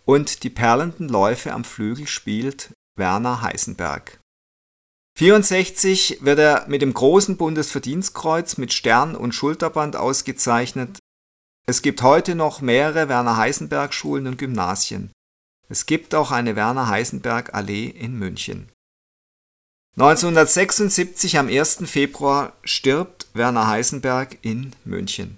und 0.05 0.43
die 0.43 0.49
perlenden 0.49 1.09
Läufe 1.09 1.51
am 1.51 1.65
Flügel 1.65 2.07
spielt 2.07 2.71
Werner 2.97 3.41
Heisenberg. 3.41 4.21
64 5.19 6.19
wird 6.21 6.39
er 6.39 6.65
mit 6.69 6.81
dem 6.81 6.93
großen 6.93 7.35
Bundesverdienstkreuz 7.35 8.55
mit 8.55 8.71
Stern 8.71 9.17
und 9.17 9.35
Schulterband 9.35 9.97
ausgezeichnet. 9.97 10.97
Es 11.67 11.81
gibt 11.81 12.01
heute 12.03 12.35
noch 12.35 12.61
mehrere 12.61 13.09
Werner 13.09 13.35
Heisenberg 13.35 13.93
Schulen 13.93 14.27
und 14.27 14.37
Gymnasien. 14.37 15.11
Es 15.69 15.85
gibt 15.85 16.13
auch 16.15 16.31
eine 16.31 16.55
Werner 16.55 16.87
Heisenberg 16.87 17.53
Allee 17.53 17.87
in 17.87 18.17
München 18.17 18.69
1976 19.95 21.37
am 21.37 21.47
1. 21.47 21.83
Februar 21.85 22.53
stirbt 22.63 23.27
Werner 23.35 23.67
Heisenberg 23.67 24.39
in 24.41 24.71
München. 24.85 25.37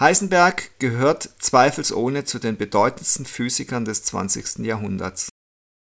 Heisenberg 0.00 0.70
gehört 0.78 1.28
zweifelsohne 1.38 2.24
zu 2.24 2.38
den 2.38 2.56
bedeutendsten 2.56 3.26
Physikern 3.26 3.84
des 3.84 4.02
20. 4.04 4.64
Jahrhunderts. 4.64 5.28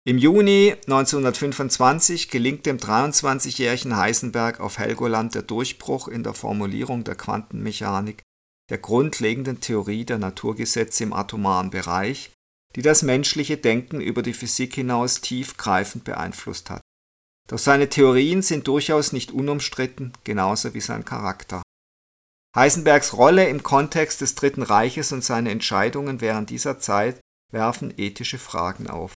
Im 0.06 0.20
Juni 0.20 0.76
1925 0.86 2.30
gelingt 2.30 2.68
dem 2.68 2.78
23-jährigen 2.78 3.98
Heisenberg 3.98 4.60
auf 4.60 4.78
Helgoland 4.78 5.34
der 5.34 5.42
Durchbruch 5.42 6.08
in 6.08 6.22
der 6.22 6.36
Formulierung 6.36 7.04
der 7.04 7.16
Quantenmechanik, 7.16 8.22
der 8.70 8.78
grundlegenden 8.78 9.60
Theorie 9.60 10.06
der 10.06 10.20
Naturgesetze 10.20 11.04
im 11.04 11.14
atomaren 11.14 11.72
Bereich, 11.72 12.30
die 12.78 12.84
das 12.84 13.02
menschliche 13.02 13.58
Denken 13.58 14.00
über 14.02 14.22
die 14.22 14.36
Physik 14.36 14.76
hinaus 14.76 15.20
tiefgreifend 15.20 16.04
beeinflusst 16.04 16.70
hat. 16.70 16.82
Doch 17.48 17.58
seine 17.58 17.90
Theorien 17.90 18.44
sind 18.44 18.68
durchaus 18.68 19.14
nicht 19.14 19.32
unumstritten, 19.32 20.14
genauso 20.24 20.76
wie 20.76 20.82
sein 20.82 21.04
Charakter. 21.04 21.64
Heisenbergs 22.56 23.14
Rolle 23.14 23.50
im 23.50 23.64
Kontext 23.64 24.22
des 24.22 24.36
Dritten 24.36 24.62
Reiches 24.62 25.12
und 25.12 25.24
seine 25.24 25.50
Entscheidungen 25.50 26.22
während 26.22 26.52
dieser 26.52 26.80
Zeit 26.80 27.20
werfen 27.52 27.94
ethische 27.98 28.38
Fragen 28.38 28.88
auf. 28.88 29.14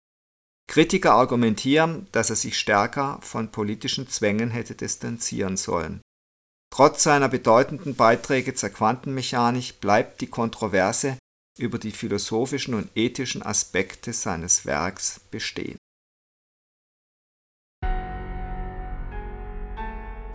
Kritiker 0.66 1.12
argumentieren, 1.12 2.06
dass 2.12 2.30
er 2.30 2.36
sich 2.36 2.58
stärker 2.58 3.18
von 3.20 3.50
politischen 3.50 4.08
Zwängen 4.08 4.50
hätte 4.50 4.74
distanzieren 4.74 5.58
sollen. 5.58 6.00
Trotz 6.72 7.02
seiner 7.02 7.28
bedeutenden 7.28 7.94
Beiträge 7.94 8.54
zur 8.54 8.70
Quantenmechanik 8.70 9.80
bleibt 9.80 10.22
die 10.22 10.28
Kontroverse 10.28 11.18
über 11.60 11.78
die 11.78 11.92
philosophischen 11.92 12.74
und 12.74 12.90
ethischen 12.94 13.42
Aspekte 13.42 14.12
seines 14.12 14.66
Werks 14.66 15.20
bestehen. 15.30 15.76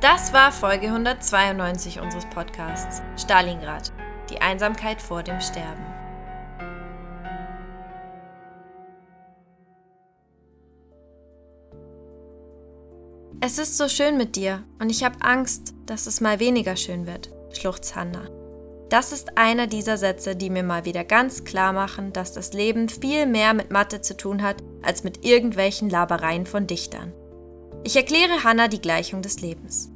Das 0.02 0.34
war 0.34 0.52
Folge 0.52 0.88
192 0.88 2.00
unseres 2.00 2.26
Podcasts 2.28 3.02
Stalingrad, 3.18 3.92
die 4.30 4.40
Einsamkeit 4.40 5.02
vor 5.02 5.24
dem 5.24 5.42
Sterben. 5.42 5.84
Es 13.42 13.58
ist 13.58 13.78
so 13.78 13.88
schön 13.88 14.18
mit 14.18 14.36
dir 14.36 14.64
und 14.80 14.90
ich 14.90 15.04
habe 15.04 15.22
Angst, 15.22 15.74
dass 15.86 16.08
es 16.08 16.22
mal 16.22 16.40
weniger 16.40 16.76
schön 16.76 17.06
wird, 17.06 17.32
schluchzt 17.52 17.96
Hannah. 17.96 18.45
Das 18.90 19.12
ist 19.12 19.38
einer 19.38 19.68
dieser 19.68 19.98
Sätze, 19.98 20.36
die 20.36 20.50
mir 20.50 20.64
mal 20.64 20.86
wieder 20.86 21.04
ganz 21.04 21.44
klar 21.44 21.74
machen, 21.74 22.14
dass 22.14 22.34
das 22.34 22.54
Leben 22.54 22.88
viel 22.88 23.26
mehr 23.26 23.54
mit 23.54 23.72
Mathe 23.72 24.02
zu 24.02 24.16
tun 24.16 24.44
hat, 24.44 24.58
als 24.84 25.04
mit 25.04 25.26
irgendwelchen 25.26 25.90
Labereien 25.90 26.46
von 26.46 26.68
Dichtern. 26.68 27.12
Ich 27.84 27.96
erkläre 27.96 28.44
Hannah 28.44 28.68
die 28.68 28.82
Gleichung 28.82 29.22
des 29.22 29.42
Lebens. 29.42 29.92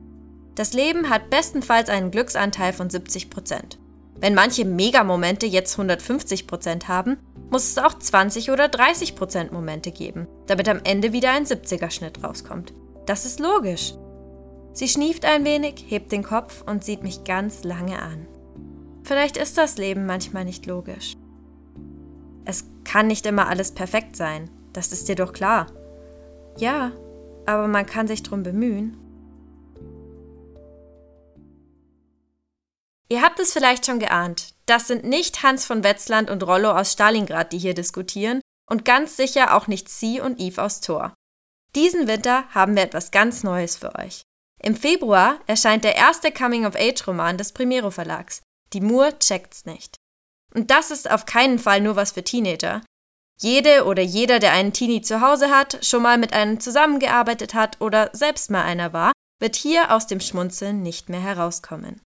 Das 0.56 0.74
Leben 0.74 1.10
hat 1.10 1.30
bestenfalls 1.30 1.90
einen 1.90 2.12
Glücksanteil 2.12 2.74
von 2.74 2.90
70%. 2.90 3.78
Wenn 4.20 4.34
manche 4.34 4.66
Megamomente 4.66 5.46
jetzt 5.46 5.80
150% 5.80 6.88
haben, 6.88 7.18
muss 7.50 7.64
es 7.64 7.78
auch 7.78 7.98
20 7.98 8.52
oder 8.52 8.66
30% 8.66 9.54
Momente 9.54 9.92
geben, 9.92 10.28
damit 10.48 10.68
am 10.68 10.82
Ende 10.84 11.14
wieder 11.14 11.32
ein 11.32 11.46
70er-Schnitt 11.46 12.24
rauskommt. 12.24 12.74
Das 13.06 13.26
ist 13.26 13.40
logisch. 13.40 13.94
Sie 14.74 14.88
schnieft 14.88 15.26
ein 15.26 15.46
wenig, 15.46 15.86
hebt 15.88 16.12
den 16.12 16.24
Kopf 16.24 16.64
und 16.66 16.84
sieht 16.84 17.04
mich 17.04 17.24
ganz 17.24 17.64
lange 17.64 18.02
an. 18.02 18.28
Vielleicht 19.10 19.38
ist 19.38 19.58
das 19.58 19.80
Leben 19.80 20.06
manchmal 20.06 20.46
nicht 20.46 20.68
logisch. 20.68 21.18
Es 22.46 22.66
kann 22.84 23.08
nicht 23.08 23.26
immer 23.26 23.48
alles 23.48 23.72
perfekt 23.72 24.16
sein, 24.16 24.52
das 24.72 24.92
ist 24.92 25.08
dir 25.08 25.16
doch 25.16 25.34
klar. 25.34 25.66
Ja, 26.58 26.92
aber 27.48 27.68
man 27.68 27.88
kann 27.88 28.08
sich 28.08 28.22
drum 28.22 28.44
bemühen. 28.44 28.96
Ihr 33.10 33.24
habt 33.24 33.40
es 33.40 33.52
vielleicht 33.52 33.88
schon 33.88 33.98
geahnt, 33.98 34.54
das 34.68 34.86
sind 34.86 35.06
nicht 35.06 35.42
Hans 35.42 35.66
von 35.66 35.84
Wetzland 35.84 36.30
und 36.30 36.44
Rollo 36.44 36.70
aus 36.70 36.92
Stalingrad, 36.92 37.52
die 37.52 37.58
hier 37.58 37.74
diskutieren, 37.74 38.42
und 38.70 38.86
ganz 38.86 39.18
sicher 39.18 39.58
auch 39.58 39.66
nicht 39.66 39.90
Sie 39.90 40.22
und 40.22 40.40
Yves 40.40 40.60
aus 40.60 40.82
Thor. 40.82 41.16
Diesen 41.76 42.08
Winter 42.08 42.44
haben 42.50 42.76
wir 42.76 42.84
etwas 42.84 43.10
ganz 43.10 43.44
Neues 43.44 43.76
für 43.76 43.96
euch. 43.96 44.22
Im 44.62 44.76
Februar 44.76 45.40
erscheint 45.48 45.84
der 45.84 45.96
erste 45.96 46.32
Coming-of-Age-Roman 46.32 47.40
des 47.40 47.54
Primero 47.54 47.90
Verlags, 47.90 48.44
die 48.74 48.82
Moore 48.82 49.18
checkt's 49.20 49.66
nicht. 49.66 49.96
Und 50.54 50.72
das 50.72 50.92
ist 50.92 51.10
auf 51.10 51.26
keinen 51.26 51.60
Fall 51.60 51.82
nur 51.82 51.96
was 51.96 52.12
für 52.12 52.24
Teenager. 52.24 52.82
Jede 53.42 53.86
oder 53.86 54.02
jeder, 54.02 54.40
der 54.40 54.52
einen 54.52 54.74
Teenie 54.74 55.02
zu 55.02 55.22
Hause 55.22 55.50
hat, 55.50 55.86
schon 55.86 56.04
mal 56.04 56.18
mit 56.18 56.34
einem 56.34 56.60
zusammengearbeitet 56.60 57.54
hat 57.54 57.80
oder 57.80 58.10
selbst 58.14 58.52
mal 58.52 58.64
einer 58.64 58.92
war, 58.92 59.14
wird 59.40 59.56
hier 59.56 59.92
aus 59.96 60.08
dem 60.08 60.20
Schmunzeln 60.20 60.82
nicht 60.82 61.08
mehr 61.08 61.22
herauskommen. 61.22 62.02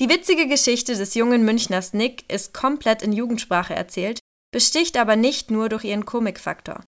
Die 0.00 0.08
witzige 0.08 0.48
Geschichte 0.48 0.96
des 0.96 1.14
jungen 1.14 1.44
Münchners 1.44 1.92
Nick 1.92 2.30
ist 2.32 2.54
komplett 2.54 3.02
in 3.02 3.12
Jugendsprache 3.12 3.74
erzählt, 3.74 4.20
besticht 4.52 4.96
aber 4.96 5.16
nicht 5.16 5.50
nur 5.50 5.68
durch 5.68 5.84
ihren 5.84 6.04
Komikfaktor. 6.04 6.82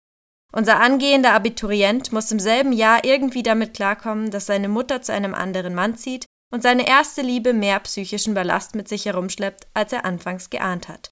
Unser 0.52 0.80
angehender 0.80 1.32
Abiturient 1.32 2.12
muss 2.12 2.32
im 2.32 2.40
selben 2.40 2.72
Jahr 2.72 3.04
irgendwie 3.04 3.44
damit 3.44 3.74
klarkommen, 3.74 4.32
dass 4.32 4.46
seine 4.46 4.68
Mutter 4.68 5.02
zu 5.02 5.12
einem 5.12 5.34
anderen 5.34 5.74
Mann 5.74 5.96
zieht 5.96 6.26
und 6.52 6.62
seine 6.62 6.86
erste 6.86 7.22
Liebe 7.22 7.52
mehr 7.52 7.80
psychischen 7.80 8.34
Ballast 8.34 8.74
mit 8.74 8.88
sich 8.88 9.06
herumschleppt, 9.06 9.68
als 9.74 9.92
er 9.92 10.04
anfangs 10.04 10.50
geahnt 10.50 10.88
hat. 10.88 11.10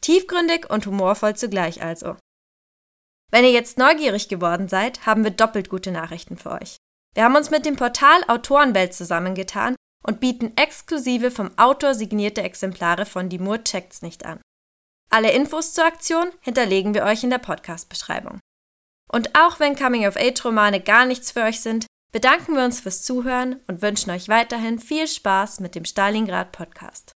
Tiefgründig 0.00 0.70
und 0.70 0.86
humorvoll 0.86 1.34
zugleich 1.34 1.82
also. 1.82 2.16
Wenn 3.32 3.44
ihr 3.44 3.50
jetzt 3.50 3.78
neugierig 3.78 4.28
geworden 4.28 4.68
seid, 4.68 5.04
haben 5.04 5.24
wir 5.24 5.32
doppelt 5.32 5.68
gute 5.68 5.90
Nachrichten 5.90 6.36
für 6.36 6.52
euch. 6.52 6.76
Wir 7.14 7.24
haben 7.24 7.34
uns 7.34 7.50
mit 7.50 7.66
dem 7.66 7.76
Portal 7.76 8.22
Autorenwelt 8.28 8.94
zusammengetan 8.94 9.74
und 10.04 10.20
bieten 10.20 10.56
exklusive 10.56 11.30
vom 11.30 11.56
Autor 11.58 11.94
signierte 11.94 12.42
Exemplare 12.42 13.06
von 13.06 13.28
Die 13.28 13.38
Moore 13.38 13.64
checkt's 13.64 14.02
nicht 14.02 14.24
an. 14.24 14.40
Alle 15.10 15.32
Infos 15.32 15.72
zur 15.72 15.84
Aktion 15.84 16.30
hinterlegen 16.40 16.94
wir 16.94 17.04
euch 17.04 17.24
in 17.24 17.30
der 17.30 17.38
Podcast-Beschreibung. 17.38 18.40
Und 19.10 19.36
auch 19.38 19.60
wenn 19.60 19.76
Coming-of-Age-Romane 19.76 20.80
gar 20.80 21.06
nichts 21.06 21.32
für 21.32 21.42
euch 21.42 21.60
sind, 21.60 21.86
bedanken 22.16 22.56
wir 22.56 22.64
uns 22.64 22.80
fürs 22.80 23.02
Zuhören 23.02 23.60
und 23.66 23.82
wünschen 23.82 24.10
euch 24.10 24.30
weiterhin 24.30 24.78
viel 24.78 25.06
Spaß 25.06 25.60
mit 25.60 25.74
dem 25.74 25.84
Stalingrad 25.84 26.50
Podcast. 26.50 27.15